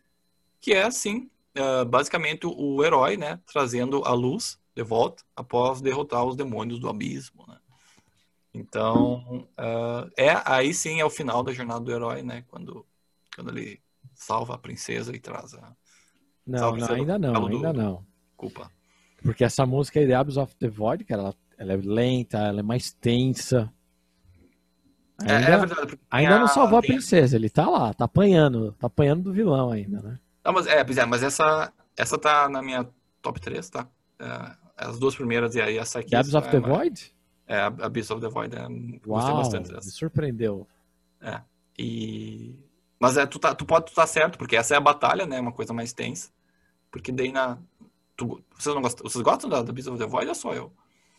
que 0.60 0.72
é 0.72 0.84
assim, 0.84 1.28
ah, 1.56 1.84
basicamente 1.84 2.46
o 2.46 2.84
herói, 2.84 3.16
né, 3.16 3.40
trazendo 3.52 4.02
a 4.04 4.12
luz 4.12 4.56
de 4.72 4.84
volta 4.84 5.24
após 5.34 5.80
derrotar 5.80 6.24
os 6.24 6.36
demônios 6.36 6.78
do 6.78 6.88
abismo, 6.88 7.44
né? 7.48 7.56
Então, 8.54 9.48
ah, 9.56 10.08
é 10.16 10.30
aí 10.44 10.72
sim 10.72 11.00
é 11.00 11.04
o 11.04 11.10
final 11.10 11.42
da 11.42 11.52
jornada 11.52 11.80
do 11.80 11.92
herói, 11.92 12.22
né, 12.22 12.42
quando 12.48 12.86
quando 13.34 13.50
ele 13.50 13.82
salva 14.14 14.54
a 14.54 14.58
princesa 14.58 15.14
e 15.14 15.18
traz 15.18 15.54
a 15.54 15.74
Não, 16.46 16.76
não 16.76 16.88
ainda 16.92 17.18
não, 17.18 17.34
Fala 17.34 17.48
do- 17.50 17.56
ainda 17.56 17.72
não. 17.72 18.06
culpa. 18.36 18.70
Porque 19.22 19.42
essa 19.42 19.66
música 19.66 19.98
aí, 19.98 20.06
The 20.06 20.14
Abyss 20.14 20.36
of 20.36 20.54
the 20.56 20.68
Void, 20.68 21.04
cara, 21.04 21.22
ela, 21.22 21.34
ela 21.58 21.72
é 21.72 21.76
lenta, 21.76 22.38
ela 22.38 22.60
é 22.60 22.62
mais 22.62 22.92
tensa. 22.92 23.72
É, 25.26 25.32
é 25.32 25.36
Ainda, 25.36 25.58
verdade. 25.66 25.98
ainda 26.10 26.38
não 26.38 26.48
salvou 26.48 26.78
a 26.78 26.82
princesa, 26.82 27.36
ele 27.36 27.48
tá 27.48 27.66
lá, 27.68 27.94
tá 27.94 28.04
apanhando, 28.04 28.72
tá 28.72 28.86
apanhando 28.86 29.22
do 29.22 29.32
vilão 29.32 29.70
ainda, 29.70 30.02
né? 30.02 30.18
Não, 30.44 30.52
mas, 30.52 30.66
é, 30.66 30.84
pois 30.84 30.98
é, 30.98 31.06
mas 31.06 31.22
essa, 31.22 31.72
essa 31.96 32.18
tá 32.18 32.48
na 32.48 32.60
minha 32.60 32.86
top 33.22 33.40
3, 33.40 33.70
tá? 33.70 33.88
É, 34.18 34.56
as 34.76 34.98
duas 34.98 35.14
primeiras 35.14 35.54
e 35.54 35.60
aí 35.62 35.78
essa 35.78 36.00
aqui. 36.00 36.10
The 36.10 36.16
Abyss 36.18 36.34
of 36.34 36.48
é, 36.48 36.50
the 36.50 36.60
Void? 36.60 37.13
É, 37.46 37.60
a 37.60 37.66
Abyss 37.66 38.10
of 38.10 38.20
the 38.20 38.28
Void. 38.28 38.54
É, 38.56 38.60
gostei 39.06 39.32
Uau, 39.32 39.36
bastante 39.36 39.68
me 39.68 39.74
dessa. 39.74 39.90
surpreendeu. 39.90 40.66
E... 41.78 42.54
Mas 42.98 43.16
é, 43.16 43.26
tu, 43.26 43.38
tá, 43.38 43.54
tu 43.54 43.66
pode 43.66 43.90
estar 43.90 44.06
certo, 44.06 44.38
porque 44.38 44.56
essa 44.56 44.74
é 44.74 44.76
a 44.76 44.80
batalha, 44.80 45.26
né? 45.26 45.40
Uma 45.40 45.52
coisa 45.52 45.72
mais 45.72 45.92
tensa. 45.92 46.30
Porque 46.90 47.10
daí 47.12 47.32
na. 47.32 47.58
Tu, 48.16 48.42
vocês, 48.56 48.74
não 48.74 48.80
gostam, 48.80 49.02
vocês 49.04 49.22
gostam 49.22 49.50
da, 49.50 49.62
da 49.62 49.70
Abyss 49.70 49.88
of 49.88 49.98
the 49.98 50.06
Void 50.06 50.28
ou 50.28 50.34
só 50.34 50.54
eu? 50.54 50.72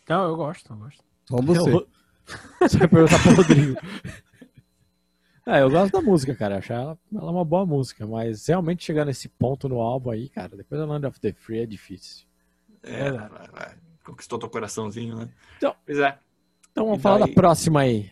Não, 0.08 0.24
eu 0.24 0.36
gosto, 0.36 0.72
eu 0.72 0.76
gosto. 0.76 1.04
Só 1.28 1.36
você. 1.42 1.74
Eu- 1.74 1.88
Você 2.60 2.78
vai 2.78 2.88
perguntar 2.88 3.22
pro 3.22 3.34
Rodrigo. 3.34 3.78
É, 5.48 5.62
eu 5.62 5.70
gosto 5.70 5.92
da 5.92 6.02
música, 6.02 6.34
cara. 6.34 6.58
Acho 6.58 6.72
ela, 6.72 6.98
ela 7.14 7.30
uma 7.30 7.44
boa 7.44 7.64
música, 7.64 8.04
mas 8.04 8.48
realmente 8.48 8.82
chegar 8.82 9.04
nesse 9.04 9.28
ponto 9.28 9.68
no 9.68 9.80
álbum 9.80 10.10
aí, 10.10 10.28
cara, 10.28 10.56
depois 10.56 10.80
da 10.80 10.84
Land 10.84 11.06
of 11.06 11.20
the 11.20 11.32
Free 11.32 11.60
é 11.60 11.66
difícil. 11.66 12.26
É, 12.82 13.12
vai, 13.12 13.28
vai. 13.52 13.76
Conquistou 14.06 14.38
teu 14.38 14.48
coraçãozinho, 14.48 15.16
né? 15.16 15.28
Então- 15.58 15.74
pois 15.84 15.98
é. 15.98 16.18
Então 16.72 16.84
vamos 16.84 17.00
E 17.00 17.02
falar 17.02 17.18
daí? 17.18 17.28
da 17.28 17.34
próxima 17.34 17.80
aí. 17.80 18.10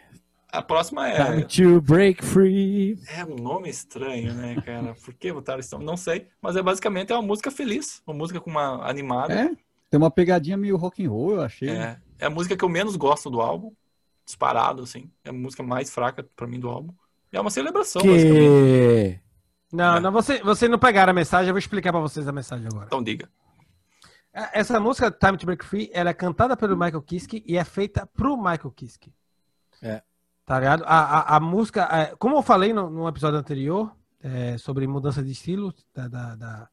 A 0.51 0.63
próxima 0.63 1.09
é. 1.09 1.43
Time 1.43 1.45
to 1.45 1.81
break 1.81 2.25
free. 2.25 2.97
É 3.09 3.25
um 3.25 3.35
nome 3.35 3.69
estranho, 3.69 4.33
né, 4.35 4.55
cara? 4.65 4.95
Por 5.05 5.13
que 5.15 5.33
botaram 5.33 5.61
nome? 5.73 5.85
Não 5.85 5.97
sei. 5.97 6.29
Mas 6.41 6.55
é 6.57 6.63
basicamente 6.63 7.13
é 7.13 7.17
uma 7.17 7.23
música 7.23 7.51
feliz. 7.51 8.01
Uma 8.07 8.15
música 8.17 8.41
com 8.41 8.51
uma 8.51 8.89
animada. 8.89 9.35
É, 9.35 9.49
tem 9.91 9.99
uma 9.99 10.11
pegadinha 10.13 10.57
meio 10.57 10.77
rock 10.77 11.05
and 11.05 11.11
roll, 11.11 11.33
eu 11.33 11.43
achei. 11.43 11.69
É, 11.71 11.99
é 12.21 12.27
a 12.27 12.31
música 12.31 12.57
que 12.57 12.65
eu 12.65 12.69
menos 12.69 12.95
gosto 12.97 13.29
do 13.31 13.41
álbum. 13.41 13.73
Disparado, 14.25 14.83
assim. 14.85 15.11
É 15.25 15.31
a 15.31 15.33
música 15.33 15.63
mais 15.63 15.91
fraca 15.91 16.25
pra 16.37 16.47
mim 16.47 16.61
do 16.61 16.69
álbum. 16.69 16.93
E 17.33 17.37
é 17.37 17.41
uma 17.41 17.51
celebração, 17.51 18.01
basicamente. 18.03 18.39
Que... 18.39 19.21
Não, 19.73 19.97
É. 19.97 20.01
não, 20.01 20.13
você, 20.13 20.41
você 20.41 20.69
não 20.69 20.79
pegaram 20.79 21.11
a 21.11 21.15
mensagem, 21.15 21.49
eu 21.49 21.53
vou 21.55 21.59
explicar 21.59 21.91
pra 21.93 22.01
vocês 22.01 22.29
a 22.29 22.33
mensagem 22.33 22.69
agora. 22.69 22.87
Então 22.87 23.03
diga. 23.03 23.29
É, 24.35 24.61
Essa 24.61 24.81
música, 24.81 25.11
Time 25.11 25.39
to 25.39 25.47
Break 25.47 25.65
Free, 25.65 25.91
ela 25.95 26.11
é 26.11 26.15
cantada 26.15 26.57
pelo 26.57 26.77
Michael 26.77 27.03
Kiske 27.03 27.43
e 27.47 27.57
é 27.57 27.65
feita 27.65 28.07
pro 28.07 28.37
Michael 28.37 28.71
Kiske. 28.73 29.15
É. 29.81 30.03
Tá 30.45 30.59
ligado? 30.59 30.83
A, 30.85 30.99
a, 31.35 31.37
a 31.37 31.41
música, 31.41 31.83
é, 31.91 32.15
como 32.17 32.37
eu 32.37 32.43
falei 32.43 32.73
no, 32.73 32.91
no 32.91 33.09
episódio 33.09 33.39
anterior, 33.39 33.95
é, 34.21 34.59
sobre 34.59 34.87
mudança 34.87 35.23
de 35.23 35.31
estilo 35.33 35.73
da, 35.95 36.09
da- 36.09 36.35
da- 36.35 36.69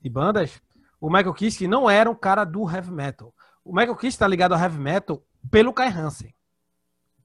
de 0.00 0.08
bandas, 0.08 0.60
o 1.00 1.08
Michael 1.08 1.34
Kiske 1.34 1.68
não 1.68 1.88
era 1.90 2.10
um 2.10 2.14
cara 2.14 2.44
do 2.44 2.68
heavy 2.68 2.90
metal. 2.90 3.32
O 3.64 3.72
Michael 3.72 3.96
Kiske 3.96 4.18
tá 4.18 4.26
ligado 4.26 4.52
ao 4.54 4.60
heavy 4.60 4.78
metal 4.78 5.22
pelo 5.50 5.72
Kai 5.72 5.88
Hansen. 5.88 6.34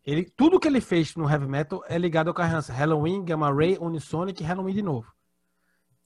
Ele, 0.06 0.26
tudo 0.26 0.60
que 0.60 0.68
ele 0.68 0.82
fez 0.82 1.16
no 1.16 1.30
heavy 1.30 1.48
metal 1.48 1.82
é 1.88 1.98
ligado 1.98 2.28
ao 2.28 2.34
Kai 2.34 2.50
Hansen. 2.50 2.76
Halloween, 2.76 3.24
Gamma 3.24 3.52
Ray, 3.54 3.78
Unisonic 3.80 4.44
e 4.44 4.46
Halloween 4.46 4.74
de 4.74 4.82
novo. 4.82 5.12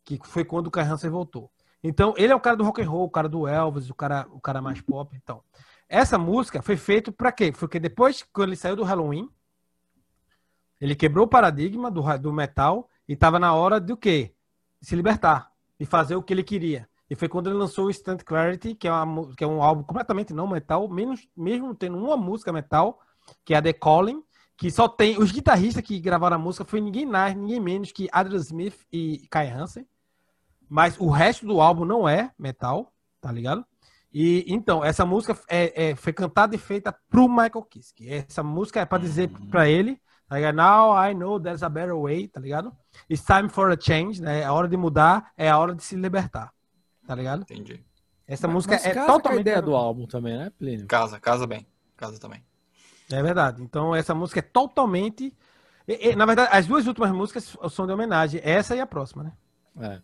Que 0.05 0.19
foi 0.23 0.45
quando 0.45 0.67
o 0.67 0.71
Kai 0.71 0.85
Hansen 0.85 1.09
voltou. 1.09 1.51
Então, 1.83 2.13
ele 2.17 2.33
é 2.33 2.35
o 2.35 2.39
cara 2.39 2.55
do 2.55 2.63
rock 2.63 2.81
and 2.81 2.89
roll, 2.89 3.05
o 3.05 3.09
cara 3.09 3.29
do 3.29 3.47
Elvis, 3.47 3.89
o 3.89 3.93
cara, 3.95 4.27
o 4.31 4.39
cara 4.39 4.61
mais 4.61 4.81
pop. 4.81 5.15
Então, 5.15 5.41
essa 5.87 6.17
música 6.17 6.61
foi 6.61 6.75
feita 6.75 7.11
pra 7.11 7.31
quê? 7.31 7.51
Porque 7.51 7.79
depois, 7.79 8.23
quando 8.33 8.49
ele 8.49 8.55
saiu 8.55 8.75
do 8.75 8.83
Halloween, 8.83 9.29
ele 10.79 10.95
quebrou 10.95 11.25
o 11.25 11.29
paradigma 11.29 11.89
do, 11.89 12.01
do 12.17 12.33
metal 12.33 12.89
e 13.07 13.15
tava 13.15 13.39
na 13.39 13.53
hora 13.53 13.79
do 13.79 13.95
quê? 13.95 14.33
De 14.81 14.87
se 14.87 14.95
libertar, 14.95 15.51
de 15.79 15.85
fazer 15.85 16.15
o 16.15 16.23
que 16.23 16.33
ele 16.33 16.43
queria. 16.43 16.87
E 17.09 17.15
foi 17.15 17.29
quando 17.29 17.47
ele 17.47 17.57
lançou 17.57 17.85
o 17.85 17.89
Instant 17.89 18.21
Clarity, 18.23 18.75
que 18.75 18.87
é, 18.87 18.91
uma 18.91 19.33
que 19.33 19.43
é 19.43 19.47
um 19.47 19.63
álbum 19.63 19.83
completamente 19.83 20.33
não 20.33 20.47
metal, 20.47 20.87
menos, 20.89 21.27
mesmo 21.35 21.73
tendo 21.73 21.97
uma 21.97 22.17
música 22.17 22.51
metal, 22.51 22.99
que 23.45 23.53
é 23.53 23.57
a 23.57 23.61
The 23.61 23.73
Calling, 23.73 24.21
que 24.57 24.69
só 24.69 24.89
tem. 24.89 25.17
Os 25.17 25.31
guitarristas 25.31 25.83
que 25.83 25.99
gravaram 25.99 26.35
a 26.35 26.39
música 26.39 26.65
foi 26.65 26.81
ninguém 26.81 27.05
mais, 27.05 27.33
ninguém 27.35 27.61
menos 27.61 27.91
que 27.91 28.09
Adrian 28.11 28.39
Smith 28.39 28.85
e 28.91 29.25
Kai 29.29 29.49
Hansen. 29.49 29.87
Mas 30.69 30.99
o 30.99 31.09
resto 31.09 31.45
do 31.45 31.61
álbum 31.61 31.85
não 31.85 32.07
é 32.07 32.31
metal, 32.37 32.93
tá 33.21 33.31
ligado? 33.31 33.65
E 34.13 34.45
então, 34.47 34.83
essa 34.83 35.05
música 35.05 35.37
é, 35.47 35.89
é- 35.91 35.95
foi 35.95 36.11
cantada 36.13 36.55
e 36.55 36.57
feita 36.57 36.95
pro 37.09 37.27
Michael 37.27 37.63
Kiske. 37.69 38.09
Essa 38.11 38.41
música 38.43 38.79
é 38.81 38.85
pra 38.85 38.97
dizer 38.97 39.29
pra 39.49 39.67
ele, 39.69 39.99
tá 40.27 40.35
ligado? 40.37 40.55
Now 40.55 41.05
I 41.09 41.13
know 41.13 41.39
there's 41.39 41.61
a 41.63 41.69
better 41.69 41.95
way, 41.99 42.27
tá 42.27 42.39
ligado? 42.39 42.75
It's 43.09 43.23
time 43.25 43.49
for 43.49 43.71
a 43.71 43.77
change, 43.79 44.21
né? 44.21 44.41
É 44.41 44.45
a 44.45 44.53
hora 44.53 44.67
de 44.67 44.75
mudar, 44.77 45.31
é 45.37 45.49
a 45.49 45.57
hora 45.57 45.75
de 45.75 45.83
se 45.83 45.95
libertar, 45.95 46.51
tá 47.05 47.13
ligado? 47.15 47.41
Entendi. 47.43 47.83
Essa 48.25 48.47
Mas- 48.47 48.53
música 48.55 48.73
mas 48.75 48.85
é 48.85 48.93
casa 48.93 49.05
com 49.05 49.11
a 49.11 49.15
totalmente 49.15 49.41
ideia 49.41 49.61
do 49.61 49.75
álbum 49.75 50.05
também, 50.05 50.37
né, 50.37 50.49
Plínio? 50.57 50.85
Casa, 50.87 51.19
casa 51.19 51.45
bem. 51.47 51.65
Casa 51.95 52.19
também. 52.19 52.43
É 53.11 53.21
verdade. 53.23 53.61
Então, 53.63 53.95
essa 53.95 54.13
música 54.13 54.39
é 54.39 54.41
totalmente. 54.43 55.33
e- 55.87 56.09
e, 56.09 56.15
na 56.17 56.25
verdade, 56.25 56.49
as 56.51 56.65
duas 56.67 56.85
últimas 56.87 57.11
músicas 57.11 57.55
são 57.71 57.87
de 57.87 57.93
homenagem. 57.93 58.41
Essa 58.43 58.75
e 58.75 58.81
a 58.81 58.85
próxima, 58.85 59.23
né? 59.23 59.31
É. 59.79 60.01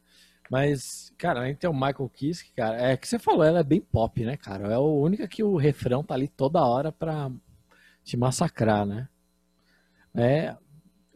Mas, 0.53 1.11
cara, 1.17 1.39
a 1.41 1.47
gente 1.47 1.57
tem 1.57 1.67
o 1.69 1.73
Michael 1.73 2.07
Kiske, 2.13 2.53
cara. 2.53 2.79
É 2.79 2.95
que 2.95 3.07
você 3.07 3.17
falou, 3.17 3.43
ela 3.43 3.61
é 3.61 3.63
bem 3.63 3.81
pop, 3.81 4.23
né, 4.23 4.37
cara? 4.37 4.67
É 4.67 4.75
a 4.75 4.79
única 4.79 5.27
que 5.27 5.43
o 5.43 5.57
refrão 5.57 6.03
tá 6.03 6.13
ali 6.13 6.27
toda 6.27 6.63
hora 6.63 6.91
pra 6.91 7.31
te 8.03 8.15
massacrar, 8.15 8.85
né? 8.85 9.09
É. 10.13 10.55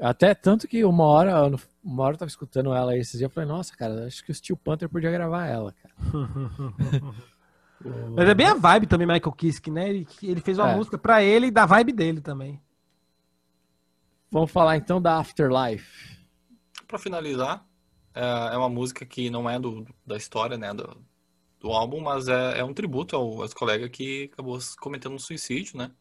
Até 0.01 0.33
tanto 0.33 0.67
que 0.67 0.83
uma 0.83 1.03
hora, 1.03 1.29
eu- 1.51 1.59
uma 1.83 2.01
hora 2.03 2.15
eu 2.15 2.17
tava 2.17 2.29
escutando 2.29 2.73
ela 2.73 2.93
aí 2.93 2.99
esses 2.99 3.19
dias, 3.19 3.29
eu 3.29 3.31
falei, 3.33 3.47
nossa, 3.47 3.77
cara, 3.77 4.07
acho 4.07 4.25
que 4.25 4.31
o 4.31 4.33
Steel 4.33 4.57
Panther 4.57 4.89
podia 4.89 5.11
gravar 5.11 5.45
ela, 5.45 5.71
cara. 5.71 5.93
Mas 8.15 8.27
é 8.27 8.33
bem 8.33 8.47
a 8.47 8.55
vibe 8.55 8.87
também, 8.87 9.05
Michael 9.05 9.31
Kiske, 9.33 9.69
né? 9.69 9.87
Ele, 9.87 10.07
ele 10.23 10.41
fez 10.41 10.57
uma 10.57 10.71
É. 10.71 10.75
música 10.75 10.97
pra 10.97 11.21
ele 11.21 11.47
e 11.47 11.51
da 11.51 11.67
vibe 11.67 11.93
dele 11.93 12.21
também. 12.21 12.59
Vamos 14.31 14.49
falar 14.49 14.77
então 14.77 14.99
da 14.99 15.19
Afterlife. 15.19 16.17
Pra 16.87 16.97
finalizar, 16.97 17.66
é 18.17 18.55
é 18.55 18.57
uma 18.57 18.69
música 18.69 19.05
que 19.05 19.29
não 19.29 19.49
é 19.49 19.59
do, 19.59 19.85
da 20.05 20.17
história, 20.17 20.57
né, 20.57 20.73
do, 20.73 21.05
do 21.59 21.71
álbum, 21.71 22.01
mas 22.01 22.27
é, 22.27 22.59
é 22.59 22.63
um 22.65 22.73
tributo 22.73 23.15
ao, 23.15 23.41
aos 23.43 23.53
colegas 23.53 23.89
que 23.91 24.29
acabou 24.33 24.59
cometendo 24.79 25.15
um 25.15 25.19
suicídio, 25.19 25.77
né? 25.77 25.91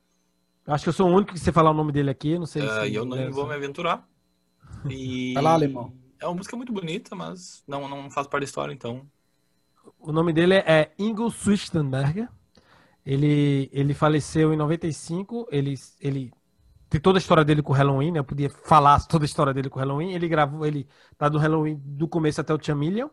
Acho 0.67 0.85
que 0.85 0.89
eu 0.89 0.93
sou 0.93 1.09
o 1.09 1.15
único 1.15 1.33
que 1.33 1.39
você 1.39 1.53
falar 1.53 1.71
o 1.71 1.75
nome 1.75 1.93
dele 1.93 2.11
aqui, 2.11 2.39
não 2.39 2.47
sei 2.47 2.63
É, 2.63 2.69
se. 2.69 2.89
e 2.89 2.95
eu 2.95 3.05
não 3.05 3.31
vou 3.33 3.47
me 3.47 3.55
aventurar. 3.55 4.09
E 4.89 5.35
Vai 5.35 5.43
lá, 5.43 5.53
alemão. 5.55 5.93
É 6.21 6.27
uma 6.27 6.35
música 6.37 6.57
muito 6.57 6.73
bonita, 6.73 7.15
mas 7.15 7.63
não, 7.67 7.89
não 7.89 8.11
faz 8.11 8.27
parte 8.27 8.43
da 8.43 8.47
história, 8.47 8.73
então. 8.73 9.11
O 9.99 10.13
nome 10.13 10.33
dele 10.33 10.55
é 10.55 10.93
Ingo 10.99 11.31
Swichtenberger. 11.31 12.29
Ele, 13.05 13.71
ele 13.73 13.95
faleceu 13.95 14.53
em 14.53 14.57
95. 14.57 15.49
Ele, 15.51 15.75
ele 16.01 16.33
tem 16.89 17.01
toda 17.01 17.19
a 17.19 17.21
história 17.21 17.45
dele 17.45 17.63
com 17.63 17.73
o 17.73 17.77
Halloween, 17.77 18.13
né? 18.13 18.19
Eu 18.19 18.25
podia 18.25 18.49
falar 18.49 19.05
toda 19.07 19.25
a 19.25 19.27
história 19.27 19.53
dele 19.53 19.69
com 19.69 19.79
o 19.79 19.83
Halloween. 19.83 20.13
Ele 20.13 20.29
gravou, 20.29 20.65
ele 20.65 20.89
tá 21.19 21.29
do 21.29 21.39
Halloween 21.39 21.81
do 21.85 22.07
começo 22.07 22.41
até 22.41 22.55
o 22.55 22.63
Chameleon. 22.63 23.09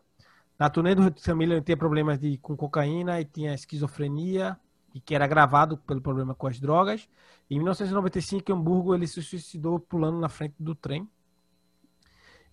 Na 0.58 0.70
turnê 0.70 0.94
do 0.94 1.12
Chameleon 1.20 1.56
ele 1.56 1.64
tinha 1.64 1.76
problemas 1.76 2.18
de, 2.18 2.38
com 2.38 2.56
cocaína 2.56 3.20
e 3.20 3.24
tinha 3.24 3.52
esquizofrenia, 3.54 4.58
e 4.94 5.00
que 5.00 5.14
era 5.14 5.26
gravado 5.26 5.76
pelo 5.76 6.00
problema 6.00 6.34
com 6.34 6.46
as 6.46 6.60
drogas. 6.60 7.08
Em 7.50 7.56
1995, 7.56 8.50
em 8.50 8.54
Hamburgo, 8.54 8.94
ele 8.94 9.08
se 9.08 9.20
suicidou 9.20 9.80
pulando 9.80 10.18
na 10.18 10.28
frente 10.28 10.54
do 10.58 10.74
trem. 10.74 11.08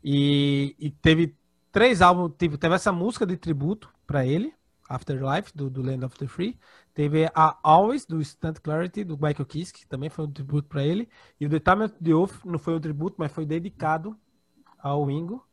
E, 0.03 0.75
e 0.79 0.89
teve 0.89 1.35
três 1.71 2.01
álbuns, 2.01 2.33
teve, 2.35 2.57
teve 2.57 2.73
essa 2.73 2.91
música 2.91 3.25
de 3.25 3.37
tributo 3.37 3.93
pra 4.07 4.25
ele, 4.25 4.53
Afterlife, 4.95 5.51
do, 5.55 5.69
do 5.69 5.81
Land 5.81 6.05
of 6.05 6.17
the 6.17 6.27
Free. 6.27 6.59
Teve 6.93 7.29
a 7.35 7.57
Always, 7.63 8.05
do 8.05 8.19
Instant 8.19 8.59
Clarity, 8.61 9.03
do 9.03 9.15
Michael 9.17 9.45
Kiske, 9.45 9.81
que 9.81 9.87
também 9.87 10.09
foi 10.09 10.25
um 10.25 10.31
tributo 10.31 10.67
pra 10.67 10.83
ele. 10.83 11.09
E 11.39 11.45
o 11.45 11.49
The 11.49 11.59
Time 11.59 11.85
of 11.85 11.95
the 12.03 12.13
Oath 12.13 12.45
não 12.45 12.59
foi 12.59 12.75
um 12.75 12.79
tributo, 12.79 13.15
mas 13.19 13.31
foi 13.31 13.45
dedicado 13.45 14.17
ao 14.79 15.09
Ingo, 15.11 15.45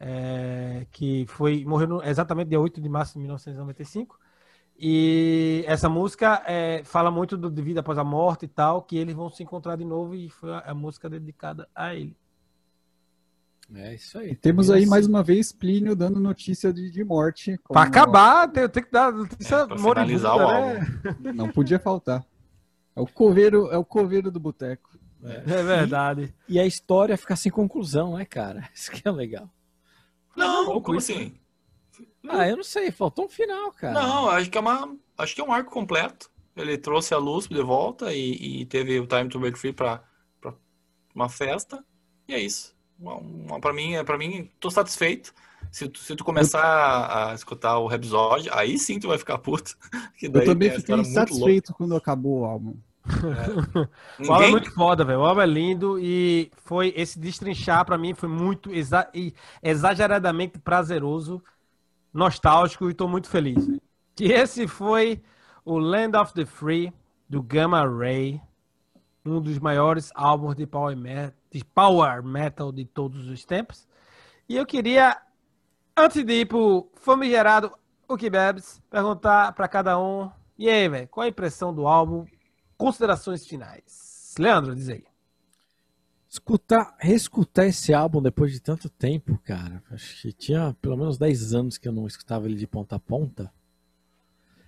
é, 0.00 0.86
que 0.92 1.26
foi 1.28 1.64
morreu 1.64 1.88
no- 1.88 2.02
exatamente 2.02 2.48
dia 2.48 2.60
8 2.60 2.80
de 2.80 2.88
março 2.88 3.14
de 3.14 3.20
1995. 3.20 4.18
E 4.76 5.64
essa 5.66 5.88
música 5.88 6.42
é, 6.46 6.82
fala 6.84 7.10
muito 7.10 7.36
do, 7.36 7.50
de 7.50 7.62
vida 7.62 7.80
após 7.80 7.98
a 7.98 8.04
morte 8.04 8.46
e 8.46 8.48
tal, 8.48 8.82
que 8.82 8.96
eles 8.96 9.14
vão 9.14 9.30
se 9.30 9.42
encontrar 9.42 9.76
de 9.76 9.84
novo 9.84 10.14
e 10.14 10.28
foi 10.30 10.52
a, 10.52 10.60
a 10.70 10.74
música 10.74 11.08
dedicada 11.10 11.68
a 11.74 11.94
ele. 11.94 12.16
É 13.74 13.94
isso 13.94 14.18
aí. 14.18 14.30
E 14.30 14.34
temos 14.34 14.70
aí 14.70 14.80
Termina 14.80 14.90
mais 14.90 15.04
assim. 15.04 15.12
uma 15.12 15.22
vez 15.22 15.52
Plínio 15.52 15.96
dando 15.96 16.20
notícia 16.20 16.72
de, 16.72 16.90
de 16.90 17.04
morte. 17.04 17.58
como 17.58 17.74
Pra 17.74 17.82
acabar, 17.82 18.48
tem, 18.48 18.68
tem 18.68 18.82
que 18.82 18.90
dar 18.90 19.12
notícia 19.12 19.56
É, 19.56 19.66
pra 19.66 19.78
finalizar 19.78 20.36
o 20.36 20.40
moribunda, 20.40 21.18
né? 21.20 21.32
Não 21.32 21.48
podia 21.48 21.78
faltar. 21.78 22.24
É 22.94 23.00
o 23.00 23.06
coveiro, 23.06 23.70
é 23.70 23.78
o 23.78 23.84
coveiro 23.84 24.30
do 24.30 24.38
boteco. 24.38 24.98
É 25.24 25.62
verdade. 25.62 26.34
E 26.48 26.58
a 26.58 26.66
história 26.66 27.16
fica 27.16 27.36
sem 27.36 27.50
conclusão, 27.50 28.16
né, 28.16 28.24
cara? 28.24 28.68
Isso 28.74 28.90
que 28.90 29.06
é 29.06 29.10
legal. 29.10 29.48
Não, 30.36 30.80
como 30.80 30.98
isso, 30.98 31.12
assim? 31.12 31.34
Ah, 32.26 32.48
eu 32.48 32.56
não 32.56 32.64
sei, 32.64 32.90
faltou 32.90 33.26
um 33.26 33.28
final, 33.28 33.70
cara. 33.72 33.92
Não, 33.92 34.28
acho 34.30 34.50
que 34.50 34.56
é 34.56 34.60
uma. 34.60 34.96
Acho 35.18 35.34
que 35.34 35.40
é 35.40 35.44
um 35.44 35.52
arco 35.52 35.70
completo. 35.70 36.30
Ele 36.56 36.78
trouxe 36.78 37.12
a 37.14 37.18
luz 37.18 37.46
de 37.46 37.62
volta 37.62 38.14
e, 38.14 38.60
e 38.62 38.66
teve 38.66 38.98
o 38.98 39.06
Time 39.06 39.28
to 39.28 39.38
Break 39.38 39.58
Free 39.58 39.72
pra, 39.72 40.02
pra 40.40 40.54
uma 41.14 41.28
festa. 41.28 41.84
E 42.26 42.34
é 42.34 42.40
isso. 42.40 42.74
Pra 43.60 43.72
mim, 43.72 43.94
é- 43.94 44.04
pra 44.04 44.16
mim, 44.18 44.50
tô 44.60 44.70
satisfeito. 44.70 45.32
Se 45.70 45.88
tu, 45.88 45.98
se 46.00 46.14
tu 46.14 46.24
começar 46.24 46.62
a, 46.62 47.30
a 47.30 47.34
escutar 47.34 47.78
o 47.78 47.90
episódio, 47.92 48.52
aí 48.54 48.78
sim 48.78 48.98
tu 49.00 49.08
vai 49.08 49.18
ficar 49.18 49.38
puto. 49.38 49.76
Que 50.18 50.26
Eu 50.26 50.44
também 50.44 50.68
a 50.70 50.74
fiquei 50.74 50.94
insatisfeito 50.96 51.72
quando 51.74 51.96
acabou 51.96 52.40
o 52.40 52.44
álbum. 52.44 52.74
O 54.28 54.32
álbum 54.32 54.44
é 54.44 54.50
muito 54.50 54.70
foda, 54.72 55.04
velho. 55.04 55.20
O 55.20 55.24
álbum 55.24 55.40
é 55.40 55.46
lindo 55.46 55.98
e 55.98 56.50
foi 56.64 56.92
esse 56.96 57.18
destrinchar 57.18 57.84
pra 57.84 57.96
mim 57.98 58.14
foi 58.14 58.28
muito 58.28 58.70
exa- 58.72 59.08
e 59.14 59.34
exageradamente 59.62 60.58
prazeroso, 60.58 61.42
nostálgico 62.12 62.88
e 62.90 62.94
tô 62.94 63.08
muito 63.08 63.28
feliz. 63.28 63.66
Que 64.14 64.26
esse 64.32 64.68
foi 64.68 65.20
o 65.64 65.78
Land 65.78 66.16
of 66.16 66.34
the 66.34 66.44
Free 66.44 66.92
do 67.28 67.42
Gamma 67.42 67.84
Ray, 67.88 68.40
um 69.24 69.40
dos 69.40 69.58
maiores 69.58 70.10
álbuns 70.14 70.54
de 70.54 70.66
power 70.66 70.96
metal, 70.96 71.32
de 71.52 71.64
power 71.64 72.22
metal 72.22 72.72
de 72.72 72.84
todos 72.84 73.28
os 73.28 73.44
tempos. 73.44 73.86
E 74.48 74.56
eu 74.56 74.66
queria 74.66 75.20
antes 75.96 76.24
de 76.24 76.32
ir 76.32 76.46
pro 76.46 76.90
famigerado 76.94 77.72
o 78.08 78.16
que 78.16 78.28
bebes, 78.28 78.82
perguntar 78.90 79.52
pra 79.52 79.68
cada 79.68 79.98
um, 79.98 80.30
e 80.58 80.68
aí, 80.68 80.88
velho, 80.88 81.08
qual 81.08 81.24
a 81.24 81.28
impressão 81.28 81.74
do 81.74 81.86
álbum? 81.86 82.26
Considerações 82.76 83.46
finais. 83.46 84.34
Leandro, 84.38 84.74
diz 84.74 84.88
aí. 84.88 85.04
Escutar, 86.28 86.94
reescutar 86.98 87.66
esse 87.66 87.92
álbum 87.92 88.22
depois 88.22 88.52
de 88.52 88.60
tanto 88.60 88.88
tempo, 88.88 89.38
cara. 89.44 89.82
Acho 89.90 90.22
que 90.22 90.32
tinha 90.32 90.74
pelo 90.80 90.96
menos 90.96 91.18
10 91.18 91.54
anos 91.54 91.78
que 91.78 91.86
eu 91.86 91.92
não 91.92 92.06
escutava 92.06 92.46
ele 92.46 92.54
de 92.54 92.66
ponta 92.66 92.96
a 92.96 92.98
ponta. 92.98 93.52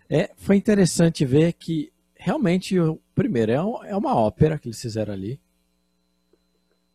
É, 0.09 0.31
foi 0.37 0.57
interessante 0.57 1.25
ver 1.25 1.55
que 1.55 1.93
realmente, 2.15 2.77
primeiro, 3.15 3.53
é, 3.53 3.91
é 3.91 3.97
uma 3.97 4.15
ópera 4.15 4.59
que 4.59 4.69
eles 4.69 4.81
fizeram 4.81 5.15
ali. 5.15 5.41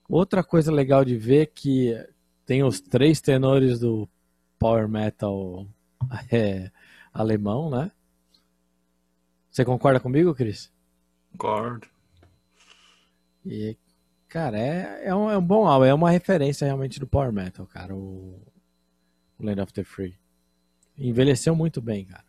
Outra 0.09 0.43
coisa 0.43 0.71
legal 0.71 1.05
de 1.05 1.15
ver 1.15 1.43
é 1.43 1.45
que 1.45 1.95
tem 2.43 2.63
os 2.63 2.81
três 2.81 3.21
tenores 3.21 3.79
do 3.79 4.09
power 4.57 4.89
metal 4.89 5.67
é, 6.31 6.71
alemão, 7.13 7.69
né? 7.69 7.91
Você 9.51 9.63
concorda 9.63 9.99
comigo, 9.99 10.33
Cris? 10.33 10.71
Concordo. 11.31 11.87
E, 13.45 13.77
cara, 14.27 14.57
é, 14.57 15.07
é, 15.07 15.15
um, 15.15 15.29
é 15.29 15.37
um 15.37 15.45
bom 15.45 15.67
álbum, 15.67 15.85
é 15.85 15.93
uma 15.93 16.09
referência 16.09 16.65
realmente 16.65 16.99
do 16.99 17.07
Power 17.07 17.31
Metal, 17.31 17.65
cara, 17.67 17.95
o, 17.95 18.41
o 19.37 19.45
Land 19.45 19.61
of 19.61 19.73
the 19.73 19.83
Free. 19.83 20.17
Envelheceu 20.97 21.55
muito 21.55 21.81
bem, 21.81 22.05
cara. 22.05 22.25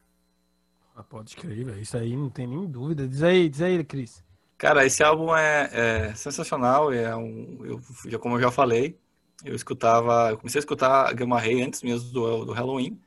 Ah, 0.94 1.02
pode 1.02 1.34
crer, 1.34 1.64
velho. 1.64 1.80
Isso 1.80 1.96
aí 1.96 2.14
não 2.14 2.28
tem 2.28 2.46
nem 2.46 2.66
dúvida. 2.66 3.08
Diz 3.08 3.22
aí, 3.22 3.48
diz 3.48 3.62
aí, 3.62 3.82
Cris. 3.82 4.22
Cara, 4.60 4.84
esse 4.84 5.02
álbum 5.02 5.34
é, 5.34 5.70
é 5.72 6.14
sensacional. 6.14 6.92
É 6.92 7.16
um, 7.16 7.64
eu, 7.64 7.80
já, 8.06 8.18
como 8.18 8.36
eu 8.36 8.42
já 8.42 8.50
falei, 8.50 9.00
eu 9.42 9.54
escutava, 9.54 10.28
eu 10.28 10.36
comecei 10.36 10.58
a 10.58 10.60
escutar 10.60 11.14
Gamma 11.14 11.40
Ray 11.40 11.62
antes 11.62 11.82
mesmo 11.82 12.12
do, 12.12 12.44
do 12.44 12.52
Halloween. 12.52 13.00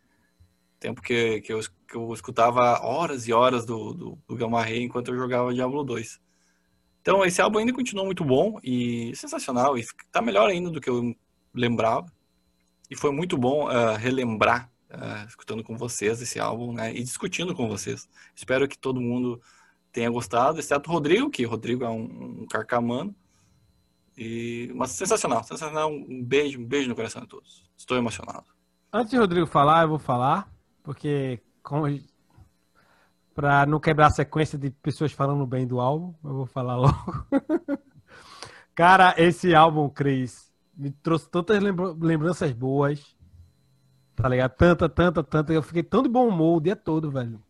Tempo 0.79 0.99
que, 0.99 1.41
que, 1.41 1.53
eu, 1.53 1.59
que 1.87 1.95
eu 1.95 2.11
escutava 2.11 2.83
horas 2.83 3.27
e 3.27 3.33
horas 3.33 3.67
do, 3.67 3.93
do, 3.93 4.19
do 4.27 4.35
Gamma 4.35 4.63
Ray 4.63 4.81
enquanto 4.81 5.09
eu 5.09 5.15
jogava 5.15 5.53
Diablo 5.53 5.83
2. 5.83 6.19
Então, 7.01 7.23
esse 7.23 7.39
álbum 7.39 7.59
ainda 7.59 7.71
continua 7.71 8.03
muito 8.03 8.25
bom 8.25 8.59
e 8.63 9.15
sensacional. 9.15 9.77
E 9.77 9.85
tá 10.11 10.23
melhor 10.23 10.49
ainda 10.49 10.71
do 10.71 10.81
que 10.81 10.89
eu 10.89 11.15
lembrava. 11.53 12.07
E 12.89 12.95
foi 12.95 13.11
muito 13.11 13.37
bom 13.37 13.67
uh, 13.67 13.95
relembrar, 13.95 14.71
uh, 14.89 15.27
escutando 15.27 15.63
com 15.63 15.77
vocês 15.77 16.19
esse 16.19 16.39
álbum, 16.39 16.73
né? 16.73 16.91
E 16.95 17.03
discutindo 17.03 17.53
com 17.53 17.67
vocês. 17.69 18.09
Espero 18.35 18.67
que 18.67 18.77
todo 18.77 18.99
mundo 18.99 19.39
tenha 19.93 20.09
gostado, 20.09 20.59
exceto 20.59 20.89
o 20.89 20.93
Rodrigo, 20.93 21.29
que 21.29 21.45
o 21.45 21.49
Rodrigo 21.49 21.85
é 21.85 21.89
um, 21.89 22.41
um 22.41 22.47
carcamano. 22.47 23.15
E, 24.17 24.71
mas 24.75 24.91
sensacional, 24.91 25.43
sensacional. 25.43 25.89
Um 25.91 26.23
beijo, 26.23 26.59
um 26.59 26.65
beijo 26.65 26.89
no 26.89 26.95
coração 26.95 27.21
de 27.21 27.27
todos. 27.27 27.63
Estou 27.77 27.95
emocionado. 27.95 28.43
Antes 28.91 29.11
de 29.11 29.17
Rodrigo 29.17 29.47
falar, 29.47 29.83
eu 29.83 29.89
vou 29.89 29.99
falar, 29.99 30.51
porque 30.83 31.39
para 33.33 33.65
não 33.65 33.79
quebrar 33.79 34.07
a 34.07 34.11
sequência 34.11 34.57
de 34.57 34.69
pessoas 34.69 35.11
falando 35.11 35.45
bem 35.47 35.65
do 35.65 35.79
álbum, 35.79 36.13
eu 36.23 36.33
vou 36.33 36.45
falar 36.45 36.75
logo. 36.75 37.25
Cara, 38.75 39.13
esse 39.17 39.53
álbum, 39.55 39.89
Cris, 39.89 40.51
me 40.75 40.91
trouxe 40.91 41.29
tantas 41.29 41.61
lembra- 41.61 41.95
lembranças 41.99 42.51
boas. 42.51 43.15
Tá 44.15 44.29
ligado? 44.29 44.51
Tanta, 44.55 44.87
tanta, 44.87 45.23
tanta. 45.23 45.53
Eu 45.53 45.63
fiquei 45.63 45.81
tão 45.83 46.03
de 46.03 46.09
bom 46.09 46.27
humor 46.27 46.57
o 46.57 46.61
dia 46.61 46.75
todo, 46.75 47.09
velho. 47.09 47.41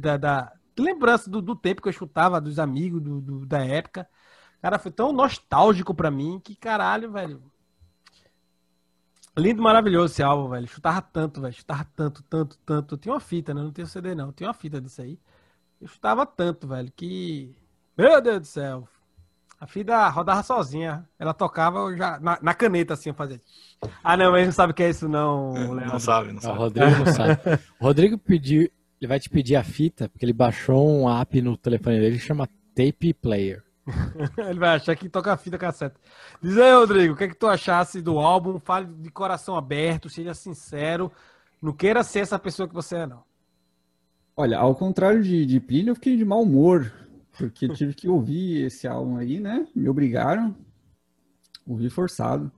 Da, 0.00 0.16
da- 0.16 0.52
lembrança 0.78 1.30
do, 1.30 1.40
do 1.42 1.54
tempo 1.56 1.82
que 1.82 1.88
eu 1.88 1.92
escutava, 1.92 2.40
dos 2.40 2.58
amigos, 2.58 3.00
do, 3.02 3.20
do- 3.20 3.46
da 3.46 3.64
época. 3.64 4.08
Cara, 4.62 4.78
foi 4.78 4.90
tão 4.90 5.12
nostálgico 5.12 5.94
pra 5.94 6.10
mim 6.10 6.40
que 6.42 6.56
caralho, 6.56 7.12
velho. 7.12 7.42
Lindo, 9.36 9.60
maravilhoso 9.62 10.12
esse 10.14 10.22
álbum, 10.22 10.48
velho. 10.50 10.66
Chutava 10.68 11.02
tanto, 11.02 11.40
velho. 11.40 11.52
Chutava 11.52 11.84
tanto, 11.96 12.22
tanto, 12.24 12.56
tanto. 12.64 12.94
Eu 12.94 12.98
tinha 12.98 13.12
uma 13.14 13.20
fita, 13.20 13.52
né? 13.52 13.62
Não 13.62 13.72
tenho 13.72 13.88
CD, 13.88 14.14
não. 14.14 14.26
Eu 14.26 14.32
tinha 14.32 14.46
uma 14.48 14.54
fita 14.54 14.80
disso 14.80 15.02
aí. 15.02 15.18
Eu 15.80 15.88
chutava 15.88 16.24
tanto, 16.24 16.68
velho, 16.68 16.90
que. 16.94 17.56
Meu 17.98 18.20
Deus 18.20 18.40
do 18.40 18.46
céu. 18.46 18.88
A 19.58 19.66
fita 19.66 20.08
rodava 20.08 20.42
sozinha. 20.42 21.08
Ela 21.18 21.34
tocava 21.34 21.96
já 21.96 22.18
na, 22.20 22.38
na 22.40 22.54
caneta, 22.54 22.94
assim, 22.94 23.08
eu 23.10 23.14
fazia. 23.14 23.40
Ah, 24.04 24.16
não, 24.16 24.30
mas 24.30 24.46
não 24.46 24.52
sabe 24.52 24.72
o 24.72 24.74
que 24.74 24.82
é 24.84 24.90
isso, 24.90 25.08
não, 25.08 25.52
Leandro. 25.52 25.92
Não 25.94 25.98
sabe, 26.00 26.28
não 26.32 26.36
Ah, 26.36 26.38
O 26.38 26.42
sabe. 26.42 26.58
Rodrigo 26.58 26.90
não 27.04 27.06
sabe. 27.12 27.40
O 27.80 27.84
Rodrigo 27.84 28.18
pediu, 28.18 28.70
ele 29.00 29.08
vai 29.08 29.20
te 29.20 29.28
pedir 29.28 29.56
a 29.56 29.64
fita, 29.64 30.08
porque 30.08 30.24
ele 30.24 30.32
baixou 30.32 30.88
um 30.88 31.08
app 31.08 31.40
no 31.42 31.56
telefone 31.56 32.00
dele 32.00 32.18
que 32.18 32.24
chama 32.24 32.48
Tape 32.74 33.14
Player. 33.14 33.62
Ele 34.38 34.58
vai 34.58 34.76
achar 34.76 34.96
que 34.96 35.10
toca 35.10 35.32
a 35.32 35.36
fita 35.36 35.58
cassete. 35.58 35.96
Diz 36.42 36.56
aí, 36.56 36.72
Rodrigo, 36.72 37.12
o 37.12 37.16
que 37.16 37.24
é 37.24 37.28
que 37.28 37.36
tu 37.36 37.46
achasse 37.46 38.00
do 38.00 38.18
álbum? 38.18 38.58
Fale 38.58 38.86
de 38.86 39.10
coração 39.10 39.56
aberto, 39.56 40.08
seja 40.08 40.32
sincero. 40.32 41.12
Não 41.60 41.72
queira 41.72 42.02
ser 42.02 42.20
essa 42.20 42.38
pessoa 42.38 42.66
que 42.66 42.74
você 42.74 42.96
é, 42.96 43.06
não. 43.06 43.22
Olha, 44.36 44.58
ao 44.58 44.74
contrário 44.74 45.22
de, 45.22 45.46
de 45.46 45.60
Plínio, 45.60 45.92
eu 45.92 45.94
fiquei 45.94 46.16
de 46.16 46.24
mau 46.24 46.42
humor, 46.42 46.92
porque 47.38 47.68
tive 47.68 47.94
que 47.94 48.08
ouvir 48.08 48.64
esse 48.64 48.88
álbum 48.88 49.16
aí, 49.16 49.38
né? 49.38 49.66
Me 49.74 49.88
obrigaram. 49.88 50.56
Ouvi 51.66 51.88
forçado. 51.88 52.50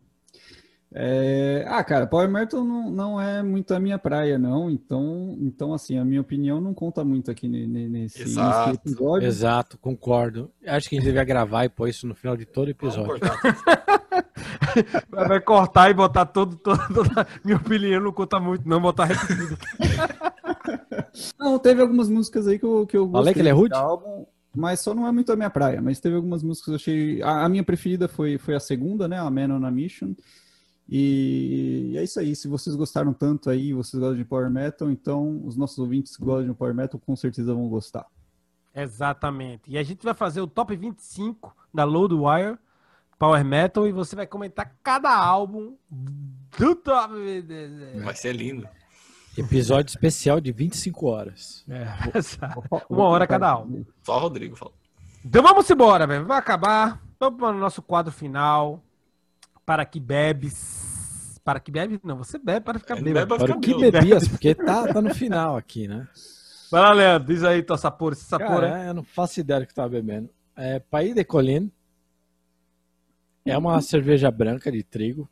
É, 0.99 1.63
Ah, 1.69 1.85
cara, 1.85 2.07
Power 2.07 2.27
Metal 2.27 2.65
não, 2.65 2.91
não 2.91 3.21
é 3.21 3.43
muito 3.43 3.75
a 3.75 3.79
minha 3.79 3.99
praia, 3.99 4.39
não. 4.39 4.71
Então, 4.71 5.37
então, 5.41 5.75
assim, 5.75 5.99
a 5.99 6.05
minha 6.05 6.23
opinião 6.23 6.59
não 6.59 6.73
conta 6.73 7.05
muito 7.05 7.31
aqui 7.31 7.47
ne- 7.47 7.67
ne- 7.67 7.87
nesse, 7.89 8.21
nesse 8.21 8.31
Exato. 8.31 8.71
episódio. 8.77 9.29
Exato, 9.29 9.79
concordo. 9.79 10.51
Acho 10.67 10.89
que 10.89 10.97
a 10.97 10.99
gente 10.99 11.05
devia 11.07 11.23
gravar 11.25 11.67
e 11.67 11.69
pôr 11.69 11.89
isso 11.89 12.07
no 12.07 12.15
final 12.15 12.35
de 12.35 12.47
todo 12.47 12.71
episódio. 12.71 13.21
Vai 15.11 15.41
cortar 15.41 15.91
e 15.91 15.95
botar 15.95 16.25
todo, 16.27 16.57
todo, 16.57 16.81
toda. 16.95 17.27
Minha 17.45 17.57
opinião 17.59 18.01
não 18.01 18.13
conta 18.13 18.41
muito, 18.41 18.67
não. 18.69 18.81
Botar 18.81 19.05
repetido. 19.05 19.57
Não, 21.39 21.59
teve 21.59 21.81
algumas 21.81 22.09
músicas 22.09 22.47
aí 22.47 22.59
que 22.59 22.65
eu, 22.67 22.87
que 22.87 22.97
eu 22.97 23.11
Falei 23.11 23.33
que 23.33 23.41
ele 23.41 23.49
é 23.49 23.53
rude? 23.53 23.75
álbum, 23.75 24.27
mas 24.55 24.81
só 24.81 24.95
não 24.95 25.07
é 25.07 25.13
muito 25.13 25.33
a 25.33 25.37
minha 25.37 25.49
praia. 25.49 25.81
Mas 25.81 26.01
teve 26.01 26.17
algumas 26.17 26.43
músicas 26.43 26.65
que 26.67 26.71
eu 26.73 26.75
achei. 26.77 27.23
A, 27.23 27.45
a 27.45 27.49
minha 27.49 27.63
preferida 27.63 28.07
foi, 28.09 28.37
foi 28.37 28.55
a 28.55 28.61
segunda, 28.61 29.07
né? 29.09 29.19
A 29.19 29.31
Man 29.31 29.55
on 29.57 29.65
a 29.65 29.71
Mission. 29.71 30.13
E, 30.89 31.95
é 31.97 32.05
isso 32.05 32.21
aí. 32.21 32.37
Se 32.37 32.47
vocês 32.47 32.77
gostaram 32.77 33.13
tanto 33.13 33.51
aí, 33.51 33.73
vocês 33.73 34.01
gostam 34.01 34.17
de 34.17 34.25
Power 34.25 34.51
Metal, 34.51 34.91
então 34.91 35.43
os 35.45 35.57
nossos 35.57 35.79
ouvintes 35.79 36.17
que 36.17 36.25
gostam 36.25 36.49
de 36.49 36.55
Power 36.55 36.75
Metal 36.75 37.01
com 37.05 37.17
certeza 37.17 37.55
vão 37.55 37.69
gostar. 37.69 38.07
Exatamente. 38.75 39.71
E 39.71 39.79
a 39.79 39.83
gente 39.83 40.05
vai 40.05 40.15
fazer 40.15 40.41
o 40.41 40.47
top 40.47 40.77
25 40.77 41.55
da 41.73 41.85
Loadwire 41.85 42.59
Power 43.19 43.43
Metal 43.45 43.87
e 43.87 43.93
você 43.93 44.15
vai 44.15 44.27
comentar 44.27 44.77
cada 44.83 45.15
álbum 45.17 45.75
do 45.91 46.75
top. 46.77 47.15
Vai 48.05 48.15
ser 48.15 48.35
lindo. 48.35 48.69
Episódio 49.37 49.91
especial 49.91 50.41
de 50.41 50.53
25 50.53 51.07
horas. 51.07 51.65
É, 51.69 51.87
exato. 52.19 52.63
Uma 52.89 53.05
hora 53.05 53.27
cada 53.27 53.49
álbum. 53.49 53.85
Só 54.03 54.17
o 54.17 54.21
Rodrigo 54.21 54.57
falou. 54.57 54.75
Então 55.25 55.43
vamos 55.43 55.69
embora, 55.69 56.07
velho. 56.07 56.27
Vai 56.27 56.39
acabar. 56.39 57.03
Vamos 57.19 57.39
para 57.39 57.49
o 57.49 57.59
nosso 57.59 57.83
quadro 57.83 58.13
final. 58.13 58.83
Para 59.67 59.85
que 59.85 59.99
bebes. 59.99 61.41
Para 61.45 61.59
que 61.59 61.71
bebes? 61.73 61.99
Não, 62.03 62.17
você 62.17 62.39
bebe 62.39 62.65
para 62.65 62.79
ficar 62.79 62.97
Ele 62.97 63.13
bêbado. 63.13 63.27
bebe 63.27 63.39
pra 63.39 63.47
Para 63.47 63.61
ficar 63.61 63.83
que 63.83 63.91
bebias, 63.91 64.29
porque 64.29 64.55
tá, 64.55 64.93
tá 64.93 65.03
no 65.03 65.13
final 65.13 65.57
aqui, 65.57 65.89
né? 65.89 66.09
Vai 66.71 66.81
lá, 66.81 66.93
Leandro. 66.93 67.29
Diz 67.29 67.43
aí 67.45 67.63
tua 67.63 67.77
sapor. 67.77 68.13
Esse 68.13 68.25
sapor 68.25 68.63
é. 68.65 68.71
Cara, 68.71 68.85
eu 68.87 68.95
não 68.95 69.03
faço 69.03 69.41
ideia 69.41 69.61
do 69.61 69.67
que 69.67 69.75
tava 69.75 69.89
bebendo. 69.89 70.31
É 70.55 70.79
País 70.79 71.15
de 71.15 71.25
Colline. 71.25 71.73
É 73.45 73.59
uma 73.59 73.81
cerveja 73.81 74.31
branca 74.31 74.73
de 74.73 74.83
trigo. 74.83 75.29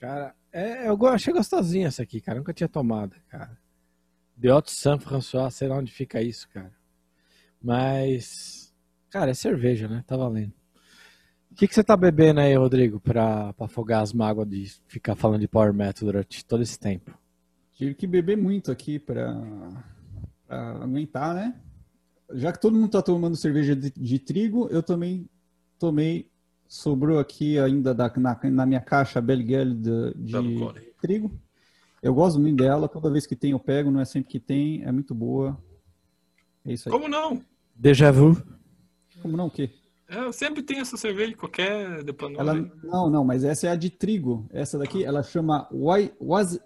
Cara, 0.00 0.34
é, 0.52 0.88
eu 0.88 1.06
achei 1.06 1.32
gostosinha 1.32 1.88
essa 1.88 2.02
aqui, 2.02 2.20
cara. 2.20 2.38
Nunca 2.38 2.52
tinha 2.52 2.68
tomado, 2.68 3.16
cara. 3.28 3.58
De 4.36 4.48
Haute 4.48 4.70
Saint-François, 4.70 5.52
sei 5.54 5.68
lá 5.68 5.76
onde 5.76 5.90
fica 5.90 6.20
isso, 6.20 6.46
cara. 6.50 6.74
Mas, 7.62 8.74
cara, 9.08 9.30
é 9.30 9.34
cerveja, 9.34 9.88
né? 9.88 10.04
Tá 10.06 10.16
valendo. 10.16 10.52
O 11.56 11.58
que, 11.58 11.66
que 11.66 11.74
você 11.74 11.82
tá 11.82 11.96
bebendo 11.96 12.38
aí, 12.40 12.54
Rodrigo, 12.54 13.00
pra, 13.00 13.50
pra 13.54 13.64
afogar 13.64 14.02
as 14.02 14.12
mágoas 14.12 14.46
de 14.46 14.66
ficar 14.88 15.14
falando 15.16 15.40
de 15.40 15.48
Power 15.48 15.72
Metal 15.72 16.04
durante 16.04 16.44
todo 16.44 16.62
esse 16.62 16.78
tempo? 16.78 17.18
Tive 17.72 17.94
que 17.94 18.06
beber 18.06 18.36
muito 18.36 18.70
aqui 18.70 18.98
para 18.98 19.40
aguentar, 20.46 21.34
né? 21.34 21.58
Já 22.34 22.52
que 22.52 22.60
todo 22.60 22.76
mundo 22.76 22.90
tá 22.90 23.00
tomando 23.00 23.34
cerveja 23.36 23.74
de, 23.74 23.90
de 23.90 24.18
trigo, 24.18 24.68
eu 24.70 24.82
também 24.82 25.26
tomei. 25.78 26.28
Sobrou 26.68 27.18
aqui 27.18 27.58
ainda 27.58 27.94
da- 27.94 28.12
na, 28.18 28.38
na 28.50 28.66
minha 28.66 28.80
caixa 28.82 29.18
Belguel 29.18 29.72
de, 29.72 30.12
de 30.14 30.58
trigo. 31.00 31.40
Eu 32.02 32.12
gosto 32.12 32.38
muito 32.38 32.58
dela, 32.62 32.86
toda 32.86 33.10
vez 33.10 33.26
que 33.26 33.34
tem 33.34 33.52
eu 33.52 33.58
pego, 33.58 33.90
não 33.90 34.00
é 34.00 34.04
sempre 34.04 34.28
que 34.30 34.38
tem, 34.38 34.82
é 34.84 34.92
muito 34.92 35.14
boa. 35.14 35.56
É 36.66 36.74
isso 36.74 36.86
aí. 36.86 36.92
Como 36.92 37.08
não? 37.08 37.40
Déjà 37.74 38.10
vu. 38.10 38.36
Como 39.22 39.38
não, 39.38 39.46
o 39.46 39.50
quê? 39.50 39.70
É, 40.08 40.18
Eu 40.18 40.32
sempre 40.32 40.62
tenho 40.62 40.80
essa 40.80 40.96
cerveja 40.96 41.30
de 41.30 41.36
qualquer 41.36 42.02
depanagem. 42.04 42.40
Ela, 42.40 42.70
não, 42.84 43.10
não, 43.10 43.24
mas 43.24 43.42
essa 43.44 43.66
é 43.66 43.70
a 43.70 43.76
de 43.76 43.90
trigo. 43.90 44.46
Essa 44.52 44.78
daqui, 44.78 45.04
ela 45.04 45.22
chama 45.22 45.68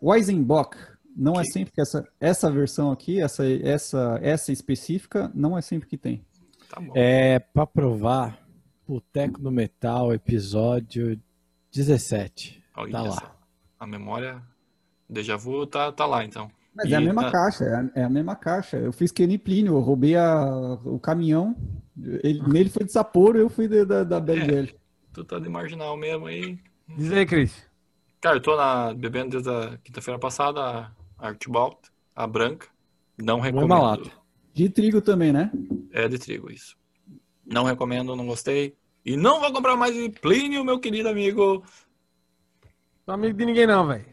Weizenbock. 0.03 0.77
Não 1.17 1.39
é 1.41 1.45
sempre 1.45 1.73
que 1.73 1.81
essa, 1.81 2.07
essa 2.21 2.51
versão 2.51 2.91
aqui, 2.93 3.21
essa, 3.21 3.45
essa, 3.47 4.19
essa 4.23 4.53
específica, 4.53 5.31
não 5.35 5.57
é 5.57 5.61
sempre 5.61 5.89
que 5.89 5.97
tem. 5.97 6.25
Tá 6.69 6.81
bom. 6.81 6.93
É 6.95 7.39
pra 7.39 7.67
provar 7.67 8.39
Boteco 8.87 9.41
do 9.41 9.51
Metal, 9.51 10.13
episódio 10.15 11.21
17. 11.73 12.63
Olha 12.77 12.93
tá 12.93 13.03
lá. 13.03 13.11
só. 13.13 13.37
A 13.79 13.87
memória 13.87 14.41
déjà 15.09 15.37
vu 15.37 15.67
tá, 15.67 15.91
tá 15.91 16.07
lá, 16.07 16.25
então. 16.25 16.51
Mas 16.75 16.89
E 16.89 16.95
é 16.95 16.97
a 16.97 17.01
mesma 17.01 17.23
tá- 17.25 17.31
caixa, 17.33 17.65
é 17.65 17.75
a, 17.75 17.91
é 17.97 18.05
a 18.05 18.09
mesma 18.09 18.37
caixa. 18.37 18.77
Eu 18.77 18.93
fiz 18.93 19.11
que 19.11 19.27
nem 19.27 19.39
Plínio, 19.39 19.75
eu 19.75 19.81
roubei 19.81 20.17
a, 20.17 20.45
o 20.85 20.99
caminhão, 21.01 21.57
ele, 22.23 22.43
nele 22.49 22.69
foi 22.71 22.85
de 22.85 22.93
Sapporo, 22.93 23.39
eu 23.39 23.49
fui 23.49 23.69
de- 23.69 23.85
da, 23.85 24.05
da 24.05 24.21
Belguel. 24.21 24.69
Tu 25.13 25.25
tá 25.25 25.39
de 25.39 25.49
marginal 25.49 25.97
mesmo 25.97 26.27
aí. 26.27 26.59
Diz 26.97 27.13
aí, 27.13 27.27
Cris. 27.27 27.67
Cara, 28.21 28.37
eu 28.37 28.41
tô 28.41 28.57
na, 28.57 28.93
bebendo 28.95 29.31
desde 29.31 29.49
a 29.51 29.79
quinta-feira 29.83 30.19
passada 30.19 30.61
a 30.61 30.93
Archibald, 31.19 31.77
a 32.15 32.27
branca. 32.27 32.69
Não 33.19 33.41
recomendo. 33.41 33.69
lata. 33.83 34.11
De 34.53 34.69
trigo 34.69 35.01
também, 35.01 35.33
né? 35.33 35.51
É 35.93 36.07
de 36.09 36.19
trigo, 36.19 36.51
isso. 36.51 36.77
Não 37.47 37.65
recomendo, 37.65 38.15
não 38.17 38.27
gostei. 38.27 38.75
E 39.05 39.17
não 39.17 39.41
vou 39.41 39.53
comprar 39.53 39.77
mais 39.77 39.95
de 39.95 40.09
Plínio, 40.11 40.65
meu 40.65 40.79
querido 40.79 41.09
amigo. 41.09 41.65
Sou 43.05 43.15
amigo 43.15 43.37
de 43.37 43.45
ninguém, 43.47 43.67
não, 43.67 43.87
velho. 43.87 44.05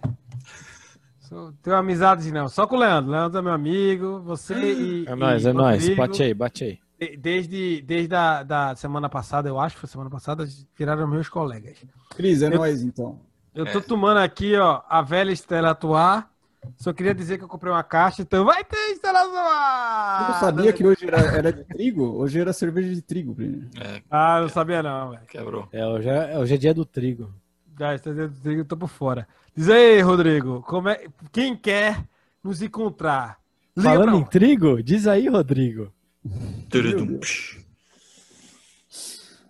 Tenho 1.61 1.75
amizade 1.75 2.31
não. 2.31 2.47
Só 2.47 2.65
com 2.65 2.77
o 2.77 2.79
Leandro. 2.79 3.11
Leandro 3.11 3.39
é 3.39 3.41
meu 3.41 3.51
amigo. 3.51 4.21
Você 4.21 4.53
e. 4.55 5.05
É 5.07 5.13
nóis, 5.15 5.43
e 5.43 5.49
é 5.49 5.53
nóis. 5.53 5.95
Bate 5.95 6.23
aí, 6.23 6.33
bate 6.33 6.63
aí. 6.63 6.79
De- 6.99 7.17
Desde, 7.17 7.81
desde 7.81 8.15
a 8.15 8.43
da 8.43 8.75
semana 8.75 9.07
passada, 9.09 9.47
eu 9.49 9.59
acho 9.59 9.75
que 9.75 9.81
foi 9.81 9.89
semana 9.89 10.09
passada, 10.09 10.47
viraram 10.75 11.07
meus 11.07 11.29
colegas. 11.29 11.77
Cris, 12.15 12.41
é 12.41 12.47
Eu- 12.47 12.57
nóis 12.57 12.81
então. 12.81 13.19
Eu 13.53 13.65
tô 13.71 13.79
É. 13.79 13.81
tomando 13.81 14.17
aqui, 14.17 14.55
ó, 14.55 14.81
a 14.87 15.01
velha 15.01 15.31
Estela 15.31 15.71
Atuar. 15.71 16.29
Só 16.75 16.91
queria 16.91 17.13
dizer 17.15 17.37
que 17.37 17.43
eu 17.43 17.47
comprei 17.47 17.71
uma 17.71 17.83
caixa, 17.83 18.21
então 18.21 18.43
vai 18.43 18.63
ter 18.63 18.91
Estela 18.91 19.19
Atuar! 19.21 20.21
Eu 20.21 20.33
não 20.33 20.39
sabia 20.39 20.73
que 20.73 20.85
hoje 20.85 21.05
era, 21.07 21.17
era 21.37 21.53
de 21.53 21.63
trigo? 21.63 22.03
Hoje 22.17 22.39
era 22.39 22.51
cerveja 22.51 22.93
de 22.93 23.01
trigo, 23.01 23.33
Plínio. 23.33 23.69
É, 23.79 24.01
Ah, 24.11 24.41
não 24.41 24.49
sabia 24.49 24.83
não, 24.83 25.11
velho. 25.11 25.21
quebrou. 25.27 25.67
É, 25.71 25.85
hoje 25.85 26.09
é, 26.09 26.37
hoje 26.37 26.53
é 26.55 26.57
dia 26.57 26.73
do 26.73 26.83
trigo. 26.85 27.31
Já 27.79 27.95
está 27.95 28.11
dentro 28.11 28.29
do 28.35 28.41
trigo, 28.41 28.61
eu 28.61 28.65
tô 28.65 28.75
por 28.75 28.89
fora. 28.89 29.27
Diz 29.55 29.69
aí, 29.69 30.01
Rodrigo, 30.01 30.61
como 30.63 30.89
é, 30.89 31.05
quem 31.31 31.55
quer 31.55 32.03
nos 32.43 32.61
encontrar? 32.61 33.37
Liga 33.75 33.89
Falando 33.91 34.09
pra 34.09 34.17
em 34.19 34.23
trigo, 34.25 34.83
diz 34.83 35.07
aí, 35.07 35.27
Rodrigo. 35.29 35.91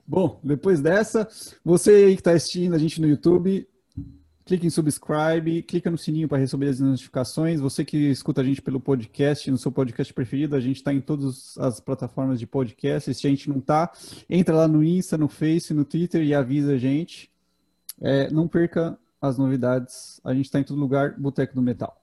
Bom, 0.07 0.39
depois 0.43 0.79
dessa, 0.79 1.27
você 1.63 1.91
aí 1.91 2.13
que 2.15 2.21
está 2.21 2.31
assistindo 2.31 2.73
a 2.73 2.77
gente 2.77 3.01
no 3.01 3.07
YouTube, 3.07 3.67
clique 4.45 4.65
em 4.65 4.69
subscribe, 4.69 5.61
clica 5.63 5.91
no 5.91 5.97
sininho 5.97 6.29
para 6.29 6.37
receber 6.37 6.69
as 6.69 6.79
notificações. 6.79 7.59
Você 7.59 7.83
que 7.83 7.97
escuta 8.09 8.39
a 8.39 8.43
gente 8.43 8.61
pelo 8.61 8.79
podcast, 8.79 9.51
no 9.51 9.57
seu 9.57 9.69
podcast 9.69 10.13
preferido, 10.13 10.55
a 10.55 10.61
gente 10.61 10.77
está 10.77 10.93
em 10.93 11.01
todas 11.01 11.57
as 11.57 11.81
plataformas 11.81 12.39
de 12.39 12.47
podcast. 12.47 13.13
Se 13.13 13.27
a 13.27 13.29
gente 13.29 13.49
não 13.49 13.59
tá, 13.59 13.91
entra 14.29 14.55
lá 14.55 14.67
no 14.67 14.81
Insta, 14.81 15.17
no 15.17 15.27
Face, 15.27 15.73
no 15.73 15.83
Twitter 15.83 16.23
e 16.23 16.33
avisa 16.33 16.73
a 16.73 16.77
gente. 16.77 17.29
É, 17.99 18.31
não 18.31 18.47
perca 18.47 18.97
as 19.21 19.37
novidades. 19.37 20.21
A 20.23 20.33
gente 20.33 20.45
está 20.45 20.59
em 20.59 20.63
todo 20.63 20.79
lugar, 20.79 21.19
Boteco 21.19 21.53
do 21.53 21.61
Metal. 21.61 22.01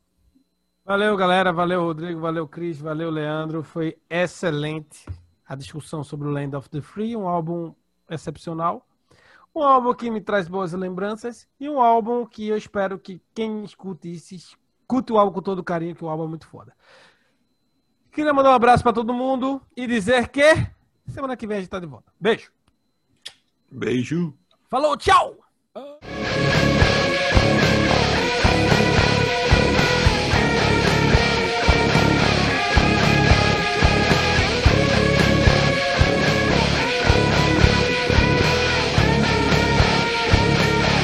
Valeu, 0.87 1.17
galera. 1.17 1.51
Valeu, 1.51 1.83
Rodrigo. 1.83 2.21
Valeu, 2.21 2.47
Cris. 2.47 2.79
Valeu, 2.79 3.11
Leandro. 3.11 3.63
Foi 3.63 3.97
excelente 4.09 5.07
a 5.47 5.55
discussão 5.55 6.05
sobre 6.05 6.29
o 6.29 6.31
Land 6.31 6.55
of 6.57 6.69
the 6.69 6.83
Free, 6.83 7.17
um 7.17 7.27
álbum 7.27 7.75
excepcional. 8.11 8.87
Um 9.55 9.63
álbum 9.63 9.95
que 9.95 10.11
me 10.11 10.21
traz 10.21 10.47
boas 10.47 10.73
lembranças 10.73 11.49
e 11.59 11.71
um 11.71 11.81
álbum 11.81 12.27
que 12.27 12.49
eu 12.49 12.57
espero 12.57 12.99
que 12.99 13.23
quem 13.35 13.65
escute 13.65 14.13
isso, 14.13 14.35
escute 14.35 15.13
o 15.13 15.19
álbum 15.19 15.33
com 15.33 15.41
todo 15.41 15.63
carinho, 15.63 15.95
que 15.95 16.05
o 16.05 16.09
álbum 16.09 16.25
é 16.25 16.29
muito 16.29 16.47
foda. 16.47 16.77
Queria 18.11 18.35
mandar 18.35 18.51
um 18.51 18.55
abraço 18.55 18.83
para 18.83 18.93
todo 18.93 19.15
mundo 19.15 19.63
e 19.77 19.87
dizer 19.87 20.29
que 20.29 20.43
semana 21.07 21.37
que 21.37 21.47
vem 21.47 21.59
a 21.59 21.61
gente 21.61 21.71
tá 21.71 21.81
de 21.81 21.87
volta. 21.87 22.13
Beijo. 22.21 22.53
Beijo. 23.71 24.37
Falou, 24.69 24.97
tchau! 24.97 25.44